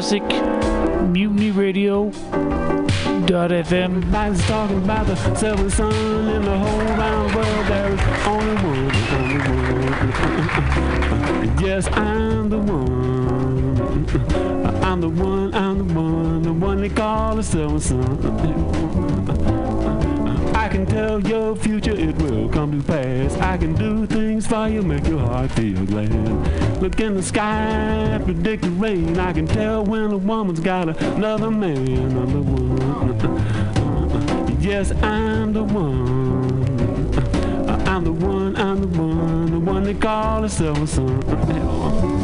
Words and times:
Black 0.00 0.08
Plastic, 0.08 0.24
Mutiny 1.10 1.50
Radio. 1.50 2.08
Dot 3.26 3.50
FM. 3.50 3.98
Everybody's 3.98 4.46
talking 4.46 4.82
about 4.82 5.06
the 5.06 5.14
silver 5.36 5.68
sun 5.68 6.28
in 6.28 6.42
the 6.42 6.58
whole 6.58 6.80
round 6.96 7.34
world. 7.34 7.66
There's 7.66 8.00
only 8.26 8.54
one, 8.64 8.90
only 9.12 9.36
one. 9.50 9.68
yes, 11.60 11.86
I'm 11.88 12.48
the 12.48 12.58
one. 12.58 14.06
I'm 14.82 15.02
the 15.02 15.10
one, 15.10 15.54
I'm 15.54 15.86
the 15.86 15.94
one, 15.94 16.42
the 16.44 16.52
one 16.54 16.80
they 16.80 16.88
call 16.88 17.36
the 17.36 17.42
silver 17.42 17.78
sun. 17.78 19.09
I 20.70 20.72
can 20.72 20.86
tell 20.86 21.20
your 21.22 21.56
future, 21.56 21.96
it 21.96 22.16
will 22.22 22.48
come 22.48 22.80
to 22.80 22.86
pass. 22.86 23.34
I 23.38 23.56
can 23.58 23.74
do 23.74 24.06
things 24.06 24.46
for 24.46 24.68
you, 24.68 24.82
make 24.82 25.04
your 25.04 25.18
heart 25.18 25.50
feel 25.50 25.84
glad. 25.84 26.80
Look 26.80 27.00
in 27.00 27.14
the 27.14 27.22
sky, 27.24 28.20
predict 28.24 28.62
the 28.62 28.70
rain. 28.70 29.18
I 29.18 29.32
can 29.32 29.48
tell 29.48 29.84
when 29.84 30.12
a 30.12 30.16
woman's 30.16 30.60
got 30.60 31.02
another 31.02 31.50
man. 31.50 32.16
I'm 32.16 32.32
the 32.32 32.40
one. 32.40 33.80
Yes, 34.60 34.92
I'm 35.02 35.52
the 35.52 35.64
one. 35.64 36.68
I'm 37.88 38.04
the 38.04 38.12
one, 38.12 38.54
I'm 38.54 38.80
the 38.80 38.86
one, 38.96 39.50
the 39.50 39.58
one 39.58 39.82
they 39.82 39.94
call 39.94 40.42
the 40.42 40.48
silver 40.48 40.86
sun. 40.86 42.19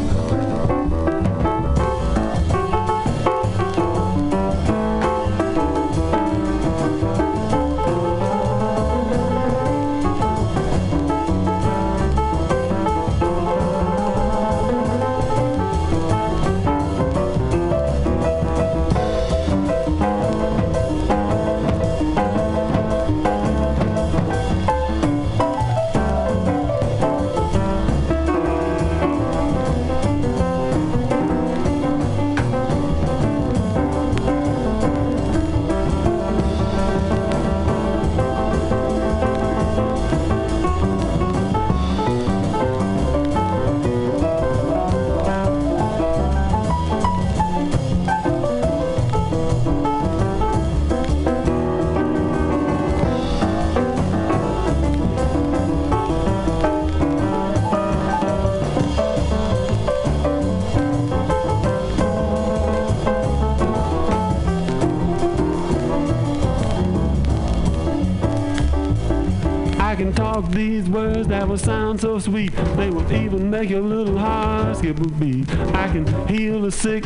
That 71.27 71.47
will 71.47 71.57
sound 71.57 71.99
so 71.99 72.19
sweet. 72.19 72.53
They 72.75 72.89
will 72.89 73.11
even 73.11 73.49
make 73.49 73.69
your 73.69 73.81
little 73.81 74.17
heart 74.17 74.77
skip 74.77 74.99
a 74.99 75.07
beat. 75.07 75.49
I 75.75 75.87
can 75.91 76.05
heal 76.27 76.61
the 76.61 76.71
sick, 76.71 77.03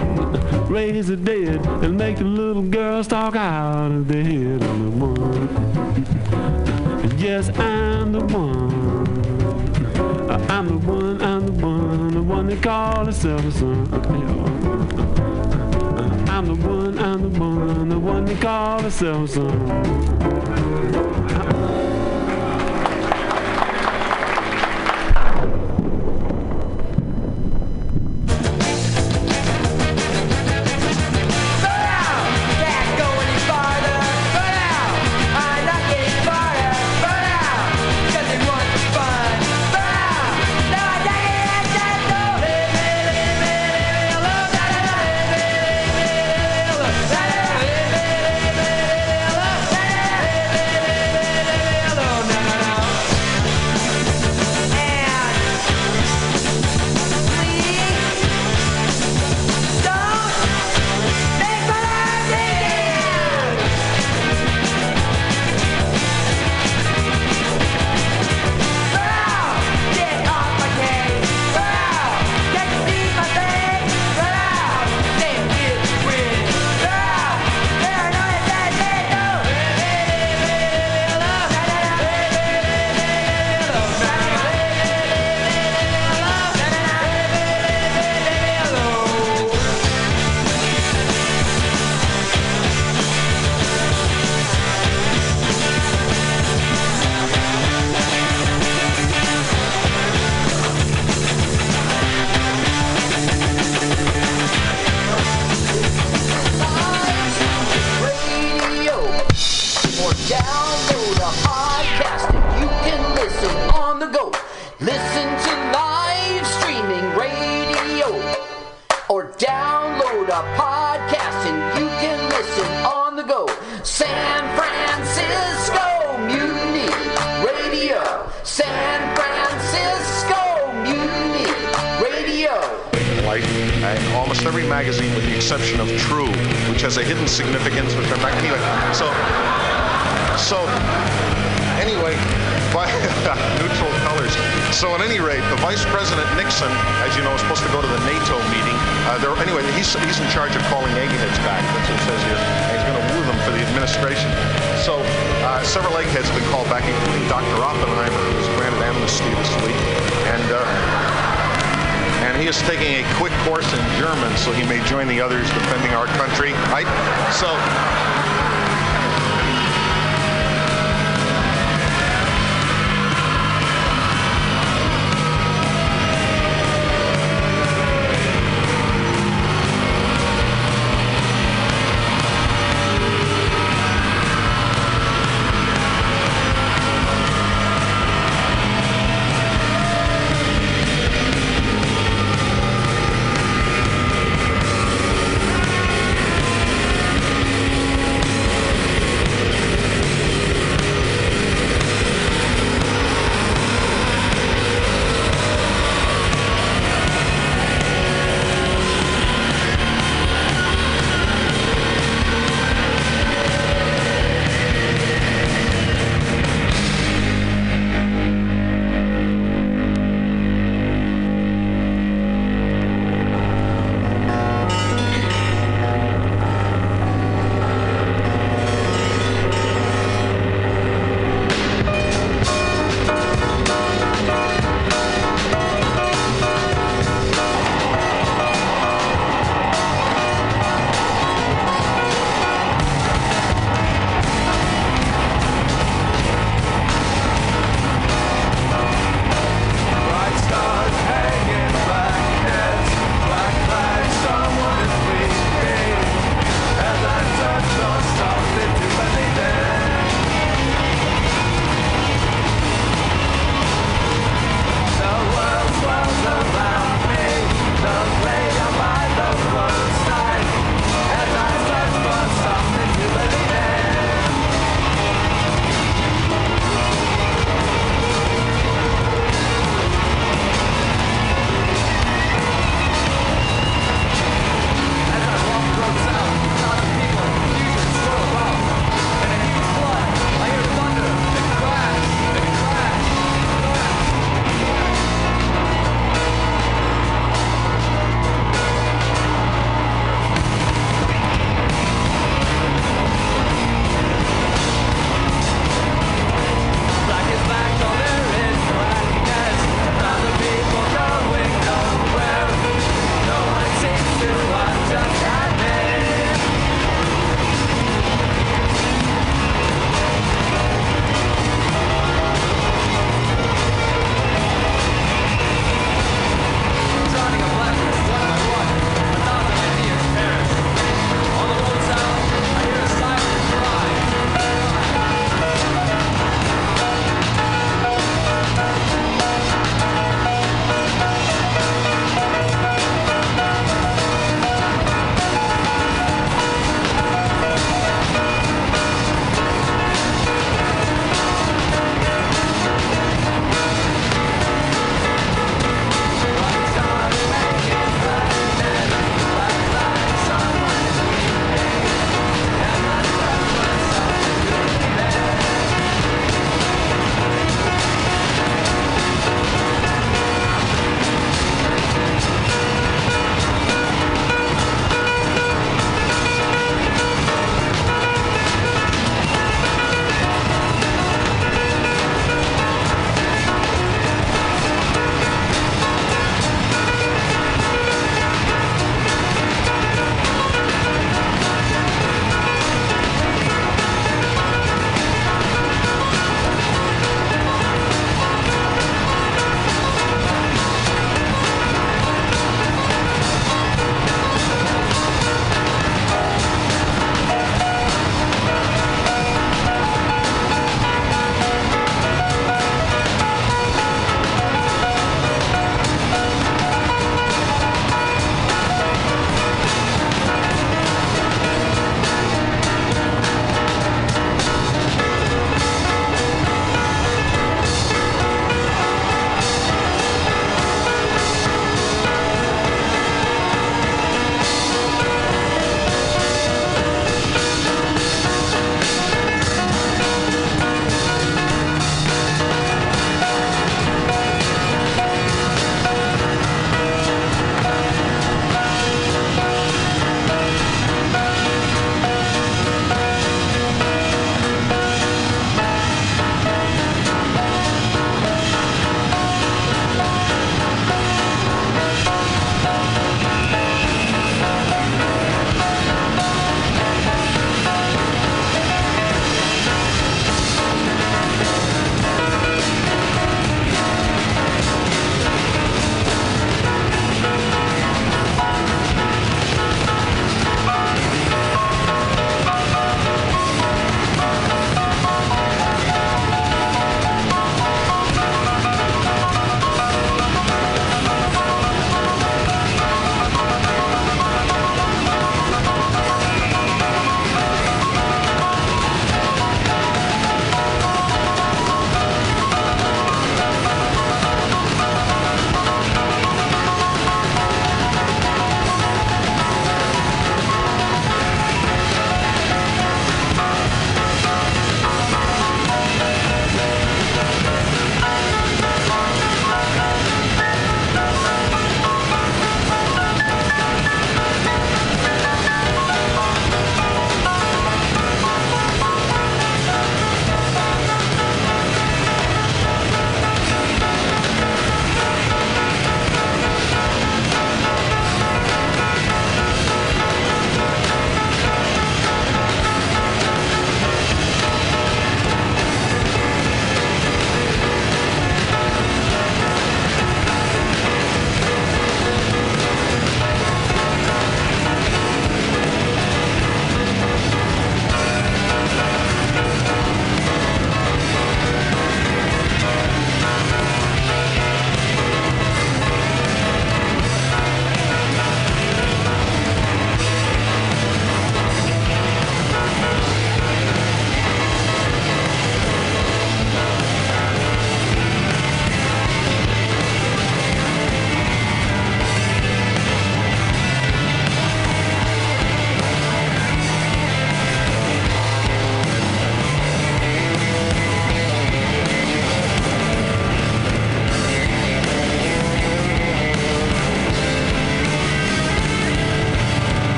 raise 0.70 1.08
the 1.08 1.16
dead, 1.16 1.66
and 1.84 1.98
make 1.98 2.18
the 2.18 2.26
little 2.26 2.62
girls 2.62 3.08
talk 3.08 3.36
out 3.36 3.92
of 3.92 4.08
their 4.08 4.24
head. 4.24 4.64
I'm 4.64 4.84
the 4.84 5.06
one. 5.06 5.50
Yes, 7.18 7.50
I'm 7.58 8.12
the 8.12 8.20
one. 8.26 8.72
I'm 10.50 10.68
the 10.68 10.78
one, 10.78 11.22
I'm 11.22 11.46
the 11.46 11.52
one, 11.66 12.14
the 12.14 12.22
one 12.22 12.48
they 12.48 12.58
call 12.58 13.06
the 13.06 13.12
silver 13.12 13.52
sun. 13.52 13.88
I'm 16.30 16.46
the 16.48 16.56
one, 16.56 16.98
I'm 17.00 17.22
the 17.22 17.40
one, 17.40 17.90
the 17.90 18.00
one 18.00 18.26
they 18.26 18.36
call 18.36 18.82
the 18.82 18.92
silver 18.92 19.28
sun. 19.28 20.41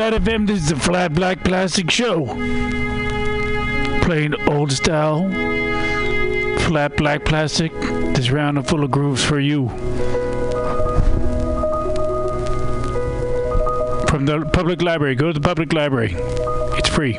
Radio.fm. 0.00 0.46
This 0.46 0.62
is 0.62 0.68
the 0.70 0.76
Flat 0.76 1.12
Black 1.12 1.44
Plastic 1.44 1.90
Show. 1.90 2.24
Playing 4.00 4.34
old 4.48 4.72
style. 4.72 5.28
Flat 6.60 6.96
Black 6.96 7.26
Plastic. 7.26 7.70
This 8.14 8.30
round 8.30 8.56
is 8.56 8.64
full 8.64 8.82
of 8.82 8.90
grooves 8.90 9.22
for 9.22 9.38
you. 9.38 9.68
From 14.08 14.24
the 14.24 14.48
public 14.54 14.80
library. 14.80 15.16
Go 15.16 15.26
to 15.26 15.38
the 15.38 15.46
public 15.46 15.74
library. 15.74 16.14
It's 16.78 16.88
free. 16.88 17.18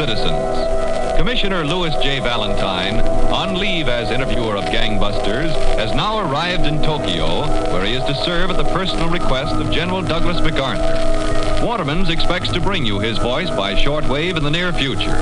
Citizens. 0.00 1.18
Commissioner 1.18 1.62
Lewis 1.62 1.94
J. 2.02 2.20
Valentine, 2.20 3.00
on 3.30 3.54
leave 3.54 3.86
as 3.86 4.10
interviewer 4.10 4.56
of 4.56 4.64
Gangbusters, 4.64 5.54
has 5.76 5.94
now 5.94 6.20
arrived 6.20 6.64
in 6.64 6.82
Tokyo, 6.82 7.42
where 7.70 7.84
he 7.84 7.92
is 7.92 8.04
to 8.04 8.14
serve 8.14 8.48
at 8.48 8.56
the 8.56 8.64
personal 8.72 9.10
request 9.10 9.56
of 9.56 9.70
General 9.70 10.00
Douglas 10.00 10.40
MacArthur. 10.40 11.66
Waterman's 11.66 12.08
expects 12.08 12.50
to 12.52 12.62
bring 12.62 12.86
you 12.86 12.98
his 12.98 13.18
voice 13.18 13.50
by 13.50 13.74
shortwave 13.74 14.38
in 14.38 14.42
the 14.42 14.50
near 14.50 14.72
future. 14.72 15.18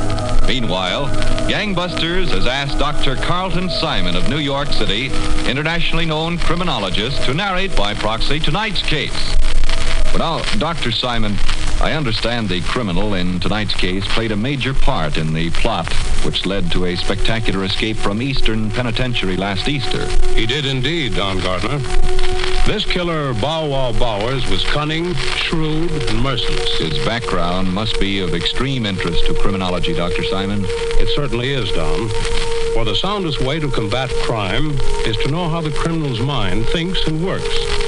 Meanwhile, 0.47 1.09
Gangbusters 1.49 2.29
has 2.29 2.47
asked 2.47 2.79
Dr. 2.79 3.17
Carleton 3.17 3.69
Simon 3.69 4.15
of 4.15 4.29
New 4.29 4.39
York 4.39 4.69
City, 4.69 5.07
internationally 5.51 6.07
known 6.07 6.39
criminologist, 6.39 7.25
to 7.25 7.35
narrate 7.35 7.75
by 7.75 7.95
proxy 7.95 8.39
tonight's 8.39 8.83
case. 8.83 9.35
But 10.13 10.19
now, 10.19 10.43
Dr. 10.59 10.93
Simon, 10.93 11.37
I 11.81 11.93
understand 11.93 12.49
the 12.49 12.61
criminal 12.63 13.15
in 13.15 13.39
tonight's 13.39 13.75
case 13.75 14.05
played 14.09 14.33
a 14.33 14.37
major 14.37 14.75
part 14.75 15.17
in 15.17 15.33
the 15.33 15.51
plot 15.51 15.93
which 16.25 16.45
led 16.45 16.73
to 16.73 16.87
a 16.87 16.97
spectacular 16.97 17.63
escape 17.65 17.97
from 17.97 18.21
Eastern 18.21 18.69
Penitentiary 18.71 19.37
last 19.37 19.69
Easter. 19.69 20.07
He 20.35 20.45
did 20.45 20.67
indeed, 20.67 21.15
Don 21.15 21.39
Gardner. 21.39 21.79
This 22.67 22.85
killer, 22.85 23.33
Bow 23.35 23.69
Wow 23.69 23.93
Bowers, 23.93 24.51
was 24.51 24.65
cunning, 24.65 25.15
shrewd, 25.15 25.91
and 25.91 26.21
merciless. 26.21 26.79
His 26.79 26.99
background 27.07 27.73
must 27.73 27.99
be 28.01 28.19
of 28.21 28.35
extreme 28.35 28.85
interest 28.85 29.25
to 29.27 29.35
criminology, 29.35 29.95
Dr. 29.95 30.25
Simon. 30.25 30.63
It 30.65 31.09
certainly 31.15 31.53
is, 31.53 31.71
Don. 31.71 32.09
For 32.75 32.85
the 32.85 32.97
soundest 32.97 33.41
way 33.41 33.61
to 33.61 33.71
combat 33.71 34.11
crime 34.25 34.73
is 35.07 35.17
to 35.19 35.31
know 35.31 35.49
how 35.49 35.61
the 35.61 35.71
criminal's 35.71 36.21
mind 36.21 36.67
thinks 36.67 37.07
and 37.07 37.25
works. 37.25 37.88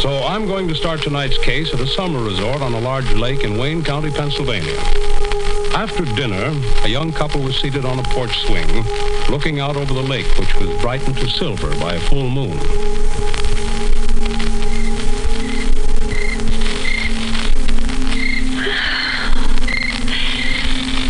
So 0.00 0.22
I'm 0.24 0.46
going 0.46 0.66
to 0.68 0.74
start 0.74 1.02
tonight's 1.02 1.36
case 1.36 1.74
at 1.74 1.80
a 1.80 1.86
summer 1.86 2.24
resort 2.24 2.62
on 2.62 2.72
a 2.72 2.80
large 2.80 3.12
lake 3.12 3.44
in 3.44 3.58
Wayne 3.58 3.84
County, 3.84 4.10
Pennsylvania. 4.10 4.78
After 5.74 6.06
dinner, 6.06 6.58
a 6.84 6.88
young 6.88 7.12
couple 7.12 7.42
was 7.42 7.54
seated 7.60 7.84
on 7.84 7.98
a 7.98 8.02
porch 8.04 8.34
swing, 8.46 8.66
looking 9.28 9.60
out 9.60 9.76
over 9.76 9.92
the 9.92 10.02
lake, 10.02 10.26
which 10.38 10.54
was 10.54 10.70
brightened 10.80 11.18
to 11.18 11.28
silver 11.28 11.68
by 11.78 11.96
a 11.96 12.00
full 12.00 12.30
moon. 12.30 12.58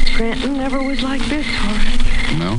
Scranton 0.06 0.56
never 0.56 0.82
was 0.82 1.00
like 1.04 1.24
this, 1.26 1.46
Horace. 1.46 2.38
No? 2.40 2.58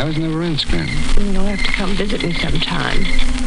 I 0.00 0.04
was 0.04 0.16
never 0.16 0.42
in 0.42 0.56
Scranton. 0.56 1.34
You'll 1.34 1.44
have 1.44 1.62
to 1.62 1.72
come 1.72 1.90
visit 1.90 2.22
me 2.22 2.32
sometime. 2.32 3.43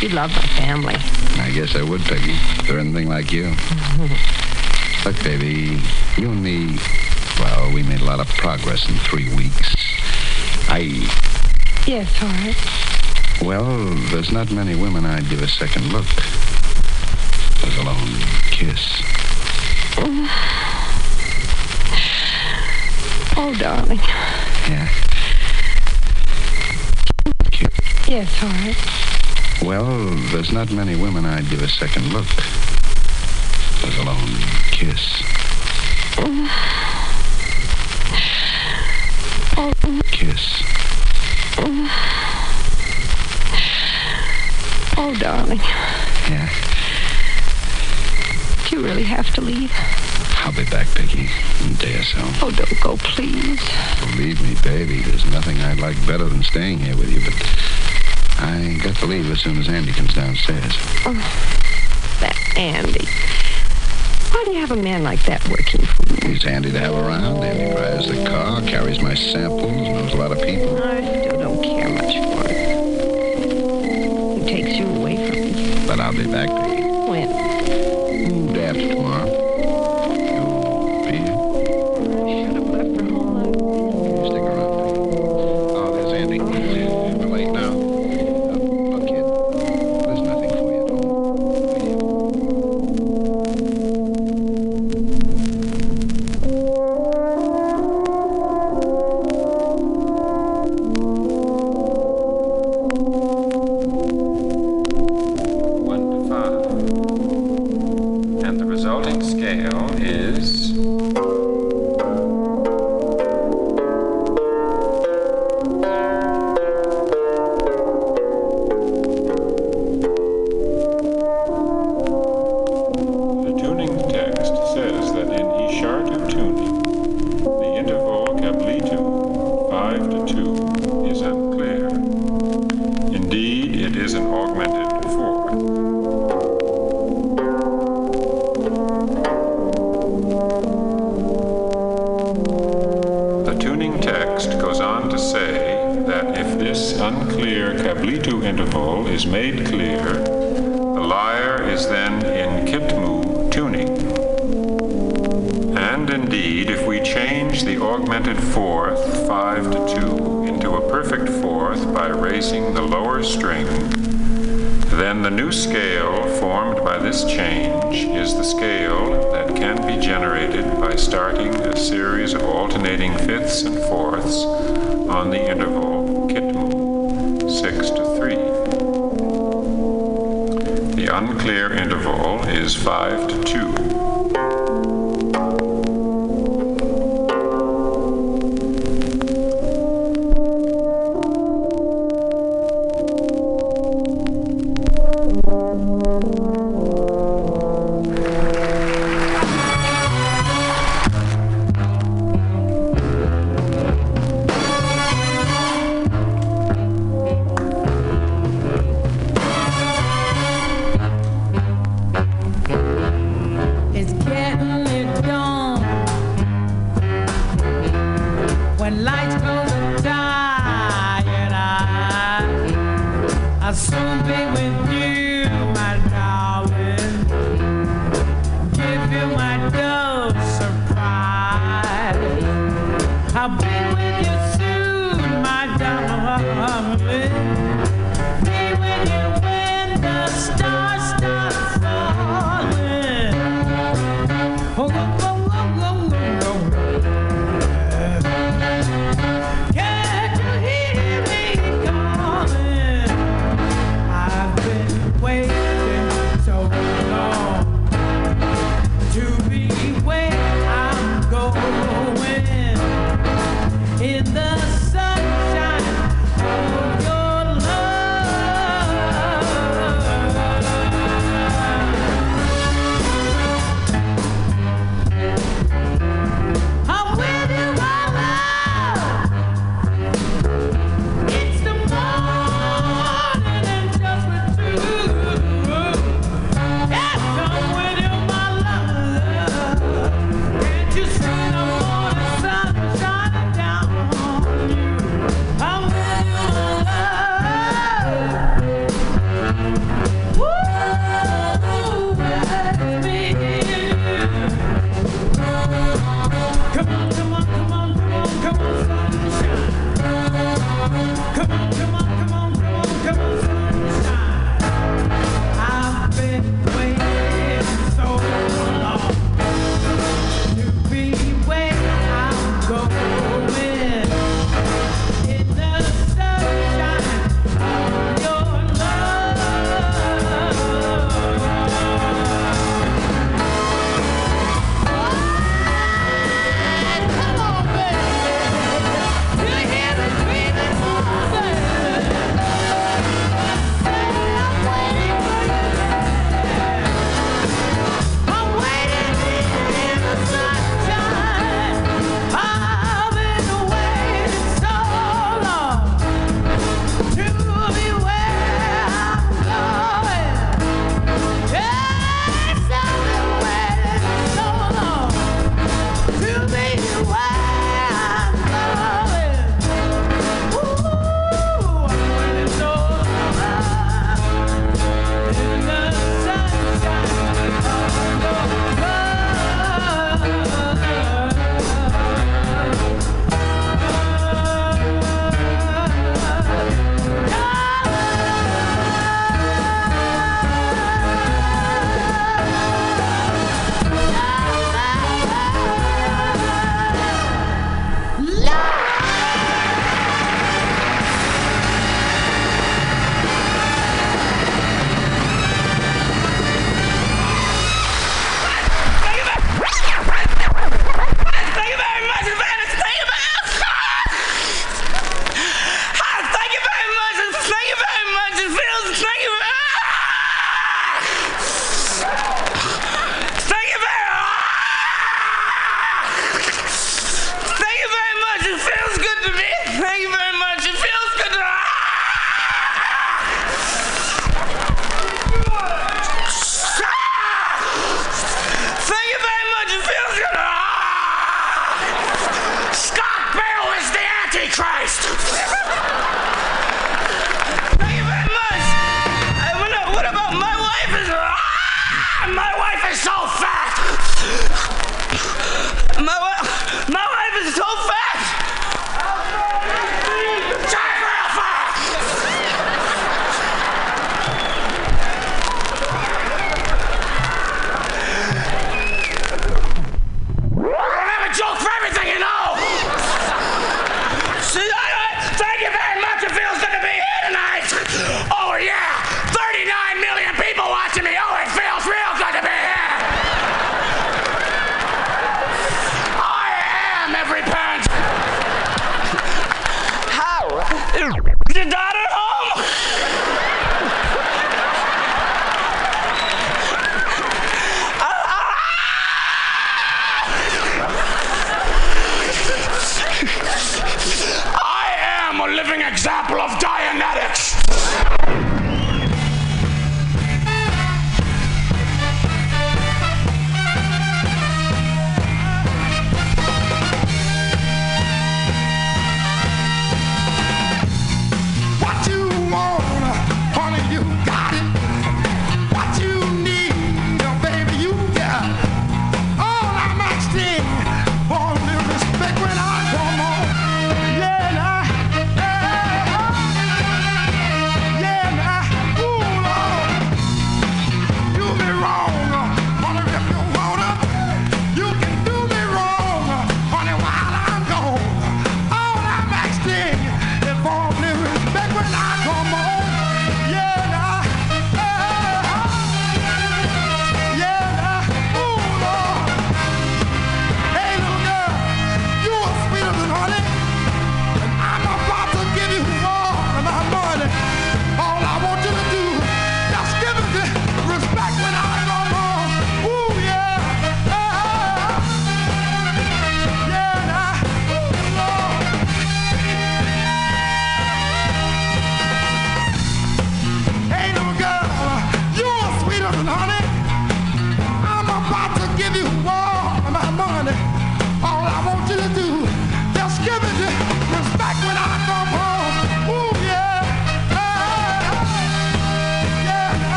You 0.00 0.10
love 0.10 0.30
my 0.30 0.46
family. 0.58 0.94
I 1.40 1.50
guess 1.54 1.74
I 1.74 1.82
would, 1.82 2.02
Peggy. 2.02 2.32
If 2.32 2.66
they're 2.66 2.78
anything 2.78 3.08
like 3.08 3.32
you. 3.32 3.44
Look, 5.04 5.22
baby, 5.22 5.80
you 6.16 6.30
and 6.30 6.42
me, 6.42 6.78
well, 7.38 7.72
we 7.72 7.82
made 7.82 8.00
a 8.00 8.04
lot 8.04 8.20
of 8.20 8.28
progress 8.28 8.88
in 8.88 8.94
three 8.96 9.34
weeks. 9.34 9.74
I, 10.68 11.08
Yes, 11.86 12.08
Horace. 12.18 13.40
well, 13.40 13.64
there's 14.10 14.32
not 14.32 14.50
many 14.50 14.74
women 14.74 15.06
I'd 15.06 15.28
give 15.30 15.40
a 15.42 15.48
second 15.48 15.92
look. 15.92 16.06
Let 17.62 17.78
alone 17.78 18.18
kiss. 18.50 19.02
Oh, 23.38 23.54
darling. 23.58 23.98
Yeah. 23.98 24.88
Yes, 28.08 28.34
Horace. 28.38 28.95
Well, 29.62 29.84
there's 30.32 30.52
not 30.52 30.70
many 30.70 30.96
women 30.96 31.24
I'd 31.24 31.48
give 31.50 31.62
a 31.62 31.68
second 31.68 32.12
look. 32.12 32.26
Let 33.82 33.98
alone 33.98 34.36
kiss. 34.70 35.22
Kiss. 40.10 40.62
Oh, 44.98 45.14
darling. 45.20 45.58
Yeah. 45.58 46.48
Do 48.68 48.76
you 48.76 48.82
really 48.84 49.02
have 49.02 49.30
to 49.34 49.40
leave? 49.42 49.70
I'll 50.38 50.52
be 50.52 50.64
back, 50.70 50.86
Peggy, 50.94 51.28
in 51.64 51.72
a 51.72 51.74
day 51.74 51.98
or 51.98 52.02
so. 52.02 52.18
Oh, 52.40 52.50
don't 52.50 52.80
go, 52.80 52.96
please. 52.96 53.60
Believe 54.00 54.40
me, 54.42 54.54
baby, 54.62 55.02
there's 55.02 55.24
nothing 55.26 55.58
I'd 55.60 55.80
like 55.80 55.96
better 56.06 56.24
than 56.24 56.42
staying 56.42 56.78
here 56.78 56.96
with 56.96 57.10
you, 57.12 57.20
but 57.20 57.34
I 58.38 58.78
got 58.82 58.96
to 58.96 59.06
leave 59.06 59.30
as 59.30 59.40
soon 59.40 59.58
as 59.58 59.68
Andy 59.68 59.92
comes 59.92 60.14
downstairs. 60.14 60.76
Oh, 61.06 61.14
that 62.20 62.36
Andy. 62.56 63.06
Why 64.32 64.44
do 64.44 64.50
you 64.52 64.58
have 64.58 64.72
a 64.72 64.76
man 64.76 65.02
like 65.02 65.22
that 65.24 65.48
working 65.48 65.80
for 65.80 66.02
you? 66.14 66.32
He's 66.32 66.42
handy 66.42 66.70
to 66.70 66.78
have 66.78 66.94
around. 66.94 67.42
Andy 67.42 67.74
drives 67.74 68.08
the 68.08 68.24
car, 68.28 68.60
carries 68.62 69.00
my 69.00 69.14
samples, 69.14 69.72
knows 69.72 70.12
a 70.12 70.16
lot 70.16 70.32
of 70.32 70.42
people. 70.42 70.82
I 70.82 71.00
still 71.22 71.38
don't 71.38 71.62
care 71.62 71.88
much 71.88 72.14
for 72.14 72.48
him. 72.48 74.40
He 74.40 74.46
takes 74.46 74.76
you 74.76 74.86
away 74.86 75.16
from 75.28 75.40
me. 75.40 75.86
But 75.86 76.00
I'll 76.00 76.12
be 76.12 76.26
back, 76.26 76.48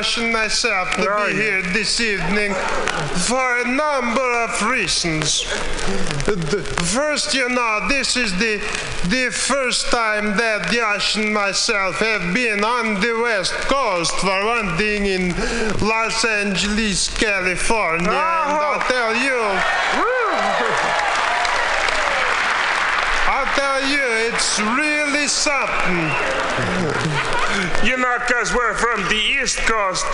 and 0.00 0.32
myself 0.32 0.90
to 0.96 1.08
Right. 1.08 1.28
be 1.34 1.40
here 1.42 1.62
this 1.62 2.00
evening 2.00 2.54
for 3.28 3.58
a 3.60 3.64
number 3.68 4.28
of 4.44 4.62
reasons. 4.62 5.44
The- 6.26 6.64
First, 6.90 7.34
you 7.34 7.48
know, 7.48 7.86
this 7.88 8.16
is 8.16 8.32
the 8.38 8.60
the 9.04 9.30
first 9.30 9.90
time 9.90 10.36
that 10.36 10.72
Yash 10.72 11.16
and 11.16 11.32
myself 11.34 11.98
have 12.00 12.32
been 12.34 12.64
on 12.64 13.00
the 13.00 13.12
West 13.20 13.52
Coast 13.68 14.12
for 14.20 14.44
one 14.46 14.76
thing 14.78 15.06
in 15.06 15.34
Los 15.80 16.24
Angeles, 16.24 17.08
California. 17.08 18.08
And 18.10 18.58
I'll 18.66 18.80
tell 18.96 19.14
you, 19.14 19.40
I'll 23.34 23.50
tell 23.54 23.82
you, 23.94 24.04
it's 24.28 24.58
really 24.60 25.26
something. 25.28 26.10
You 27.84 27.96
know, 27.96 28.16
because 28.18 28.54
we're 28.54 28.74
from 28.74 29.02
the 29.08 29.16
East 29.16 29.58
Coast, 29.58 30.04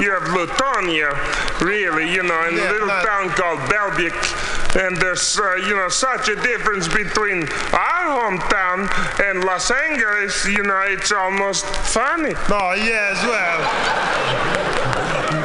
you 0.00 0.10
have 0.10 0.24
Lutonia, 0.34 1.14
really, 1.60 2.10
you 2.12 2.22
know, 2.22 2.48
in 2.48 2.54
a 2.54 2.70
little 2.72 2.88
town 2.88 3.30
called 3.30 3.60
Belvic. 3.70 4.14
And 4.76 4.96
there's, 4.96 5.38
uh, 5.38 5.56
you 5.56 5.74
know, 5.74 5.88
such 5.88 6.28
a 6.28 6.36
difference 6.36 6.88
between 6.88 7.44
our 7.72 8.04
hometown 8.12 8.88
and 9.24 9.44
Los 9.44 9.70
Angeles, 9.70 10.46
you 10.46 10.62
know, 10.62 10.82
it's 10.86 11.12
almost 11.12 11.64
funny. 11.66 12.34
Oh, 12.50 12.74
yes, 12.76 13.16
well. 13.24 13.58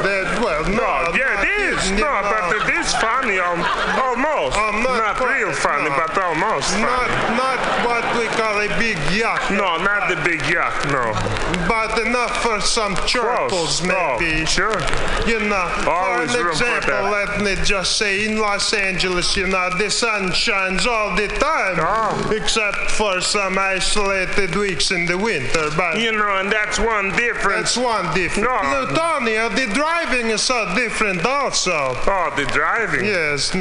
That, 0.02 0.40
well, 0.42 0.64
no. 0.64 0.76
No, 0.76 1.14
yeah, 1.16 1.34
not 1.34 1.44
it 1.44 1.61
is. 1.78 1.90
you 1.90 1.96
No, 1.98 2.12
but 2.22 2.56
it 2.56 2.74
is 2.78 2.92
funny, 2.96 3.38
um, 3.38 3.60
almost. 4.02 4.56
Oh, 4.58 4.70
not 4.82 5.18
not 5.18 5.20
real 5.20 5.52
funny, 5.52 5.88
no. 5.90 5.96
but 5.96 6.16
almost 6.18 6.70
funny. 6.70 6.82
Not, 6.82 7.08
not 7.36 7.58
what 7.86 8.04
we 8.18 8.26
call 8.38 8.60
a 8.60 8.68
big 8.78 8.96
yuck. 9.10 9.42
No, 9.50 9.76
not 9.82 10.08
the 10.08 10.16
big 10.24 10.40
yuck, 10.42 10.74
no. 10.92 11.12
But 11.68 11.98
enough 12.06 12.42
for 12.42 12.60
some 12.60 12.94
chortles. 12.96 13.82
Oh, 13.84 14.18
maybe. 14.20 14.44
sure. 14.46 14.80
You 15.26 15.40
know, 15.40 15.68
Always 15.86 16.32
for 16.34 16.42
for 16.42 16.50
example, 16.50 17.10
that. 17.10 17.40
let 17.40 17.40
me 17.42 17.54
just 17.64 17.96
say, 17.98 18.24
in 18.26 18.38
Los 18.38 18.72
Angeles, 18.72 19.36
you 19.36 19.46
know, 19.46 19.70
the 19.76 19.90
sun 19.90 20.32
shines 20.32 20.86
all 20.86 21.14
the 21.16 21.28
time, 21.28 21.76
Oh. 21.78 22.30
except 22.34 22.90
for 22.90 23.20
some 23.20 23.58
isolated 23.58 24.54
weeks 24.56 24.90
in 24.90 25.06
the 25.06 25.16
winter. 25.18 25.70
But 25.76 25.98
You 25.98 26.12
know, 26.12 26.36
and 26.38 26.50
that's 26.50 26.78
one 26.78 27.10
difference. 27.16 27.74
that's 27.74 27.76
one 27.76 28.12
difference. 28.14 28.46
No. 28.48 28.86
Lutonia, 28.86 29.54
the 29.54 29.72
driving 29.74 30.26
is 30.30 30.42
so 30.42 30.74
different 30.74 31.24
also. 31.24 31.61
Oh, 31.66 32.32
the 32.36 32.44
driving. 32.46 33.04
Yes. 33.04 33.54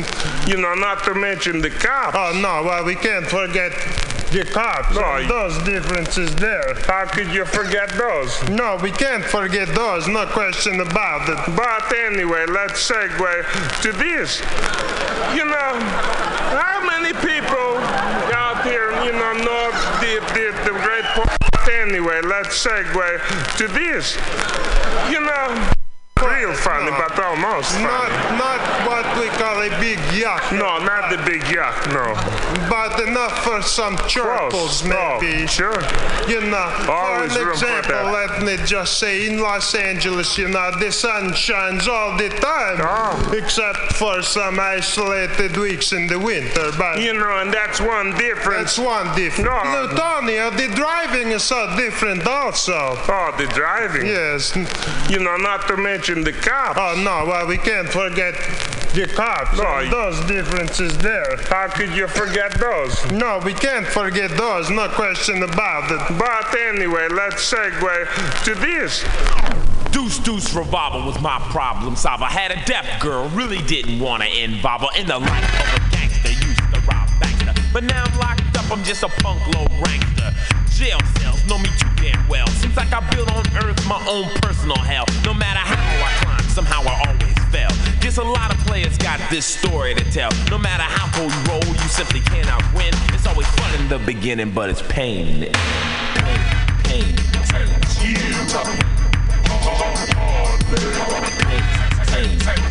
You 0.48 0.58
know, 0.58 0.74
not 0.74 1.04
to 1.06 1.14
mention 1.14 1.62
the 1.62 1.70
cops. 1.70 2.16
Oh, 2.18 2.40
no, 2.42 2.64
well, 2.68 2.84
we 2.86 2.96
can't 2.96 3.28
forget 3.28 3.72
the 4.32 4.46
cops. 4.46 4.96
No, 4.96 5.28
those 5.28 5.58
differences 5.64 6.34
there. 6.36 6.74
How 6.88 7.06
could 7.06 7.28
you 7.34 7.46
forget 7.46 7.90
those? 7.90 8.42
No, 8.50 8.78
we 8.82 8.92
can't 8.92 9.24
forget 9.24 9.68
those, 9.70 10.08
no 10.08 10.26
question 10.26 10.80
about 10.80 11.30
it. 11.30 11.56
But 11.56 11.94
anyway, 11.96 12.46
let's 12.48 12.90
segue 12.90 13.82
to 13.82 13.92
this. 13.92 14.40
You 15.36 15.46
know, 15.46 15.74
how 16.58 16.82
many 16.86 17.14
people 17.14 17.78
out 18.34 18.64
here, 18.64 18.92
you 19.04 19.12
know, 19.12 19.34
know 19.34 19.72
the, 20.00 20.20
the, 20.34 20.72
the 20.72 20.80
great 20.80 21.06
point? 21.14 21.70
Anyway, 21.70 22.22
let's 22.22 22.66
segue 22.66 23.58
to 23.58 23.68
this. 23.68 24.16
You 25.12 25.20
know, 25.20 25.72
real 26.22 26.54
funny, 26.54 26.92
but 26.92 27.18
almost 27.20 27.72
funny. 27.74 27.84
Not, 27.86 28.10
not 28.38 28.88
what 28.88 29.06
we 29.20 29.28
call 29.38 29.62
a 29.62 29.70
big 29.80 29.98
yuck, 30.14 30.52
No, 30.58 30.78
not 30.84 31.10
the 31.10 31.18
big 31.30 31.42
yuck, 31.44 31.76
no. 31.94 32.14
but 32.70 33.00
enough 33.08 33.44
for 33.44 33.62
some 33.62 33.98
chortles, 33.98 34.84
maybe. 34.84 35.44
Oh, 35.44 35.46
sure. 35.48 35.82
You 36.28 36.42
know, 36.42 36.86
Always 36.90 37.34
for 37.34 37.40
an 37.40 37.46
for 37.46 37.52
example, 37.52 37.92
that. 38.12 38.44
let 38.44 38.44
me 38.44 38.58
just 38.66 39.00
say, 39.00 39.28
in 39.28 39.40
Los 39.40 39.74
Angeles, 39.76 40.38
you 40.38 40.48
know, 40.48 40.72
the 40.80 40.92
sun 40.92 41.34
shines 41.34 41.88
all 41.88 42.18
the 42.18 42.30
time, 42.30 42.80
Oh. 42.82 43.34
except 43.36 43.94
for 43.94 44.22
some 44.22 44.60
isolated 44.60 45.58
weeks 45.58 45.92
in 45.94 46.08
the 46.08 46.20
winter. 46.20 46.72
But 46.78 47.00
You 47.02 47.14
know, 47.14 47.38
and 47.40 47.54
that's 47.54 47.80
one 47.82 48.12
difference. 48.18 48.76
that's 48.76 48.80
one 48.80 49.16
difference. 49.16 49.46
No. 49.50 49.88
Lutonia, 49.88 50.56
the 50.56 50.68
driving 50.76 51.30
is 51.30 51.44
so 51.44 51.76
different 51.78 52.26
also. 52.28 52.98
Oh, 53.08 53.34
the 53.38 53.48
driving. 53.48 54.06
Yes. 54.08 54.56
You 55.10 55.20
know, 55.20 55.36
not 55.38 55.68
to 55.68 55.78
mention 55.78 56.11
the 56.20 56.34
cops. 56.34 56.78
Oh 56.78 57.02
no, 57.02 57.26
well 57.26 57.48
we 57.48 57.58
can't 57.58 57.88
forget 57.88 58.36
the 58.94 59.10
cops. 59.16 59.58
No, 59.58 59.78
and 59.78 59.92
those 59.92 60.20
differences 60.28 60.98
there. 60.98 61.38
How 61.48 61.70
could 61.70 61.92
you 61.92 62.08
forget 62.08 62.52
those? 62.60 63.10
No, 63.12 63.40
we 63.44 63.54
can't 63.54 63.88
forget 63.88 64.30
those. 64.32 64.70
No 64.70 64.90
question 64.90 65.42
about 65.44 65.90
it. 65.90 66.20
But 66.20 66.54
anyway, 66.60 67.08
let's 67.10 67.50
segue 67.50 68.44
to 68.44 68.56
this. 68.56 69.06
Deuce 69.92 70.20
Deuce 70.20 70.54
revolver 70.54 71.06
was 71.06 71.20
my 71.22 71.40
problem 71.52 71.96
solver. 71.96 72.26
Had 72.26 72.52
a 72.52 72.66
deaf 72.66 73.02
girl, 73.02 73.30
really 73.30 73.62
didn't 73.64 74.00
wanna 74.00 74.26
involve 74.26 74.82
her 74.82 75.00
in 75.00 75.08
the 75.08 75.18
life 75.18 75.44
of 75.60 75.88
a 75.88 75.96
gangster. 75.96 76.30
Used 76.30 76.60
to 76.74 76.80
rob 76.92 77.08
bankster, 77.24 77.56
but 77.72 77.86
now 77.86 78.04
I'm 78.04 78.20
locked 78.20 78.58
up. 78.58 78.70
I'm 78.70 78.84
just 78.84 79.04
a 79.04 79.10
punk 79.24 79.40
low 79.56 79.66
rankster. 79.80 80.34
Jail 80.76 81.00
cells 81.20 81.46
know 81.48 81.60
me 81.60 81.70
too 81.78 81.88
damn 82.02 82.28
well. 82.28 82.48
Seems 82.48 82.76
like 82.76 82.92
I 82.92 83.00
built 83.12 83.32
on 83.32 83.46
earth 83.64 83.86
my 83.88 84.04
own 84.08 84.26
personal 84.42 84.80
hell. 84.80 85.06
No 85.24 85.34
matter 85.34 85.60
how 85.60 85.62
I 85.62 85.68
climb, 85.68 85.71
somehow 86.52 86.82
I 86.84 87.08
always 87.08 87.40
fell. 87.50 87.72
Guess 88.02 88.18
a 88.18 88.24
lot 88.24 88.54
of 88.54 88.60
players 88.66 88.98
got 88.98 89.20
this 89.30 89.46
story 89.46 89.96
to 89.96 90.04
tell. 90.12 90.30
No 90.50 90.58
matter 90.58 90.84
how 90.84 91.08
cold 91.18 91.32
you 91.32 91.44
roll, 91.50 91.64
you 91.64 91.90
simply 91.90 92.20
cannot 92.20 92.62
win. 92.74 92.94
It's 93.14 93.26
always 93.26 93.48
fun 93.48 93.74
in 93.80 93.88
the 93.88 94.00
beginning, 94.00 94.52
but 94.52 94.70
it's 94.70 94.82
pain. 94.84 95.50
Pain, 96.16 96.40
pain, 96.84 97.16
pain. 97.48 97.72
Organized 99.62 100.14
crime, 100.14 100.62
a 100.62 102.06
big 102.12 102.71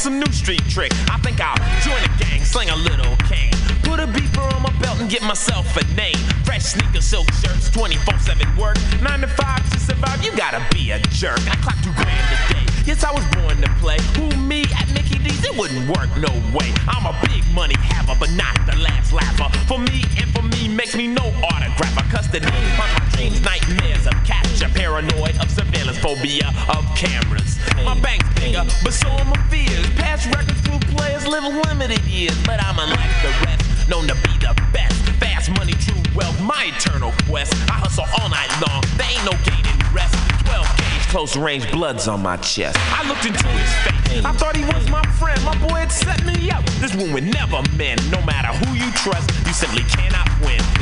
some 0.00 0.18
new 0.18 0.32
street 0.32 0.62
trick. 0.70 0.90
I 1.12 1.18
think 1.18 1.40
I'll 1.40 1.60
join 1.84 2.00
a 2.00 2.08
gang, 2.16 2.42
sling 2.42 2.70
a 2.70 2.76
little 2.76 3.16
cane. 3.28 3.52
Put 3.84 4.00
a 4.00 4.06
beeper 4.06 4.40
on 4.56 4.62
my 4.62 4.72
belt 4.80 4.98
and 4.98 5.10
get 5.10 5.20
myself 5.20 5.76
a 5.76 5.84
name. 5.94 6.16
Fresh 6.42 6.72
sneakers, 6.72 7.04
silk 7.04 7.30
shirts, 7.34 7.68
24 7.68 8.18
7 8.18 8.56
work. 8.56 8.78
9 9.02 9.20
to 9.20 9.28
5 9.28 9.70
to 9.70 9.78
survive, 9.78 10.24
you 10.24 10.34
gotta 10.36 10.64
be 10.72 10.90
a 10.92 10.98
jerk. 11.12 11.40
I 11.50 11.56
clock 11.60 11.76
two 11.84 11.92
grand 11.92 12.08
a 12.08 12.54
day. 12.54 12.64
Yes, 12.86 13.04
I 13.04 13.12
was 13.12 13.24
born 13.36 13.60
to 13.60 13.68
play. 13.76 13.98
Who, 14.16 14.34
me 14.40 14.64
at 14.80 14.88
Mickey 14.94 15.18
D's? 15.18 15.44
It 15.44 15.54
wouldn't 15.54 15.86
work, 15.86 16.08
no 16.16 16.32
way. 16.56 16.72
I'm 16.88 17.04
a 17.04 17.12
big 17.28 17.44
money 17.52 17.76
haver, 17.78 18.16
but 18.18 18.30
not 18.32 18.56
the 18.64 18.76
last 18.80 19.12
laugher. 19.12 19.52
For 19.68 19.78
me 19.78 20.04
and 20.16 20.32
for 20.32 20.42
me 20.42 20.68
makes 20.68 20.96
me 20.96 21.08
no 21.08 21.28
autographer. 21.44 22.08
Custody 22.10 22.46
of 22.46 22.78
my 22.78 22.88
dreams, 23.12 23.42
nightmares 23.42 23.80
of 23.82 23.89
capture, 24.24 24.68
paranoid 24.68 25.36
of 25.40 25.50
surveillance, 25.50 25.98
phobia 25.98 26.48
of 26.68 26.84
cameras. 26.96 27.58
My 27.84 27.98
bank's 28.00 28.28
bigger, 28.34 28.64
but 28.82 28.92
so 28.92 29.08
are 29.08 29.24
my 29.24 29.40
fears. 29.48 29.86
Past 29.96 30.26
records 30.34 30.60
prove 30.62 30.80
players 30.96 31.26
live 31.26 31.44
limited 31.66 32.02
years, 32.04 32.36
but 32.44 32.62
I'm 32.62 32.78
unlike 32.78 33.14
the 33.22 33.32
rest, 33.46 33.88
known 33.88 34.06
to 34.08 34.14
be 34.14 34.32
the 34.38 34.54
best. 34.72 34.94
Fast 35.20 35.50
money, 35.58 35.72
true 35.74 36.00
wealth, 36.14 36.40
my 36.40 36.72
eternal 36.74 37.12
quest. 37.28 37.52
I 37.68 37.76
hustle 37.80 38.06
all 38.20 38.28
night 38.28 38.50
long, 38.66 38.82
there 38.96 39.08
ain't 39.10 39.24
no 39.24 39.36
gaining 39.44 39.80
rest. 39.94 40.14
12 40.46 40.66
gauge, 40.76 41.06
close 41.08 41.36
range, 41.36 41.70
blood's 41.70 42.08
on 42.08 42.22
my 42.22 42.36
chest. 42.38 42.76
I 42.80 43.06
looked 43.08 43.26
into 43.26 43.46
his 43.48 43.72
face, 43.84 44.24
I 44.24 44.32
thought 44.32 44.56
he 44.56 44.64
was 44.64 44.88
my 44.90 45.02
friend. 45.18 45.42
My 45.44 45.56
boy 45.68 45.86
had 45.86 45.92
set 45.92 46.24
me 46.24 46.50
up. 46.50 46.64
This 46.80 46.94
one 46.94 47.12
would 47.12 47.24
never 47.24 47.62
mend. 47.76 48.00
No 48.10 48.20
matter 48.22 48.48
who 48.64 48.74
you 48.74 48.90
trust, 48.92 49.30
you 49.46 49.52
simply 49.52 49.82
cannot. 49.84 50.29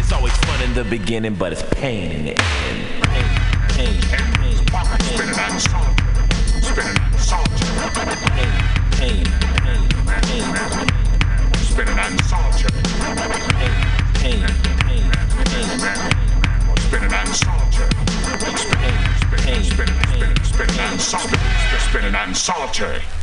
It's 0.08 0.16
always 0.16 0.32
fun 0.38 0.62
in 0.62 0.72
the 0.72 0.84
beginning, 0.84 1.34
but 1.34 1.52
it's 1.52 1.62
pain 1.62 2.10
in 2.10 2.24
the 2.24 2.30
end. 2.30 3.04
Pain, 3.04 3.28
pain, 3.68 4.00
pain, 4.08 4.32
pain, 4.32 4.96
pain, 5.12 5.34
pain, 5.34 5.66
pain, 8.96 9.20
pain, 9.20 9.24
pain, 9.26 9.28
out 22.14 22.34
solitaire. 22.34 23.17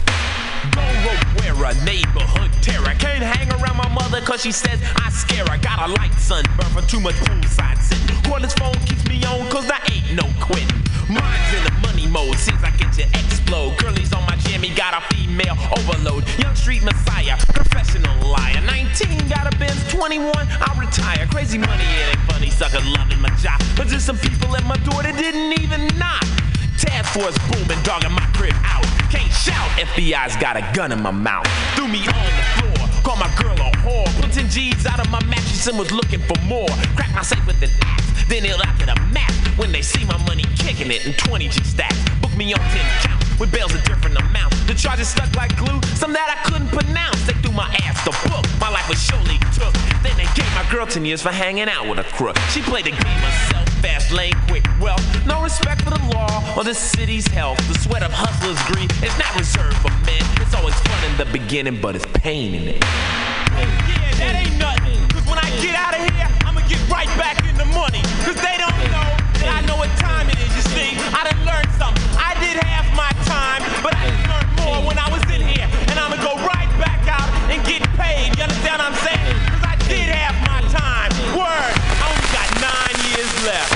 Wearer, 1.37 1.73
neighborhood 1.83 2.51
terror. 2.61 2.93
Can't 2.99 3.23
hang 3.23 3.51
around 3.61 3.77
my 3.77 3.89
mother 3.89 4.21
cause 4.21 4.41
she 4.41 4.51
says 4.51 4.79
I 4.95 5.09
scare 5.09 5.45
her. 5.45 5.57
Got 5.57 5.89
a 5.89 5.93
light 5.93 6.13
sunburn 6.15 6.69
from 6.73 6.87
too 6.87 6.99
much 6.99 7.15
poolside 7.15 7.77
sitting. 7.81 8.15
Cordless 8.25 8.57
phone 8.57 8.73
keeps 8.85 9.05
me 9.07 9.23
on 9.25 9.49
cause 9.49 9.67
there 9.67 9.81
ain't 9.91 10.13
no 10.13 10.25
quitting. 10.41 10.81
Mine's 11.09 11.53
in 11.53 11.63
the 11.63 11.75
money 11.85 12.07
mode, 12.07 12.35
seems 12.37 12.61
like 12.61 12.81
it 12.81 12.91
to 12.93 13.03
explode. 13.19 13.77
Curly's 13.77 14.11
on 14.13 14.25
my 14.25 14.35
jammy, 14.37 14.73
got 14.73 14.97
a 14.97 15.15
female 15.15 15.57
overload. 15.77 16.25
Young 16.39 16.55
street 16.55 16.83
messiah, 16.83 17.37
professional 17.53 18.15
liar. 18.27 18.61
19, 18.65 19.27
got 19.29 19.53
a 19.53 19.55
Benz, 19.57 19.77
21, 19.93 20.33
I'll 20.61 20.79
retire. 20.79 21.27
Crazy 21.27 21.59
money, 21.59 21.83
it 21.83 22.17
ain't 22.17 22.31
funny, 22.31 22.49
sucker 22.49 22.81
loving 22.97 23.21
my 23.21 23.29
job. 23.37 23.61
But 23.77 23.87
just 23.87 24.05
some 24.05 24.17
people 24.17 24.55
at 24.55 24.65
my 24.65 24.77
door 24.77 25.03
that 25.03 25.15
didn't 25.17 25.61
even 25.61 25.85
knock. 25.99 26.44
Task 26.77 27.13
force 27.13 27.37
booming, 27.49 27.81
dogging 27.83 28.11
my 28.11 28.25
crib 28.33 28.55
out. 28.63 28.85
Can't 29.11 29.31
shout, 29.31 29.69
FBI's 29.79 30.35
got 30.37 30.57
a 30.57 30.63
gun 30.75 30.91
in 30.91 31.01
my 31.01 31.11
mouth. 31.11 31.47
Threw 31.75 31.87
me 31.87 31.99
on 31.99 32.31
the 32.39 32.45
floor, 32.59 32.89
called 33.03 33.19
my 33.19 33.31
girl 33.35 33.55
a 33.55 33.71
whore. 33.83 34.05
Put 34.21 34.31
10 34.33 34.49
G's 34.49 34.85
out 34.85 34.99
of 34.99 35.09
my 35.09 35.23
mattress 35.25 35.67
and 35.67 35.79
was 35.79 35.91
looking 35.91 36.19
for 36.21 36.39
more. 36.43 36.67
Cracked 36.95 37.15
my 37.15 37.21
safe 37.21 37.45
with 37.47 37.61
an 37.63 37.69
axe, 37.81 38.25
then 38.27 38.45
it 38.45 38.59
out 38.65 38.79
to 38.79 38.85
the 38.85 38.95
map. 39.11 39.31
When 39.57 39.71
they 39.71 39.81
see 39.81 40.03
my 40.03 40.17
money 40.25 40.43
kicking 40.57 40.91
it 40.91 41.05
in 41.05 41.13
20 41.13 41.47
G 41.47 41.63
stacks. 41.63 41.97
Book 42.21 42.35
me 42.35 42.53
on 42.53 42.59
10 42.59 43.07
counts 43.07 43.39
with 43.39 43.51
bails 43.51 43.73
of 43.73 43.83
different 43.83 44.17
amounts. 44.17 44.59
The 44.65 44.73
charges 44.73 45.09
stuck 45.09 45.33
like 45.35 45.55
glue, 45.57 45.81
some 45.95 46.13
that 46.13 46.27
I 46.27 46.49
couldn't 46.49 46.67
pronounce. 46.69 47.25
They 47.25 47.33
threw 47.39 47.51
my 47.51 47.67
ass 47.83 48.03
the 48.03 48.11
book, 48.29 48.45
my 48.59 48.69
life 48.69 48.87
was 48.89 49.01
surely 49.01 49.37
took. 49.55 49.73
Then 50.03 50.15
they 50.17 50.27
gave 50.35 50.49
my 50.55 50.65
girl 50.69 50.85
10 50.85 51.05
years 51.05 51.21
for 51.21 51.31
hanging 51.31 51.69
out 51.69 51.87
with 51.87 51.99
a 51.99 52.03
crook. 52.03 52.37
She 52.51 52.61
played 52.61 52.85
the 52.85 52.91
game 52.91 53.21
herself, 53.23 53.64
fast 53.81 54.11
lane, 54.11 54.33
quick 54.47 54.65
wealth. 54.79 55.03
No 55.25 55.41
respect 55.41 55.81
for 55.81 55.89
the 55.89 56.01
law 56.13 56.53
or 56.57 56.63
the 56.63 56.73
city's 56.73 57.27
health. 57.27 57.57
The 57.67 57.77
sweat 57.79 58.03
of 58.03 58.11
hustlers' 58.11 58.61
greed 58.69 58.91
is 59.03 59.15
not 59.17 59.31
reserved 59.35 59.77
for 59.77 59.91
men. 60.05 60.23
It's 60.41 60.53
always 60.53 60.75
fun 60.75 60.99
in 61.09 61.17
the 61.17 61.25
beginning, 61.31 61.79
but 61.81 61.95
it's 61.95 62.05
pain 62.13 62.53
in 62.55 62.67
it. 62.67 62.81
Yeah, 62.83 64.11
that 64.21 64.33
ain't 64.35 64.57
nothing. 64.59 64.99
Cause 65.09 65.25
when 65.27 65.39
I 65.39 65.47
get 65.63 65.75
out 65.75 65.95
of 65.95 66.03
here, 66.03 66.29
I'ma 66.45 66.61
get 66.67 66.81
right 66.89 67.09
back 67.17 67.41
in 67.47 67.55
the 67.57 67.65
money. 67.73 68.01
Cause 68.23 68.37
they 68.39 68.55
don't 68.59 68.79
know 68.91 69.09
that 69.41 69.49
I 69.49 69.59
know 69.65 69.77
what 69.77 69.91
time 69.97 70.29
it 70.29 70.37
is, 70.39 70.51
you 70.55 70.63
see. 70.75 70.91
I 71.15 71.25
done 71.25 71.41
learned 71.45 71.71
something. 71.79 72.03
I 72.19 72.35
did 72.39 72.59
half 72.61 72.87
my 72.95 73.11
time, 73.25 73.61
but 73.81 73.95
I 73.95 74.11
learned 74.29 74.51
more 74.61 74.79
when 74.87 74.97
I 74.99 75.07
was 75.09 75.23
in 75.31 75.41
here. 75.41 75.67
And 75.89 75.97
I'ma 75.97 76.19
go 76.21 76.35
right 76.43 76.69
back 76.79 77.05
out 77.07 77.27
and 77.49 77.59
get 77.65 77.81
paid. 77.97 78.35
You 78.37 78.43
understand 78.45 78.81
what 78.81 78.93
I'm 78.93 78.97
saying? 79.03 79.35
Cause 79.49 79.63
I 79.63 79.75
did 79.89 80.07
half 80.11 80.35
my 80.45 80.61
time. 80.69 81.11
Word. 81.33 81.94
Left. 83.45 83.71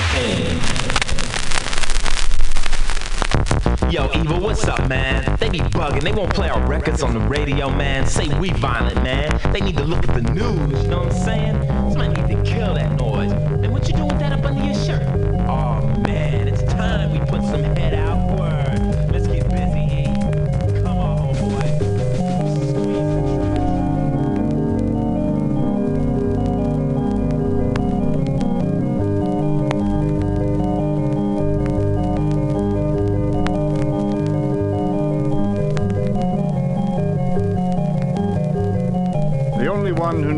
Yo, 3.92 4.08
Eva, 4.14 4.38
what's 4.38 4.64
up, 4.66 4.88
man? 4.88 5.36
They 5.38 5.48
be 5.48 5.58
bugging. 5.58 6.02
They 6.02 6.12
won't 6.12 6.32
play 6.32 6.48
our 6.48 6.64
records 6.66 7.02
on 7.02 7.12
the 7.12 7.20
radio, 7.20 7.68
man. 7.70 8.06
Say 8.06 8.28
we 8.38 8.50
violent, 8.50 9.02
man. 9.02 9.40
They 9.52 9.60
need 9.60 9.76
to 9.78 9.84
look 9.84 10.08
at 10.08 10.14
the 10.14 10.22
news. 10.22 10.82
You 10.82 10.88
know 10.88 10.98
what 10.98 11.12
I'm 11.12 11.24
saying? 11.24 11.62
Somebody 11.90 12.22
need 12.22 12.36
to 12.36 12.42
kill 12.50 12.74
that 12.74 12.92
noise. 12.98 13.32
And 13.32 13.72
what 13.72 13.88
you 13.88 13.94
doing 13.94 14.08
with 14.08 14.20
that 14.20 14.32
up 14.32 14.44
under 14.44 14.62
your 14.64 14.74
shirt? 14.74 15.02
Oh 15.48 15.80
man, 16.06 16.48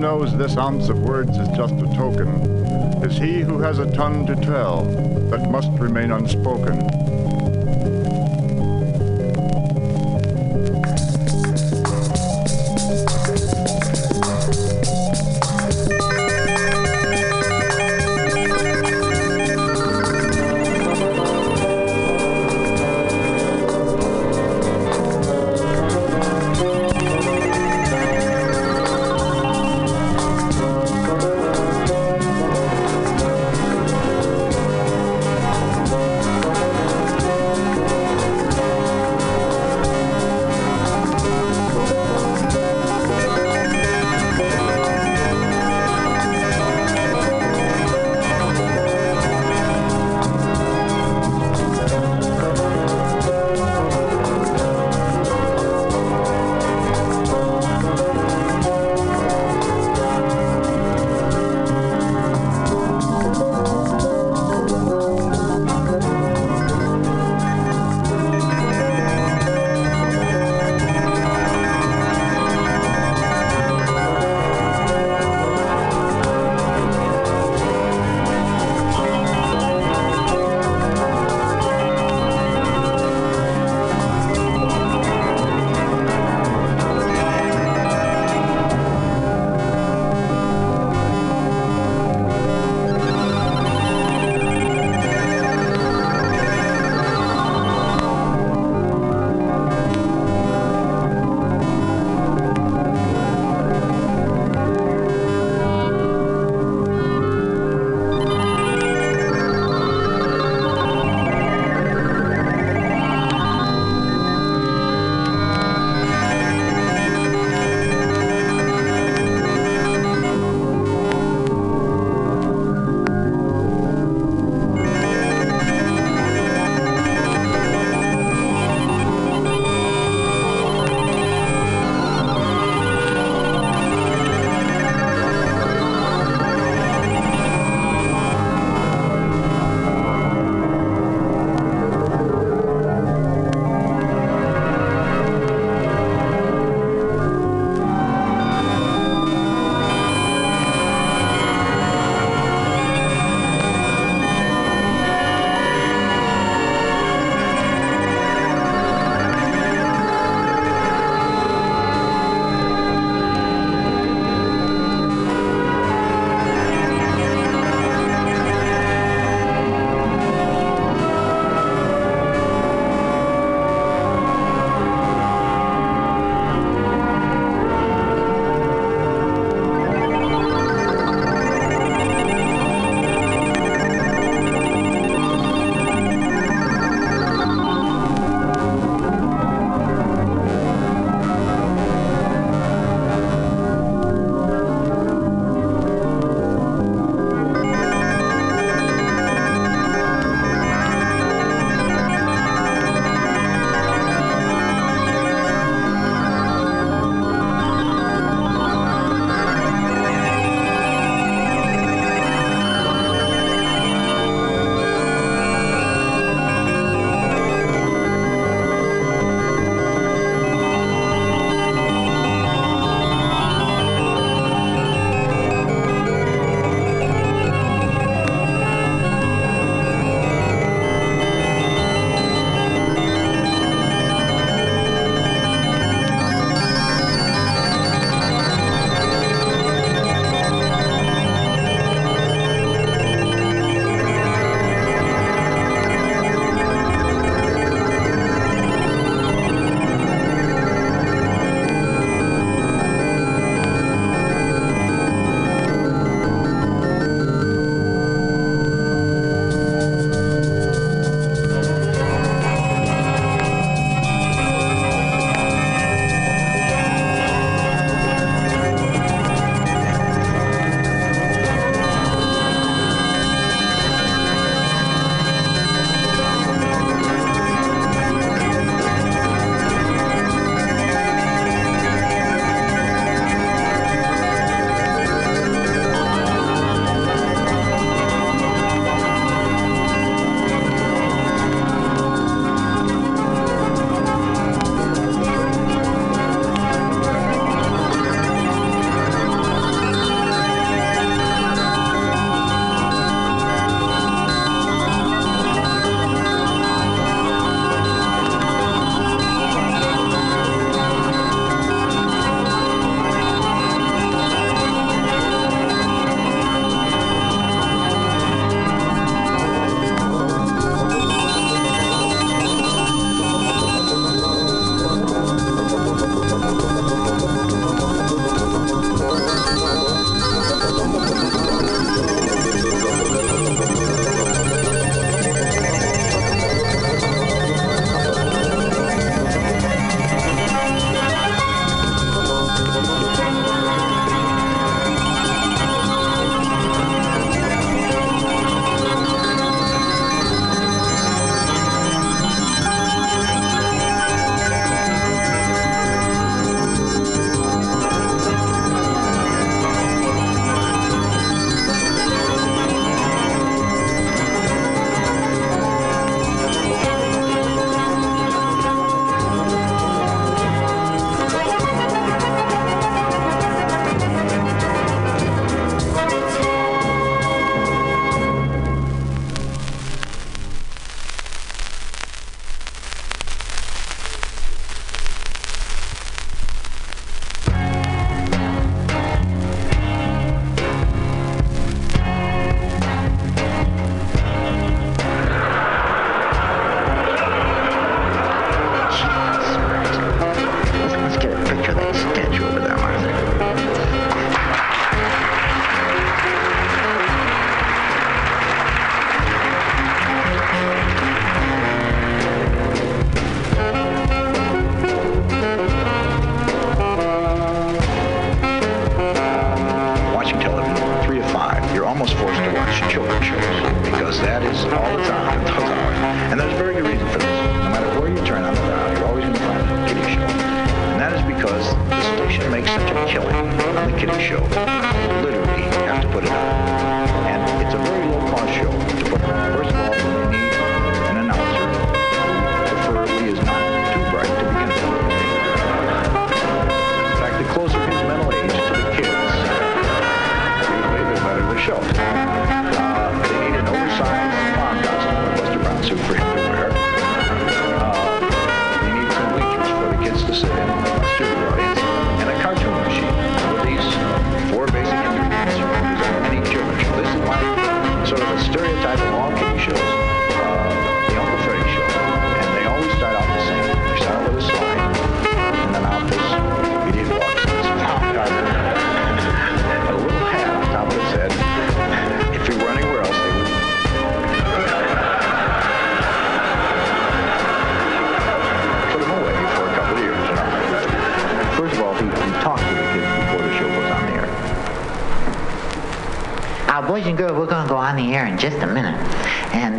knows 0.03 0.37
this 0.37 0.57
ounce 0.57 0.89
of 0.89 0.99
words 0.99 1.39
is 1.39 1.47
just 1.57 1.75
a 1.75 1.87
token 1.95 2.29
is 3.05 3.17
he 3.17 3.41
who 3.41 3.61
has 3.61 3.79
a 3.79 3.89
tongue 3.93 4.27
to 4.27 4.35
tell 4.35 4.83
that 5.31 5.49
must 5.49 5.71
remain 5.79 6.11
unspoken. 6.11 7.12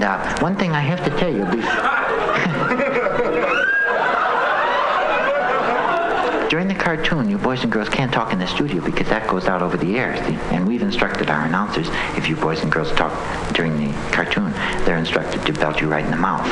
And 0.03 0.21
uh, 0.21 0.39
one 0.39 0.57
thing 0.57 0.71
I 0.71 0.81
have 0.81 1.01
to 1.05 1.11
tell 1.17 1.31
you. 1.31 1.45
During 6.49 6.67
the 6.67 6.75
cartoon, 6.75 7.29
you 7.29 7.37
boys 7.37 7.63
and 7.63 7.71
girls 7.71 7.87
can't 7.87 8.11
talk 8.11 8.33
in 8.33 8.39
the 8.39 8.47
studio 8.47 8.83
because 8.83 9.07
that 9.07 9.29
goes 9.29 9.45
out 9.45 9.61
over 9.61 9.77
the 9.77 9.97
air. 9.97 10.17
See? 10.25 10.33
And 10.53 10.67
we've 10.67 10.81
instructed 10.81 11.29
our 11.29 11.45
announcers, 11.45 11.87
if 12.17 12.27
you 12.27 12.35
boys 12.35 12.61
and 12.61 12.69
girls 12.71 12.91
talk 12.91 13.13
during 13.53 13.77
the 13.77 13.93
cartoon, 14.11 14.51
they're 14.83 14.97
instructed 14.97 15.45
to 15.45 15.53
belt 15.53 15.79
you 15.79 15.87
right 15.87 16.03
in 16.03 16.11
the 16.11 16.17
mouth. 16.17 16.45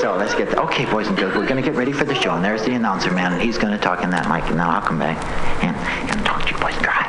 So 0.00 0.14
let's 0.16 0.36
get, 0.36 0.56
okay, 0.74 0.90
boys 0.90 1.06
and 1.06 1.16
girls, 1.16 1.32
we're 1.36 1.46
going 1.46 1.62
to 1.62 1.62
get 1.62 1.76
ready 1.76 1.92
for 1.92 2.04
the 2.04 2.16
show. 2.16 2.34
And 2.34 2.44
there's 2.44 2.64
the 2.64 2.72
announcer 2.72 3.12
man, 3.12 3.32
and 3.32 3.40
he's 3.40 3.56
going 3.58 3.72
to 3.72 3.78
talk 3.78 4.02
in 4.02 4.10
that 4.10 4.28
mic. 4.28 4.42
And 4.48 4.56
now 4.56 4.70
I'll 4.70 4.82
come 4.82 4.98
back 4.98 5.16
and, 5.62 5.76
and 6.10 6.26
talk 6.26 6.42
to 6.46 6.50
you 6.52 6.58
boys 6.58 6.74
and 6.74 6.82
girls. 6.82 7.04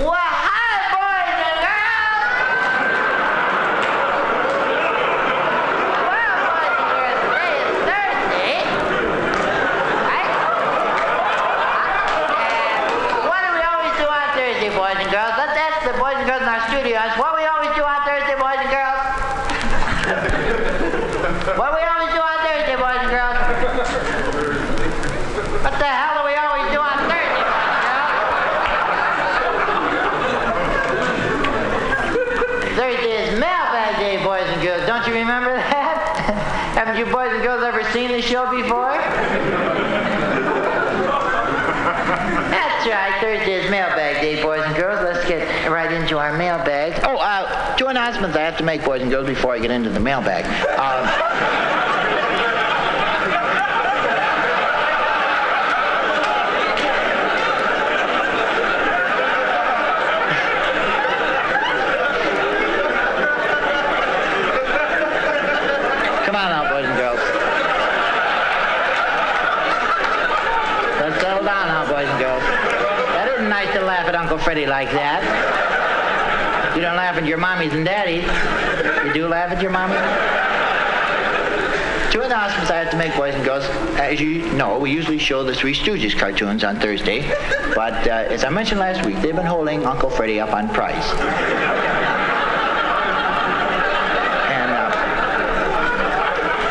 Well, 0.00 0.16
hi, 0.16 0.96
boys 0.96 1.28
and 1.44 1.60
girls. 1.60 2.08
Well, 6.08 6.40
boys 6.40 6.72
and 6.72 6.88
girls, 6.88 7.20
today 7.20 7.68
is 7.68 7.84
Thursday. 7.84 8.64
Right? 10.08 10.32
And 12.48 13.28
what 13.28 13.44
do 13.44 13.52
we 13.52 13.60
always 13.60 13.92
do 14.00 14.08
on 14.08 14.24
Thursday, 14.32 14.72
boys 14.72 14.96
and 15.04 15.12
girls? 15.12 15.36
Let's 15.36 15.52
ask 15.52 15.84
the 15.84 15.92
boys 16.00 16.16
and 16.16 16.24
girls 16.24 16.40
in 16.40 16.48
our 16.48 16.64
studios 16.72 17.12
what 17.20 17.36
we 17.36 17.44
always 17.44 17.76
do 17.76 17.82
on 17.84 18.00
Thursday, 18.06 18.34
boys 18.40 18.56
and 18.58 18.70
girls. 18.70 19.02
what 21.58 21.70
do 21.70 21.76
we 21.76 21.82
always 21.84 22.12
do 22.14 22.20
on 22.20 22.38
Thursday, 22.44 22.76
boys 22.76 22.98
and 23.02 23.10
girls? 23.10 23.36
What 25.64 25.74
the 25.78 25.86
hell 25.88 26.20
do 26.20 26.28
we 26.28 26.34
always 26.36 26.70
do 26.72 26.78
on 26.80 26.96
Thursday, 27.08 27.42
boys 27.44 27.68
and 27.74 27.84
girls? 27.84 28.14
Thursday 32.76 33.12
is 33.12 33.38
mailbag 33.40 33.96
day, 33.98 34.22
boys 34.22 34.46
and 34.46 34.62
girls. 34.62 34.86
Don't 34.86 35.06
you 35.06 35.14
remember 35.14 35.56
that? 35.56 35.96
Haven't 36.74 36.96
you 36.98 37.06
boys 37.12 37.32
and 37.32 37.42
girls 37.42 37.62
ever 37.62 37.82
seen 37.92 38.10
the 38.10 38.22
show 38.22 38.50
before? 38.50 38.92
That's 42.50 42.86
right. 42.86 43.14
Thursday 43.20 43.54
is 43.54 43.70
mailbag 43.70 44.20
day, 44.20 44.42
boys 44.42 44.62
and 44.64 44.74
girls. 44.76 45.00
Let's 45.02 45.26
get 45.28 45.70
right 45.70 45.90
into 45.92 46.18
our 46.18 46.36
mailbags. 46.36 47.00
Oh, 47.04 47.16
uh, 47.16 47.76
two 47.76 47.86
make, 48.76 48.84
boys 48.84 49.02
and 49.02 49.10
girls, 49.10 49.26
before 49.26 49.54
I 49.54 49.58
get 49.58 49.70
into 49.70 49.90
the 49.90 50.00
mailbag. 50.00 50.44
Um, 50.78 51.04
Come 66.24 66.36
on 66.36 66.50
now, 66.50 66.68
boys 66.72 66.84
and 66.84 66.98
girls. 66.98 67.20
Let's 71.00 71.20
settle 71.20 71.44
down 71.44 71.68
now, 71.68 71.86
boys 71.86 72.08
and 72.08 72.18
girls. 72.18 72.42
That 72.42 73.30
isn't 73.34 73.48
nice 73.48 73.72
to 73.74 73.82
laugh 73.82 74.08
at 74.08 74.16
Uncle 74.16 74.38
Freddy 74.38 74.66
like 74.66 74.90
that. 74.90 75.22
You 76.74 76.80
don't 76.80 76.96
laugh 76.96 77.16
at 77.16 77.24
your 77.24 77.38
mommies 77.38 77.72
and 77.72 77.84
daddies. 77.84 78.24
You 79.04 79.12
do 79.12 79.28
laugh 79.28 79.50
at 79.50 79.60
your 79.60 79.70
mommies? 79.70 80.00
Two 82.10 82.22
announcements 82.22 82.70
I 82.70 82.76
have 82.76 82.90
to 82.90 82.96
make, 82.96 83.14
boys 83.16 83.34
and 83.34 83.44
girls. 83.44 83.64
As 83.98 84.18
you 84.18 84.50
know, 84.52 84.78
we 84.78 84.90
usually 84.90 85.18
show 85.18 85.44
the 85.44 85.54
Three 85.54 85.74
Stooges 85.74 86.18
cartoons 86.18 86.64
on 86.64 86.80
Thursday, 86.80 87.28
but 87.74 88.08
uh, 88.08 88.24
as 88.30 88.44
I 88.44 88.48
mentioned 88.48 88.80
last 88.80 89.04
week, 89.04 89.20
they've 89.20 89.36
been 89.36 89.44
holding 89.44 89.84
Uncle 89.84 90.08
Freddy 90.08 90.40
up 90.40 90.54
on 90.54 90.70
price. 90.70 91.10
And 94.48 94.70
uh, 94.70 94.90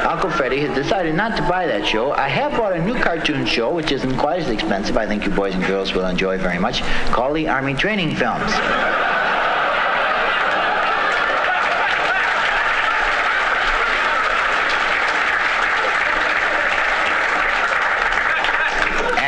Uncle 0.10 0.32
Freddy 0.32 0.60
has 0.62 0.74
decided 0.76 1.14
not 1.14 1.38
to 1.38 1.44
buy 1.44 1.68
that 1.68 1.86
show. 1.86 2.14
I 2.14 2.30
have 2.30 2.54
bought 2.54 2.74
a 2.74 2.84
new 2.84 2.96
cartoon 2.96 3.46
show, 3.46 3.72
which 3.72 3.92
isn't 3.92 4.18
quite 4.18 4.40
as 4.40 4.50
expensive. 4.50 4.98
I 4.98 5.06
think 5.06 5.24
you 5.26 5.32
boys 5.32 5.54
and 5.54 5.64
girls 5.66 5.94
will 5.94 6.08
enjoy 6.08 6.40
very 6.40 6.58
much, 6.58 6.82
called 7.12 7.36
the 7.36 7.48
Army 7.48 7.76
Training 7.76 8.16
Films. 8.16 8.52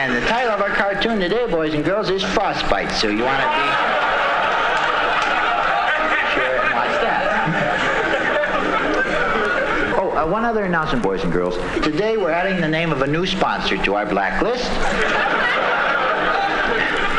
And 0.06 0.16
the 0.16 0.22
title 0.28 0.52
of 0.52 0.62
our 0.62 0.70
cartoon 0.70 1.20
today, 1.20 1.48
boys 1.66 1.74
and 1.74 1.84
girls, 1.84 2.12
is 2.12 2.22
Frostbite. 2.22 2.92
So 2.92 3.08
you 3.08 3.24
want 3.24 3.42
to 3.42 3.48
be 3.48 3.54
sure 6.32 6.58
and 6.62 6.76
watch 6.76 7.02
that. 7.02 7.32
Oh, 9.98 10.12
uh, 10.12 10.28
one 10.28 10.46
other 10.46 10.66
announcement, 10.66 11.02
boys 11.02 11.24
and 11.24 11.34
girls. 11.34 11.56
Today 11.84 12.18
we're 12.18 12.30
adding 12.30 12.62
the 12.62 12.68
name 12.68 12.92
of 12.92 13.02
a 13.02 13.08
new 13.08 13.26
sponsor 13.26 13.84
to 13.84 13.96
our 13.96 14.06
blacklist. 14.06 14.70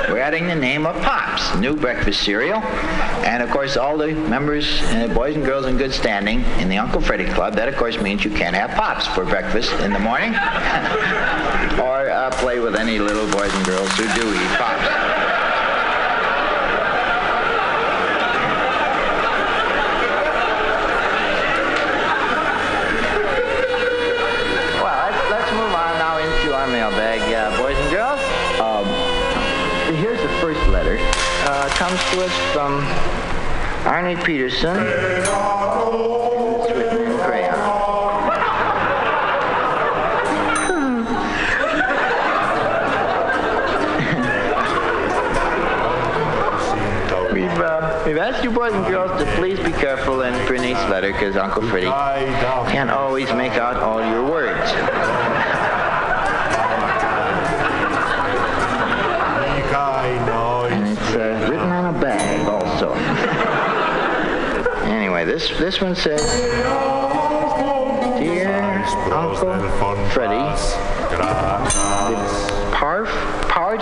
We're 0.08 0.20
adding 0.20 0.46
the 0.46 0.54
name 0.54 0.86
of 0.86 0.94
Pops, 1.02 1.56
new 1.56 1.74
breakfast 1.74 2.22
cereal. 2.22 2.60
And 3.24 3.42
of 3.42 3.50
course, 3.50 3.76
all 3.76 3.96
the 3.96 4.12
members, 4.12 4.82
uh, 4.82 5.08
boys 5.14 5.36
and 5.36 5.44
girls 5.44 5.66
in 5.66 5.76
good 5.76 5.92
standing 5.92 6.42
in 6.60 6.68
the 6.68 6.78
Uncle 6.78 7.00
Freddy 7.00 7.26
Club, 7.26 7.54
that 7.54 7.68
of 7.68 7.76
course 7.76 8.00
means 8.00 8.24
you 8.24 8.30
can't 8.30 8.54
have 8.54 8.70
Pops 8.70 9.06
for 9.06 9.24
breakfast 9.24 9.72
in 9.80 9.92
the 9.92 9.98
morning. 9.98 10.30
or 11.80 12.10
uh, 12.10 12.30
play 12.34 12.60
with 12.60 12.76
any 12.76 12.98
little 12.98 13.30
boys 13.30 13.54
and 13.54 13.66
girls 13.66 13.90
who 13.96 14.04
do 14.14 14.34
eat 14.34 14.58
Pops. 14.58 15.35
Comes 31.76 32.00
to 32.10 32.24
us 32.24 32.32
from 32.54 32.80
Arnie 33.84 34.16
Peterson. 34.24 34.78
It's 34.78 36.70
written 36.72 37.12
in 37.12 37.18
crayon. 37.18 37.52
We've, 47.34 47.44
uh, 47.60 48.02
we've 48.06 48.16
had 48.16 48.42
you 48.42 48.50
boys 48.50 48.72
and 48.72 48.86
girls 48.86 49.22
to 49.22 49.30
please 49.36 49.58
be 49.58 49.72
careful 49.72 50.22
in 50.22 50.32
printing 50.46 50.70
each 50.70 50.88
letter 50.88 51.12
because 51.12 51.36
Uncle 51.36 51.68
Freddy 51.68 51.88
can't 52.72 52.88
always 52.90 53.30
make 53.34 53.52
out 53.52 53.76
all 53.76 54.00
your 54.00 54.24
words. 54.24 54.72
This 65.36 65.50
this 65.58 65.80
one 65.82 65.94
says, 65.94 66.22
Dear 68.18 68.56
Uncle 69.12 70.08
Freddy, 70.08 70.40
Parf, 72.72 73.48
part. 73.50 73.80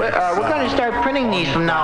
We're, 0.00 0.10
uh, 0.12 0.34
we're 0.36 0.48
going 0.48 0.68
to 0.68 0.74
start 0.74 1.00
printing 1.04 1.30
these 1.30 1.48
from 1.52 1.66
now 1.66 1.83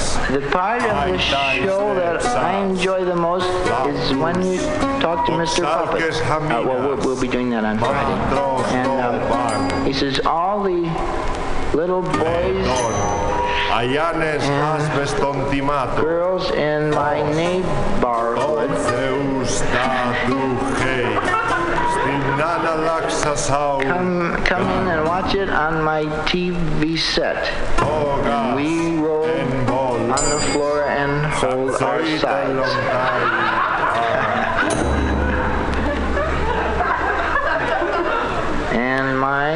The 0.00 0.40
part 0.50 0.82
of 0.82 1.12
the 1.12 1.18
show 1.18 1.94
that 1.94 2.24
I 2.24 2.64
enjoy 2.64 3.04
the 3.04 3.16
most 3.16 3.44
is 3.88 4.16
when 4.16 4.42
you 4.42 4.58
talk 5.00 5.26
to 5.26 5.32
Mr. 5.32 5.62
Puppet. 5.64 6.00
Uh, 6.52 6.62
well, 6.66 6.88
we'll, 6.88 6.96
we'll 7.04 7.20
be 7.20 7.28
doing 7.28 7.50
that 7.50 7.64
on 7.64 7.78
Friday. 7.78 8.34
And 8.74 9.32
um, 9.32 9.86
he 9.86 9.92
says 9.92 10.20
all 10.24 10.62
the 10.62 10.82
little 11.76 12.02
boys 12.02 12.66
and 14.46 15.36
girls 16.00 16.50
in 16.52 16.90
my 16.90 17.22
neighborhood. 17.32 18.70
Come, 23.82 24.44
come 24.44 24.62
in 24.62 24.88
and 24.88 25.04
watch 25.06 25.34
it 25.34 25.50
on 25.50 25.82
my 25.82 26.02
TV 26.26 26.98
set. 26.98 27.48
And 28.24 28.56
we 28.56 29.00
on 30.10 30.28
the 30.28 30.40
floor 30.52 30.88
and 30.88 31.24
hold 31.34 31.70
our 31.82 32.04
sides. 32.18 32.30
and 38.74 39.20
my 39.20 39.54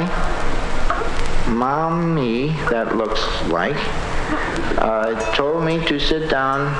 mommy, 1.48 2.50
that 2.70 2.96
looks 2.96 3.20
like, 3.48 3.74
uh, 4.78 5.14
told 5.34 5.64
me 5.64 5.84
to 5.86 5.98
sit 5.98 6.30
down 6.30 6.72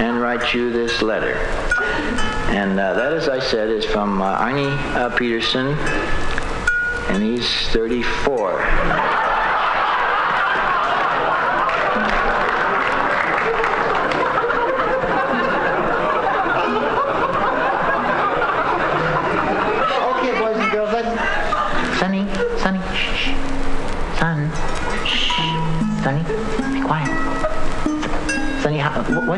and 0.00 0.20
write 0.20 0.52
you 0.52 0.72
this 0.72 1.00
letter. 1.00 1.34
And 2.50 2.80
uh, 2.80 2.94
that, 2.94 3.12
as 3.12 3.28
I 3.28 3.38
said, 3.38 3.70
is 3.70 3.84
from 3.84 4.20
uh, 4.20 4.38
Arnie 4.38 4.76
uh, 4.96 5.16
Peterson, 5.16 5.76
and 7.10 7.22
he's 7.22 7.48
34. 7.68 9.23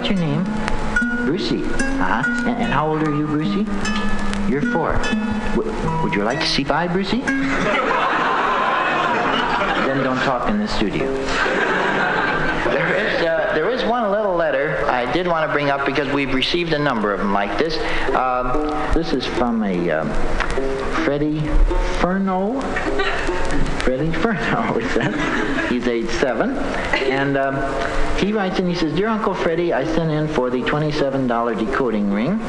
What's 0.06 0.20
your 0.20 0.28
name? 0.28 0.44
Brucey. 1.26 1.64
Uh-huh. 1.64 2.22
And, 2.46 2.62
and 2.62 2.72
how 2.72 2.88
old 2.88 3.02
are 3.02 3.14
you, 3.14 3.26
Brucey? 3.26 3.66
You're 4.48 4.62
four. 4.72 4.92
W- 5.56 6.02
would 6.02 6.14
you 6.14 6.22
like 6.22 6.38
to 6.38 6.46
see 6.46 6.62
five, 6.62 6.92
Brucey? 6.92 7.22
then 9.82 10.04
don't 10.04 10.18
talk 10.18 10.48
in 10.48 10.60
the 10.60 10.68
studio. 10.68 11.12
There 12.70 12.94
is, 12.94 13.22
uh, 13.22 13.50
there 13.54 13.68
is 13.70 13.82
one 13.84 14.12
little 14.12 14.36
letter 14.36 14.84
I 14.86 15.10
did 15.12 15.26
want 15.26 15.48
to 15.48 15.52
bring 15.52 15.70
up 15.70 15.84
because 15.84 16.12
we've 16.12 16.34
received 16.34 16.72
a 16.72 16.78
number 16.78 17.12
of 17.12 17.18
them 17.18 17.32
like 17.32 17.58
this. 17.58 17.76
Um, 18.14 18.52
this 18.94 19.12
is 19.12 19.26
from 19.26 19.64
a 19.64 19.90
um, 19.90 20.08
Freddie 21.04 21.40
Furno. 21.98 22.62
Freddie 23.82 24.12
Furno, 24.12 24.80
is 24.80 24.90
says. 24.92 25.55
He's 25.68 25.86
age 25.88 26.08
seven. 26.10 26.56
And 26.94 27.36
um, 27.36 27.56
he 28.18 28.32
writes 28.32 28.58
and 28.58 28.68
he 28.68 28.74
says, 28.74 28.92
Dear 28.94 29.08
Uncle 29.08 29.34
Freddie, 29.34 29.72
I 29.72 29.84
sent 29.84 30.10
in 30.10 30.28
for 30.28 30.50
the 30.50 30.62
$27 30.62 31.58
decoding 31.58 32.12
ring. 32.12 32.40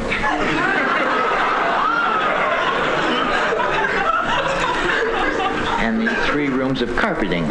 and 5.80 6.08
the 6.08 6.16
three 6.28 6.50
rooms 6.50 6.82
of 6.82 6.96
carpeting. 6.98 7.46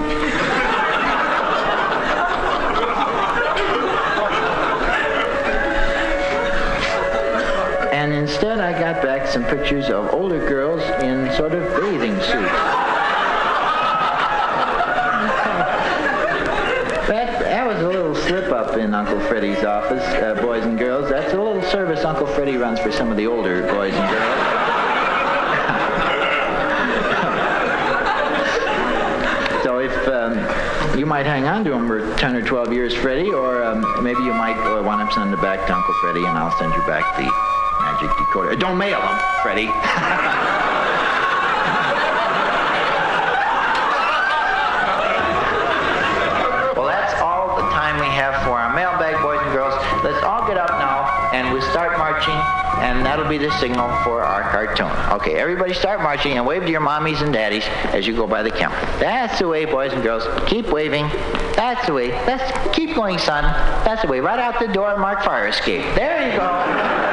And 7.92 8.12
instead, 8.12 8.60
I 8.60 8.78
got 8.78 9.02
back 9.02 9.26
some 9.26 9.42
pictures 9.44 9.88
of 9.88 10.12
older 10.12 10.38
girls 10.46 10.82
in 11.02 11.32
sort 11.34 11.54
of 11.54 11.80
bathing 11.80 12.14
suits. 12.20 12.52
That, 17.08 17.40
that 17.40 17.66
was 17.66 17.82
a 17.82 17.88
little 17.88 18.14
slip 18.14 18.52
up 18.52 18.76
in 18.76 18.85
Uncle 18.96 19.20
Freddie's 19.28 19.62
office, 19.62 20.02
uh, 20.02 20.34
boys 20.40 20.64
and 20.64 20.78
girls. 20.78 21.10
That's 21.10 21.32
a 21.34 21.36
little 21.40 21.62
service 21.62 22.04
Uncle 22.04 22.26
Freddie 22.26 22.56
runs 22.56 22.80
for 22.80 22.90
some 22.90 23.10
of 23.10 23.16
the 23.16 23.26
older 23.26 23.62
boys 23.72 23.94
and 23.94 24.10
girls. 24.10 24.62
So 29.62 29.78
if 29.78 30.08
um, 30.08 30.38
you 30.96 31.06
might 31.06 31.26
hang 31.26 31.44
on 31.46 31.64
to 31.64 31.70
them 31.70 31.88
for 31.88 32.14
10 32.16 32.36
or 32.36 32.42
12 32.42 32.72
years, 32.72 32.94
Freddie, 32.94 33.30
or 33.30 33.64
um, 33.64 33.84
maybe 34.02 34.22
you 34.22 34.32
might 34.32 34.56
uh, 34.56 34.80
want 34.80 35.06
to 35.06 35.14
send 35.14 35.34
it 35.34 35.42
back 35.42 35.66
to 35.66 35.74
Uncle 35.74 35.92
Freddie, 35.94 36.24
and 36.24 36.38
I'll 36.38 36.56
send 36.56 36.72
you 36.72 36.80
back 36.86 37.16
the 37.16 37.24
magic 37.82 38.08
decoder. 38.16 38.58
Don't 38.58 38.78
mail 38.78 39.00
them, 39.00 39.18
Freddie. 39.42 39.66
well, 46.78 46.86
that's 46.86 47.20
all 47.20 47.56
the 47.56 47.68
time 47.74 47.98
we 47.98 48.06
have 48.06 48.34
for 48.44 48.58
our 48.58 48.72
mailbag, 48.74 49.20
boys 49.22 49.40
and 49.42 49.52
girls. 49.52 49.74
Let's 50.04 50.22
all 50.24 50.46
get 50.46 50.56
up 50.56 50.70
now, 50.78 51.04
and 51.32 51.52
we 51.52 51.60
start 51.60 51.98
marching, 51.98 52.38
and 52.96 53.04
that'll 53.04 53.28
be 53.28 53.38
the 53.38 53.50
signal 53.58 53.88
for 54.02 54.22
our 54.22 54.42
cartoon. 54.50 54.90
Okay, 55.16 55.34
everybody 55.34 55.74
start 55.74 56.00
marching 56.00 56.32
and 56.32 56.46
wave 56.46 56.62
to 56.62 56.70
your 56.70 56.80
mommies 56.80 57.22
and 57.22 57.32
daddies 57.32 57.64
as 57.92 58.06
you 58.06 58.16
go 58.16 58.26
by 58.26 58.42
the 58.42 58.50
count. 58.50 58.74
That's 58.98 59.38
the 59.38 59.48
way, 59.48 59.66
boys 59.66 59.92
and 59.92 60.02
girls. 60.02 60.26
Keep 60.48 60.72
waving. 60.72 61.06
That's 61.54 61.86
the 61.86 61.92
way. 61.92 62.08
Let's 62.26 62.74
keep 62.74 62.94
going, 62.94 63.18
son. 63.18 63.44
That's 63.84 64.02
the 64.02 64.08
way. 64.08 64.20
Right 64.20 64.38
out 64.38 64.58
the 64.58 64.72
door, 64.72 64.96
mark 64.98 65.22
fire 65.22 65.48
escape. 65.48 65.82
There 65.94 66.30
you 66.30 66.38
go. 66.38 67.05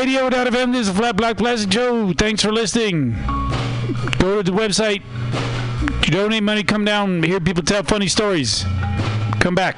Radio.fm. 0.00 0.72
This 0.72 0.88
is 0.88 0.88
a 0.88 0.94
Flat 0.94 1.14
Black 1.14 1.36
Plastic 1.36 1.68
Joe. 1.68 2.14
Thanks 2.16 2.42
for 2.42 2.50
listening. 2.50 3.12
Go 4.18 4.40
to 4.40 4.42
the 4.42 4.50
website. 4.50 5.02
Donate 6.10 6.42
money. 6.42 6.64
Come 6.64 6.86
down. 6.86 7.22
Hear 7.22 7.38
people 7.38 7.62
tell 7.62 7.82
funny 7.82 8.08
stories. 8.08 8.64
Come 9.40 9.54
back. 9.54 9.76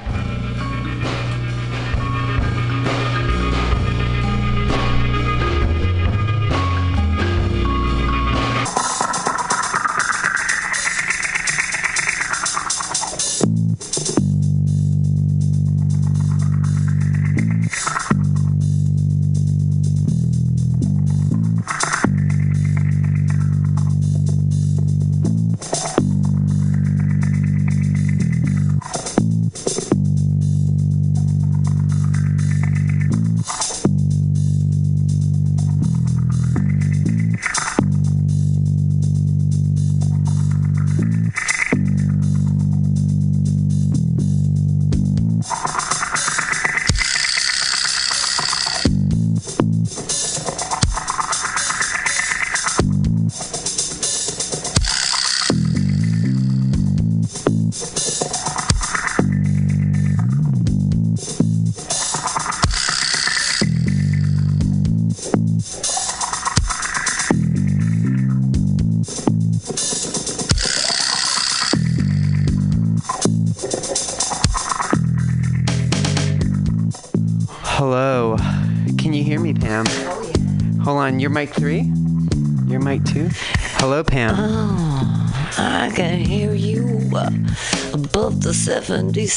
70 89.13 89.27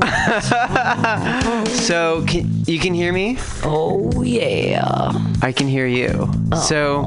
sound. 0.00 0.02
so, 1.68 2.24
can, 2.26 2.50
you 2.66 2.78
can 2.78 2.94
hear 2.94 3.12
me? 3.12 3.36
Oh, 3.62 4.22
yeah. 4.22 5.12
I 5.42 5.52
can 5.52 5.68
hear 5.68 5.86
you. 5.86 6.30
So, 6.66 7.04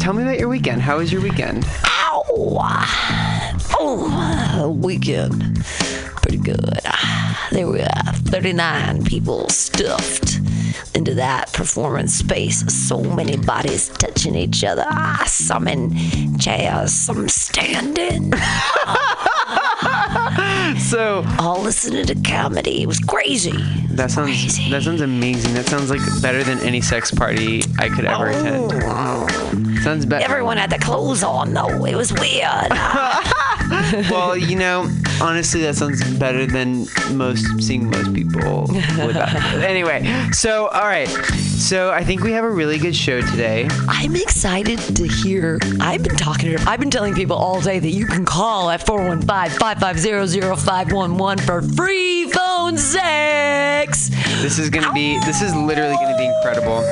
tell 0.00 0.12
me 0.12 0.22
about 0.22 0.40
your 0.40 0.48
weekend. 0.48 0.82
How 0.82 0.98
was 0.98 1.12
your 1.12 1.22
weekend? 1.22 1.64
Ow! 1.84 2.24
Oh, 3.78 4.76
weekend. 4.82 5.64
Pretty 6.22 6.38
good. 6.38 6.78
There 7.52 7.68
were 7.68 7.86
39 8.24 9.04
people 9.04 9.48
stuffed 9.48 10.40
into 10.94 11.14
that 11.14 11.52
performance 11.52 12.14
space. 12.14 12.64
So 12.72 13.00
many 13.00 13.36
bodies 13.36 13.88
touching 13.90 14.34
each 14.34 14.64
other. 14.64 14.84
Ah, 14.88 15.22
Some 15.26 15.68
in 15.68 16.38
chairs, 16.38 16.92
some 16.92 17.28
standing. 17.28 18.32
so 20.86 21.24
all 21.38 21.60
listening 21.60 22.06
to 22.06 22.14
comedy. 22.14 22.82
It 22.82 22.86
was 22.86 23.00
crazy. 23.00 23.52
That 23.90 24.10
sounds 24.10 24.70
that 24.70 24.82
sounds 24.82 25.00
amazing. 25.00 25.54
That 25.54 25.66
sounds 25.66 25.90
like 25.90 26.00
better 26.22 26.44
than 26.44 26.60
any 26.60 26.80
sex 26.80 27.10
party 27.10 27.62
I 27.78 27.88
could 27.88 28.04
ever 28.04 28.30
oh, 28.30 29.26
attend. 29.26 29.78
Sounds 29.80 30.06
better. 30.06 30.24
Everyone 30.24 30.56
had 30.56 30.70
the 30.70 30.78
clothes 30.78 31.22
on 31.22 31.52
though. 31.52 31.84
It 31.84 31.96
was 31.96 32.12
weird. 32.12 32.70
well, 34.10 34.36
you 34.36 34.56
know, 34.56 34.88
honestly, 35.20 35.62
that 35.62 35.74
sounds 35.74 36.02
better 36.18 36.46
than 36.46 36.86
most 37.12 37.44
seeing 37.60 37.90
most 37.90 38.14
people. 38.14 38.66
Anyway, 39.66 40.04
so 40.32 40.68
all 40.68 40.86
right, 40.86 41.08
so 41.56 41.90
I 41.90 42.04
think 42.04 42.22
we 42.22 42.32
have 42.32 42.44
a 42.44 42.50
really 42.50 42.78
good 42.78 42.94
show 42.94 43.20
today. 43.20 43.68
I'm 43.88 44.14
excited 44.14 44.78
to 44.96 45.08
hear. 45.08 45.58
I've 45.80 46.02
been 46.02 46.16
talking 46.16 46.56
to. 46.56 46.62
I've 46.68 46.80
been 46.80 46.90
telling 46.90 47.14
people 47.14 47.36
all 47.36 47.60
day 47.60 47.78
that 47.78 47.90
you 47.90 48.06
can 48.06 48.24
call 48.24 48.70
at 48.70 48.84
415-550-0511 48.86 51.40
for 51.40 51.62
free 51.62 52.30
phone 52.30 52.76
sex. 52.76 54.08
This 54.42 54.58
is 54.58 54.68
gonna 54.70 54.92
be. 54.92 55.18
This 55.20 55.40
is 55.42 55.54
literally 55.54 55.94
gonna 55.96 56.16
be 56.18 56.26
incredible. 56.26 56.82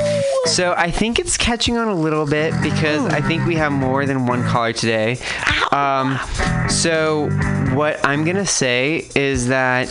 So 0.47 0.75
I 0.77 0.91
think 0.91 1.19
it's 1.19 1.37
catching 1.37 1.77
on 1.77 1.89
a 1.89 1.95
little 1.95 2.27
bit 2.27 2.55
because 2.63 3.05
I 3.07 3.21
think 3.21 3.45
we 3.47 3.57
have 3.57 3.73
more 3.73 4.07
than 4.07 4.27
one 4.27 4.43
caller 4.45 4.73
today. 4.73 5.19
Um, 5.73 6.19
so 6.69 7.29
what 7.75 7.99
I'm 8.05 8.25
gonna 8.25 8.47
say 8.47 9.09
is 9.15 9.49
that. 9.49 9.89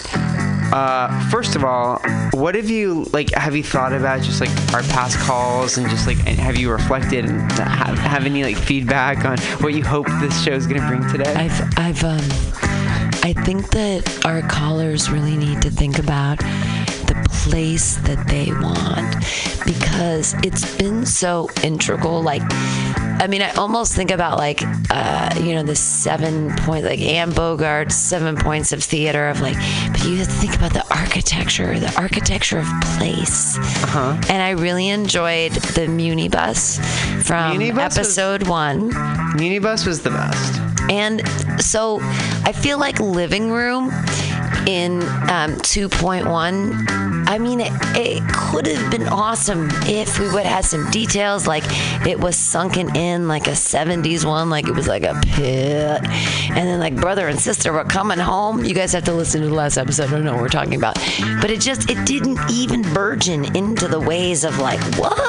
Uh, 0.74 1.30
first 1.30 1.56
of 1.56 1.64
all, 1.64 2.00
what 2.32 2.56
have 2.56 2.68
you 2.68 3.04
like? 3.14 3.32
Have 3.36 3.56
you 3.56 3.62
thought 3.62 3.94
about 3.94 4.24
just 4.24 4.42
like 4.42 4.50
our 4.74 4.82
past 4.82 5.20
calls 5.20 5.78
and 5.78 5.88
just 5.88 6.08
like 6.08 6.18
and 6.26 6.40
have 6.40 6.58
you 6.58 6.72
reflected 6.72 7.26
and 7.26 7.52
have, 7.52 8.00
have 8.00 8.26
any 8.26 8.44
like 8.44 8.58
feedback 8.58 9.24
on 9.24 9.38
what 9.62 9.76
you 9.76 9.84
hope 9.84 10.08
this 10.20 10.44
show 10.44 10.54
is 10.54 10.66
gonna 10.66 10.88
bring 10.88 11.08
today? 11.12 11.32
I've 11.36 11.78
I've 11.78 12.04
um 12.04 12.26
I 13.22 13.36
think 13.46 13.70
that 13.70 14.26
our 14.26 14.42
callers 14.42 15.12
really 15.12 15.38
need 15.38 15.62
to 15.62 15.70
think 15.70 16.00
about 16.00 16.40
the 16.40 17.24
place 17.30 17.98
that 17.98 18.28
they 18.28 18.52
want 18.52 19.16
because 19.68 20.34
it's 20.44 20.76
been 20.78 21.06
so 21.06 21.50
integral 21.62 22.24
like 22.24 22.42
I 23.20 23.28
mean, 23.28 23.42
I 23.42 23.52
almost 23.52 23.96
think 23.96 24.12
about 24.12 24.38
like, 24.38 24.62
uh, 24.90 25.34
you 25.42 25.54
know, 25.56 25.64
the 25.64 25.76
seven 25.76 26.56
point, 26.58 26.84
like 26.86 27.00
Anne 27.00 27.32
Bogart's 27.32 27.96
seven 27.96 28.36
points 28.36 28.72
of 28.74 28.84
theater 28.84 29.30
of 29.30 29.40
like, 29.42 29.56
but 29.92 30.04
you 30.06 30.18
have 30.18 30.28
to 30.28 30.34
think 30.34 30.56
about 30.56 30.74
the 30.74 30.86
architecture, 30.94 31.80
the 31.80 31.94
architecture 31.98 32.60
of 32.60 32.68
place. 32.98 33.58
Uh-huh. 33.58 34.20
And 34.30 34.42
I 34.42 34.52
really 34.52 34.90
enjoyed 34.90 35.54
the 35.54 35.88
Munibus 35.88 36.84
from 37.24 37.58
Munibus 37.60 37.98
was- 37.98 37.98
episode 37.98 38.48
one. 38.48 38.92
Munibus 39.38 39.86
was 39.88 40.02
the 40.02 40.10
best. 40.10 40.60
And 40.90 41.22
so 41.62 42.00
I 42.44 42.52
feel 42.52 42.78
like 42.78 43.00
living 43.00 43.50
room 43.52 43.90
in 44.68 45.02
um, 45.02 45.56
2.1, 45.62 47.28
I 47.28 47.38
mean, 47.38 47.62
it, 47.62 47.72
it 47.96 48.24
could 48.34 48.68
have 48.68 48.92
been 48.92 49.08
awesome 49.08 49.70
if 49.86 50.20
we 50.20 50.26
would 50.28 50.46
have 50.46 50.56
had 50.56 50.66
some 50.66 50.90
details 50.92 51.48
like 51.48 51.64
it 52.06 52.20
was 52.20 52.38
sunken 52.38 52.96
in 52.96 53.28
like 53.28 53.48
a 53.48 53.52
70s 53.52 54.26
one, 54.26 54.50
like 54.50 54.68
it 54.68 54.74
was 54.74 54.88
like 54.88 55.04
a 55.04 55.20
pit. 55.26 56.02
And 56.04 56.68
then, 56.68 56.80
like, 56.80 56.96
brother 56.96 57.28
and 57.28 57.40
sister 57.40 57.74
were 57.74 57.84
coming 57.84 58.20
home. 58.20 58.64
You 58.64 58.74
guys 58.74 58.94
have 58.94 59.06
to 59.06 59.14
listen 59.14 59.42
to 59.42 59.48
the 59.48 59.54
last 59.54 59.78
episode. 59.78 60.10
I 60.10 60.12
don't 60.12 60.24
know 60.24 60.34
what 60.34 60.42
we're 60.42 60.50
talking 60.50 60.76
about. 60.76 60.96
But 61.42 61.52
it 61.52 61.62
just, 61.62 61.90
it 61.90 62.06
didn't 62.06 62.40
even 62.52 62.82
burgeon 62.94 63.56
into 63.56 63.88
the 63.88 64.00
ways 64.00 64.44
of 64.44 64.60
like, 64.60 64.80
what? 64.98 65.20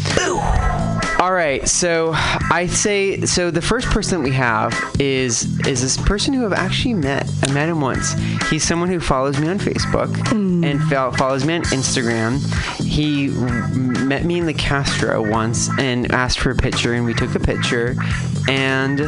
All 1.18 1.32
right, 1.32 1.66
so 1.68 2.12
I 2.14 2.66
say 2.66 3.24
so. 3.24 3.50
The 3.50 3.62
first 3.62 3.86
person 3.86 4.22
we 4.22 4.32
have 4.32 4.72
is 4.98 5.44
is 5.66 5.80
this 5.80 5.96
person 5.96 6.34
who 6.34 6.44
I've 6.44 6.52
actually 6.52 6.94
met. 6.94 7.30
I 7.46 7.52
met 7.52 7.68
him 7.68 7.80
once. 7.80 8.12
He's 8.50 8.64
someone 8.64 8.88
who 8.88 9.00
follows 9.00 9.38
me 9.38 9.48
on 9.48 9.58
Facebook 9.58 10.08
mm. 10.08 10.66
and 10.66 10.82
fo- 10.82 11.12
follows 11.12 11.44
me 11.44 11.54
on 11.54 11.62
Instagram. 11.64 12.40
He 12.78 13.28
met 13.28 14.24
me 14.24 14.38
in 14.38 14.46
the 14.46 14.52
Castro 14.54 15.22
once 15.26 15.70
and 15.78 16.10
asked 16.12 16.40
for 16.40 16.50
a 16.50 16.56
picture, 16.56 16.94
and 16.94 17.04
we 17.06 17.14
took 17.14 17.34
a 17.34 17.40
picture, 17.40 17.94
and 18.48 19.00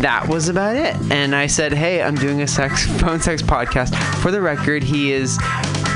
that 0.00 0.28
was 0.28 0.48
about 0.48 0.76
it. 0.76 0.94
And 1.10 1.34
I 1.34 1.46
said, 1.46 1.72
"Hey, 1.72 2.02
I'm 2.02 2.14
doing 2.14 2.42
a 2.42 2.46
sex 2.46 2.86
phone 3.00 3.20
sex 3.20 3.42
podcast. 3.42 3.94
For 4.22 4.30
the 4.30 4.40
record, 4.40 4.82
he 4.82 5.12
is 5.12 5.38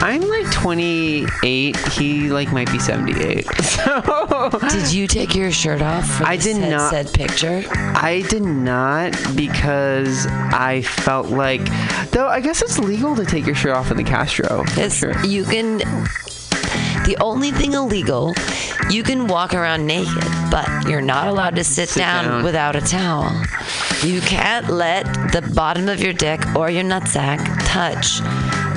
I'm 0.00 0.22
like 0.28 0.50
28. 0.52 1.76
He 1.88 2.30
like 2.30 2.52
might 2.52 2.70
be 2.70 2.78
78. 2.78 3.46
So 3.78 4.50
Did 4.70 4.92
you 4.92 5.06
take 5.06 5.34
your 5.36 5.52
shirt 5.52 5.82
off? 5.82 6.04
For 6.04 6.24
I 6.24 6.36
did 6.36 6.56
said, 6.56 6.70
not. 6.70 6.90
Said 6.90 7.12
picture. 7.12 7.62
I 7.70 8.24
did 8.28 8.42
not 8.42 9.12
because 9.36 10.26
I 10.26 10.82
felt 10.82 11.28
like, 11.28 11.62
though 12.10 12.26
I 12.26 12.40
guess 12.40 12.60
it's 12.60 12.78
legal 12.78 13.14
to 13.16 13.24
take 13.24 13.46
your 13.46 13.54
shirt 13.54 13.76
off 13.76 13.90
in 13.92 13.96
the 13.96 14.04
Castro. 14.04 14.64
It's, 14.70 15.02
You 15.24 15.44
can. 15.44 15.80
The 17.08 17.16
only 17.22 17.50
thing 17.52 17.72
illegal, 17.72 18.34
you 18.90 19.02
can 19.02 19.28
walk 19.28 19.54
around 19.54 19.86
naked, 19.86 20.22
but 20.50 20.68
you're 20.86 21.00
not 21.00 21.26
allowed 21.26 21.56
to 21.56 21.64
sit, 21.64 21.88
Sit 21.88 22.00
down, 22.00 22.24
down. 22.26 22.44
without 22.44 22.76
a 22.76 22.82
towel. 22.82 23.32
You 24.04 24.20
can't 24.20 24.68
let 24.68 25.04
the 25.32 25.40
bottom 25.54 25.88
of 25.88 26.00
your 26.00 26.12
dick 26.12 26.38
or 26.54 26.68
your 26.68 26.84
nutsack 26.84 27.38
touch 27.66 28.20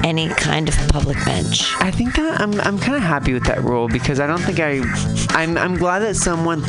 any 0.06 0.30
kind 0.30 0.70
of 0.70 0.76
public 0.88 1.18
bench. 1.26 1.74
I 1.82 1.92
think 1.92 2.16
that 2.16 2.40
I'm 2.40 2.54
I'm 2.62 2.80
kind 2.80 2.96
of 2.96 3.04
happy 3.04 3.34
with 3.34 3.44
that 3.48 3.62
rule 3.66 3.90
because 3.90 4.22
I 4.22 4.28
don't 4.28 4.40
think 4.42 4.62
I 4.62 4.80
I'm 5.38 5.58
I'm 5.58 5.76
glad 5.76 6.00
that 6.00 6.16
someone 6.16 6.64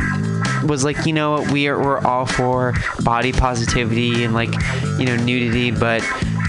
was 0.66 0.84
like, 0.84 1.06
you 1.06 1.12
know 1.12 1.32
what, 1.32 1.50
we 1.50 1.68
are 1.68 1.78
we're 1.78 1.98
all 1.98 2.26
for 2.26 2.74
body 3.02 3.32
positivity 3.32 4.24
and 4.24 4.34
like, 4.34 4.52
you 4.98 5.06
know, 5.06 5.16
nudity, 5.16 5.70
but 5.70 6.02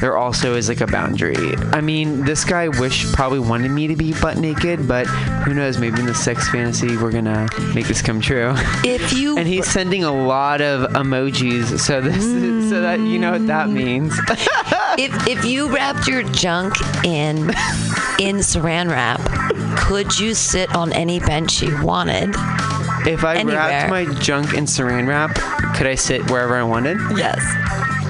there 0.03 0.17
also 0.17 0.55
is 0.55 0.67
like 0.67 0.81
a 0.81 0.87
boundary. 0.87 1.55
I 1.71 1.79
mean, 1.79 2.25
this 2.25 2.43
guy 2.43 2.67
wish 2.67 3.09
probably 3.13 3.39
wanted 3.39 3.71
me 3.71 3.87
to 3.87 3.95
be 3.95 4.13
butt 4.13 4.37
naked, 4.37 4.85
but 4.85 5.07
who 5.07 5.53
knows, 5.53 5.77
maybe 5.77 6.01
in 6.01 6.05
the 6.05 6.13
sex 6.13 6.49
fantasy 6.49 6.97
we're 6.97 7.11
gonna 7.11 7.47
make 7.73 7.87
this 7.87 8.01
come 8.01 8.19
true. 8.19 8.53
If 8.83 9.13
you 9.13 9.37
And 9.43 9.47
he's 9.47 9.67
sending 9.67 10.03
a 10.03 10.11
lot 10.11 10.61
of 10.61 10.91
emojis, 10.91 11.79
so 11.79 12.01
this 12.01 12.23
is, 12.23 12.69
so 12.69 12.81
that 12.81 12.99
you 12.99 13.17
know 13.17 13.31
what 13.31 13.47
that 13.47 13.67
mm. 13.67 13.73
means. 13.73 14.19
if 14.99 15.27
if 15.27 15.45
you 15.45 15.73
wrapped 15.73 16.07
your 16.07 16.23
junk 16.23 16.75
in 17.05 17.49
in 18.19 18.37
saran 18.37 18.89
wrap, 18.89 19.21
could 19.77 20.19
you 20.19 20.33
sit 20.33 20.75
on 20.75 20.91
any 20.91 21.19
bench 21.19 21.61
you 21.61 21.81
wanted? 21.81 22.35
If 23.07 23.23
I 23.23 23.35
Anywhere. 23.35 23.57
wrapped 23.57 23.89
my 23.89 24.05
junk 24.19 24.53
in 24.53 24.65
saran 24.65 25.07
wrap, 25.07 25.35
could 25.75 25.87
I 25.87 25.95
sit 25.95 26.29
wherever 26.31 26.55
I 26.55 26.63
wanted? 26.63 26.97
Yes. 27.17 27.39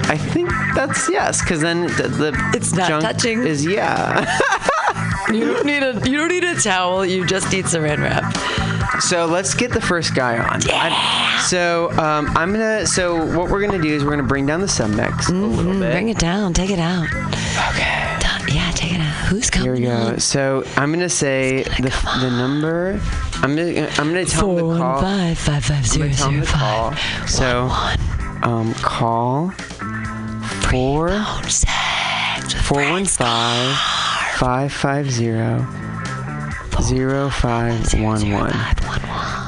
I 0.06 0.16
think 0.18 0.50
that's 0.74 1.08
yes, 1.10 1.40
because 1.42 1.60
then 1.60 1.82
the, 1.82 2.08
the 2.08 2.50
It's 2.54 2.72
not 2.74 2.88
junk 2.88 3.02
touching. 3.02 3.42
is 3.44 3.64
yeah. 3.64 4.38
You 5.32 5.46
don't 5.54 5.64
need 5.66 5.82
a 5.82 5.94
you 6.08 6.18
don't 6.18 6.28
need 6.28 6.44
a 6.44 6.54
towel. 6.60 7.04
You 7.04 7.26
just 7.26 7.50
need 7.50 7.64
saran 7.64 7.98
wrap. 7.98 9.00
so 9.00 9.24
let's 9.26 9.54
get 9.54 9.72
the 9.72 9.80
first 9.80 10.14
guy 10.14 10.36
on. 10.38 10.60
I- 10.70 11.40
so 11.48 11.90
um, 11.92 12.28
I'm 12.36 12.52
gonna. 12.52 12.86
So 12.86 13.24
what 13.36 13.50
we're 13.50 13.66
gonna 13.66 13.82
do 13.82 13.88
is 13.88 14.04
we're 14.04 14.10
gonna 14.10 14.22
bring 14.22 14.44
down 14.46 14.60
the 14.60 14.66
submix 14.66 15.28
a 15.30 15.32
little 15.32 15.72
bit. 15.72 15.80
Mm, 15.82 15.90
Bring 15.92 16.08
it 16.10 16.18
down. 16.18 16.52
Take 16.52 16.70
it 16.70 16.78
out. 16.78 17.06
Okay. 17.70 18.54
Yeah, 18.54 18.70
take 18.74 18.92
it 18.94 19.00
out. 19.00 19.12
Who's 19.28 19.50
coming? 19.50 19.64
Here 19.66 19.74
we 19.74 19.80
go. 19.82 20.16
So 20.18 20.62
I'm 20.76 20.92
gonna 20.92 21.08
say 21.08 21.62
the, 21.64 21.90
the 22.20 22.30
number. 22.30 23.00
I'm 23.42 23.56
gonna 23.56 23.88
I'm 23.98 24.08
gonna 24.08 24.24
tell 24.24 24.50
him 24.50 24.58
Four 24.58 24.58
the 24.58 24.64
one 24.66 24.78
call. 24.78 25.00
five 25.00 25.38
five 25.38 25.64
five 25.64 25.76
I'm 25.78 25.84
zero 25.84 26.06
gonna 26.06 26.16
tell 26.16 26.30
him 26.30 26.44
zero 26.44 26.46
the 26.46 26.52
call. 26.52 26.94
So 27.26 27.68
um 28.42 28.74
call 28.74 29.50
four 30.70 31.10
four 32.62 32.90
one 32.90 33.04
five 33.04 33.76
five 34.36 34.72
five 34.72 35.10
zero 35.10 35.66
zero 36.82 37.28
five 37.30 37.92
one 38.00 38.30
one. 38.30 38.52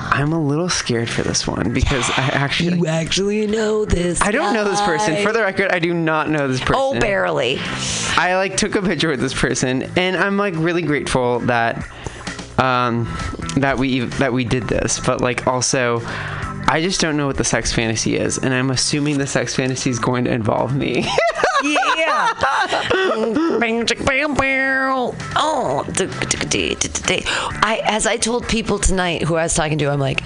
I'm 0.09 0.33
a 0.33 0.41
little 0.41 0.71
scared 0.71 1.11
for 1.11 1.23
this 1.23 1.47
one 1.47 1.75
because 1.75 2.09
I 2.11 2.23
actually 2.33 2.79
You 2.79 2.87
actually 2.87 3.47
know 3.47 3.85
this. 3.85 4.23
I 4.23 4.31
don't 4.31 4.55
know 4.55 4.65
this 4.65 4.81
person. 4.81 5.23
For 5.23 5.33
the 5.33 5.41
record, 5.43 5.71
I 5.73 5.79
do 5.79 5.93
not 5.93 6.31
know 6.31 6.49
this 6.49 6.61
person. 6.61 6.75
Oh, 6.79 6.99
barely. 6.99 7.59
I 8.17 8.37
like 8.37 8.57
took 8.57 8.77
a 8.77 8.83
picture 8.83 9.09
with 9.11 9.21
this 9.21 9.35
person, 9.35 9.83
and 9.97 10.17
I'm 10.17 10.39
like 10.39 10.55
really 10.57 10.81
grateful 10.83 11.41
that 11.41 11.87
um 12.59 13.05
that 13.57 13.79
we 13.79 14.01
that 14.01 14.33
we 14.33 14.45
did 14.45 14.65
this. 14.65 15.01
But 15.01 15.21
like 15.21 15.47
also, 15.47 16.01
I 16.69 16.81
just 16.83 17.01
don't 17.01 17.17
know 17.17 17.27
what 17.27 17.37
the 17.37 17.45
sex 17.45 17.73
fantasy 17.73 18.17
is, 18.17 18.39
and 18.39 18.53
I'm 18.53 18.71
assuming 18.71 19.19
the 19.19 19.27
sex 19.27 19.55
fantasy 19.55 19.91
is 19.91 19.99
going 19.99 20.25
to 20.25 20.33
involve 20.33 20.75
me. 20.75 21.07
Yeah. 21.63 22.33
Bang, 23.59 23.87
bam, 24.05 24.35
bam. 24.35 25.15
Oh, 25.37 25.85
I 27.63 27.81
as 27.85 28.07
I 28.07 28.17
told 28.17 28.47
people 28.49 28.79
tonight 28.79 29.23
who 29.23 29.37
I 29.37 29.45
was 29.45 29.55
talking 29.55 29.79
to, 29.79 29.87
I'm 29.87 29.99
like, 29.99 30.23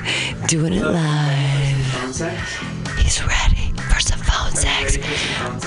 Doing 0.47 0.73
it 0.73 0.83
live. 0.83 1.77
He's 2.97 3.23
ready 3.25 3.71
for 3.91 3.99
some 3.99 4.19
phone 4.19 4.51
sex. 4.55 4.97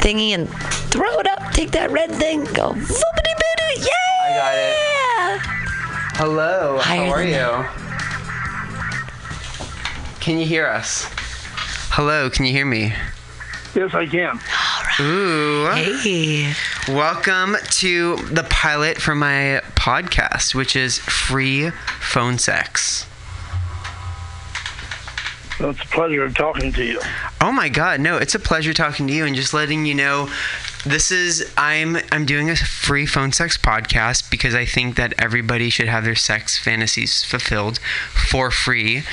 thingy 0.01 0.31
and 0.31 0.49
throw 0.91 1.19
it 1.19 1.27
up. 1.27 1.53
Take 1.53 1.73
that 1.73 1.91
red 1.91 2.13
thing. 2.13 2.45
Go. 2.55 2.73
Yeah. 3.77 3.93
I 4.23 4.33
got 4.35 4.55
it. 4.57 5.41
Hello. 6.17 6.79
Higher 6.79 7.05
how 7.05 7.13
are 7.13 7.23
you? 7.23 7.67
Can 10.21 10.39
you 10.39 10.47
hear 10.47 10.67
us? 10.67 11.05
Hello. 11.91 12.31
Can 12.31 12.47
you 12.47 12.53
hear 12.53 12.65
me? 12.65 12.95
Yes, 13.73 13.95
I 13.95 14.05
can. 14.05 14.41
Ooh. 14.99 15.71
Hey. 15.73 16.53
Welcome 16.89 17.55
to 17.71 18.17
the 18.17 18.43
pilot 18.51 18.99
for 18.99 19.15
my 19.15 19.63
podcast, 19.77 20.57
which 20.57 20.75
is 20.75 20.99
free 20.99 21.71
phone 22.01 22.39
sex. 22.39 23.07
Well, 25.61 25.71
it's 25.71 25.83
a 25.83 25.87
pleasure 25.87 26.29
talking 26.31 26.73
to 26.73 26.85
you. 26.85 27.01
Oh 27.41 27.53
my 27.53 27.69
god, 27.69 28.01
no, 28.01 28.17
it's 28.17 28.35
a 28.35 28.41
pleasure 28.41 28.73
talking 28.73 29.07
to 29.07 29.13
you 29.13 29.25
and 29.25 29.37
just 29.37 29.55
letting 29.55 29.87
you 29.87 29.95
know 29.95 30.29
this 30.85 31.13
is 31.13 31.53
I'm 31.57 31.99
I'm 32.11 32.27
doing 32.27 32.51
a 32.51 32.57
free 32.57 33.07
phone 33.07 33.31
sex 33.31 33.57
podcast 33.57 34.31
because 34.33 34.55
I 34.55 34.65
think 34.65 34.97
that 34.97 35.15
everybody 35.17 35.71
should 35.71 35.89
have 35.89 36.03
their 36.03 36.17
sex 36.17 36.59
fantasies 36.59 37.23
fulfilled 37.23 37.79
for 37.79 38.51
free. 38.51 39.05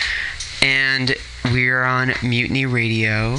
And 0.63 1.15
we're 1.51 1.83
on 1.83 2.13
Mutiny 2.23 2.65
Radio 2.65 3.37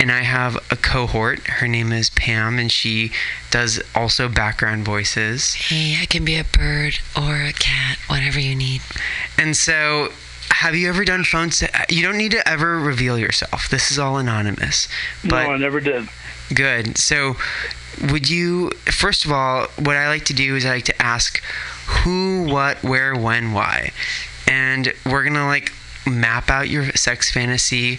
and 0.00 0.12
I 0.12 0.20
have 0.20 0.56
a 0.70 0.76
cohort. 0.76 1.40
Her 1.46 1.68
name 1.68 1.92
is 1.92 2.10
Pam 2.10 2.58
and 2.58 2.70
she 2.70 3.12
does 3.50 3.80
also 3.94 4.28
background 4.28 4.84
voices. 4.84 5.54
Hey, 5.54 5.98
I 6.00 6.06
can 6.06 6.24
be 6.24 6.36
a 6.36 6.44
bird 6.44 6.98
or 7.16 7.42
a 7.42 7.52
cat, 7.52 7.98
whatever 8.08 8.38
you 8.38 8.54
need. 8.54 8.82
And 9.36 9.56
so, 9.56 10.12
have 10.50 10.74
you 10.74 10.88
ever 10.88 11.04
done 11.04 11.24
phone 11.24 11.50
sex? 11.50 11.92
You 11.92 12.02
don't 12.02 12.16
need 12.16 12.32
to 12.32 12.48
ever 12.48 12.78
reveal 12.78 13.18
yourself. 13.18 13.68
This 13.68 13.90
is 13.90 13.98
all 13.98 14.18
anonymous. 14.18 14.88
But 15.22 15.44
no, 15.44 15.52
I 15.52 15.56
never 15.56 15.80
did. 15.80 16.08
Good. 16.54 16.98
So, 16.98 17.36
would 18.10 18.30
you, 18.30 18.70
first 18.86 19.24
of 19.24 19.32
all, 19.32 19.66
what 19.76 19.96
I 19.96 20.08
like 20.08 20.24
to 20.26 20.34
do 20.34 20.56
is 20.56 20.64
I 20.64 20.70
like 20.70 20.84
to 20.86 21.02
ask 21.02 21.42
who, 21.86 22.44
what, 22.44 22.82
where, 22.82 23.16
when, 23.16 23.52
why. 23.52 23.92
And 24.46 24.92
we're 25.04 25.22
going 25.22 25.34
to 25.34 25.46
like 25.46 25.72
map 26.06 26.50
out 26.50 26.68
your 26.68 26.90
sex 26.92 27.30
fantasy. 27.30 27.98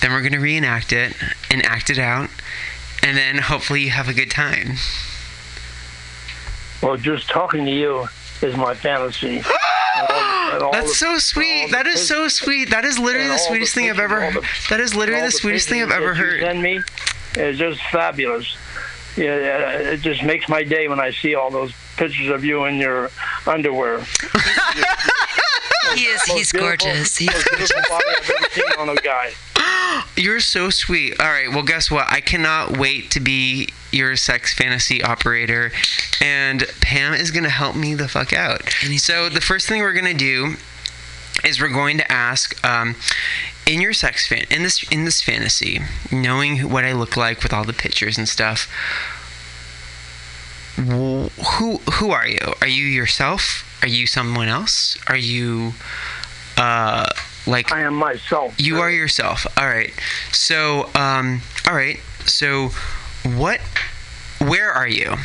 Then 0.00 0.12
we're 0.12 0.20
going 0.20 0.32
to 0.32 0.38
reenact 0.38 0.92
it 0.92 1.14
and 1.50 1.64
act 1.64 1.90
it 1.90 1.98
out. 1.98 2.30
And 3.02 3.16
then 3.16 3.38
hopefully 3.38 3.82
you 3.82 3.90
have 3.90 4.08
a 4.08 4.14
good 4.14 4.30
time. 4.30 4.74
Well, 6.82 6.96
just 6.96 7.28
talking 7.28 7.64
to 7.64 7.70
you 7.70 8.06
is 8.42 8.56
my 8.56 8.74
fantasy. 8.74 9.42
And 9.92 10.06
all, 10.08 10.52
and 10.54 10.62
all 10.62 10.72
That's 10.72 10.86
the- 10.88 10.94
so 10.94 11.18
sweet. 11.18 11.72
That 11.72 11.86
is 11.88 12.06
so 12.06 12.28
sweet. 12.28 12.70
That 12.70 12.84
is 12.84 12.96
literally 12.96 13.26
the 13.26 13.32
all 13.32 13.38
sweetest 13.38 13.74
thing 13.74 13.90
I've 13.90 13.98
ever. 13.98 14.22
all 14.24 14.30
the- 14.32 14.46
That 14.70 14.78
is 14.78 14.94
literally 14.94 15.20
all 15.20 15.26
the 15.26 15.32
sweetest 15.32 15.68
thing 15.68 15.82
I've 15.82 15.90
ever 15.90 16.14
heard. 16.14 16.40
Send 16.40 16.62
me 16.62 16.80
it's 17.34 17.58
just 17.58 17.80
fabulous. 17.90 18.56
Yeah, 19.16 19.36
yeah, 19.36 19.70
it 19.90 20.00
just 20.00 20.22
makes 20.22 20.48
my 20.48 20.62
day 20.62 20.86
when 20.88 21.00
I 21.00 21.10
see 21.10 21.34
all 21.34 21.50
those 21.50 21.72
pictures 21.96 22.28
of 22.28 22.44
you 22.44 22.64
in 22.66 22.76
your 22.76 23.10
underwear. 23.46 24.00
He 25.94 26.04
is. 26.04 26.22
He's 26.22 26.52
gorgeous. 26.52 27.16
He's 27.16 27.32
Most 27.32 27.48
beautiful 27.56 27.82
body 27.88 28.04
I've 28.16 28.30
ever 28.30 28.48
seen 28.52 28.64
on 28.78 28.88
a 28.90 28.94
guy. 28.96 29.32
You're 30.20 30.40
so 30.40 30.68
sweet. 30.68 31.18
All 31.18 31.26
right. 31.26 31.48
Well, 31.48 31.62
guess 31.62 31.90
what? 31.90 32.06
I 32.10 32.20
cannot 32.20 32.76
wait 32.76 33.10
to 33.12 33.20
be 33.20 33.70
your 33.90 34.16
sex 34.16 34.52
fantasy 34.52 35.02
operator, 35.02 35.72
and 36.20 36.64
Pam 36.82 37.14
is 37.14 37.30
gonna 37.30 37.48
help 37.48 37.74
me 37.74 37.94
the 37.94 38.06
fuck 38.06 38.32
out. 38.32 38.68
So 38.98 39.30
the 39.30 39.40
first 39.40 39.66
thing 39.66 39.80
we're 39.80 39.94
gonna 39.94 40.12
do 40.12 40.56
is 41.42 41.60
we're 41.60 41.68
going 41.68 41.96
to 41.98 42.12
ask. 42.12 42.62
Um, 42.64 42.96
in 43.66 43.80
your 43.80 43.92
sex 43.92 44.26
fan 44.26 44.44
in 44.50 44.62
this 44.62 44.82
in 44.90 45.04
this 45.04 45.22
fantasy, 45.22 45.80
knowing 46.10 46.70
what 46.70 46.84
I 46.84 46.92
look 46.92 47.16
like 47.16 47.42
with 47.42 47.52
all 47.52 47.64
the 47.64 47.72
pictures 47.72 48.18
and 48.18 48.28
stuff, 48.28 48.68
who 50.76 51.78
who 51.92 52.10
are 52.10 52.26
you? 52.26 52.54
Are 52.60 52.66
you 52.66 52.84
yourself? 52.84 53.64
Are 53.82 53.88
you 53.88 54.06
someone 54.06 54.48
else? 54.48 54.98
Are 55.06 55.16
you 55.16 55.74
uh 56.56 57.06
like 57.46 57.72
I 57.72 57.80
am 57.82 57.94
myself. 57.94 58.54
You 58.58 58.78
are 58.80 58.90
yourself. 58.90 59.46
All 59.56 59.66
right. 59.66 59.92
So 60.32 60.90
um 60.94 61.40
all 61.66 61.74
right. 61.74 61.98
So 62.26 62.70
what 63.24 63.60
where 64.40 64.70
are 64.70 64.88
you? 64.88 65.16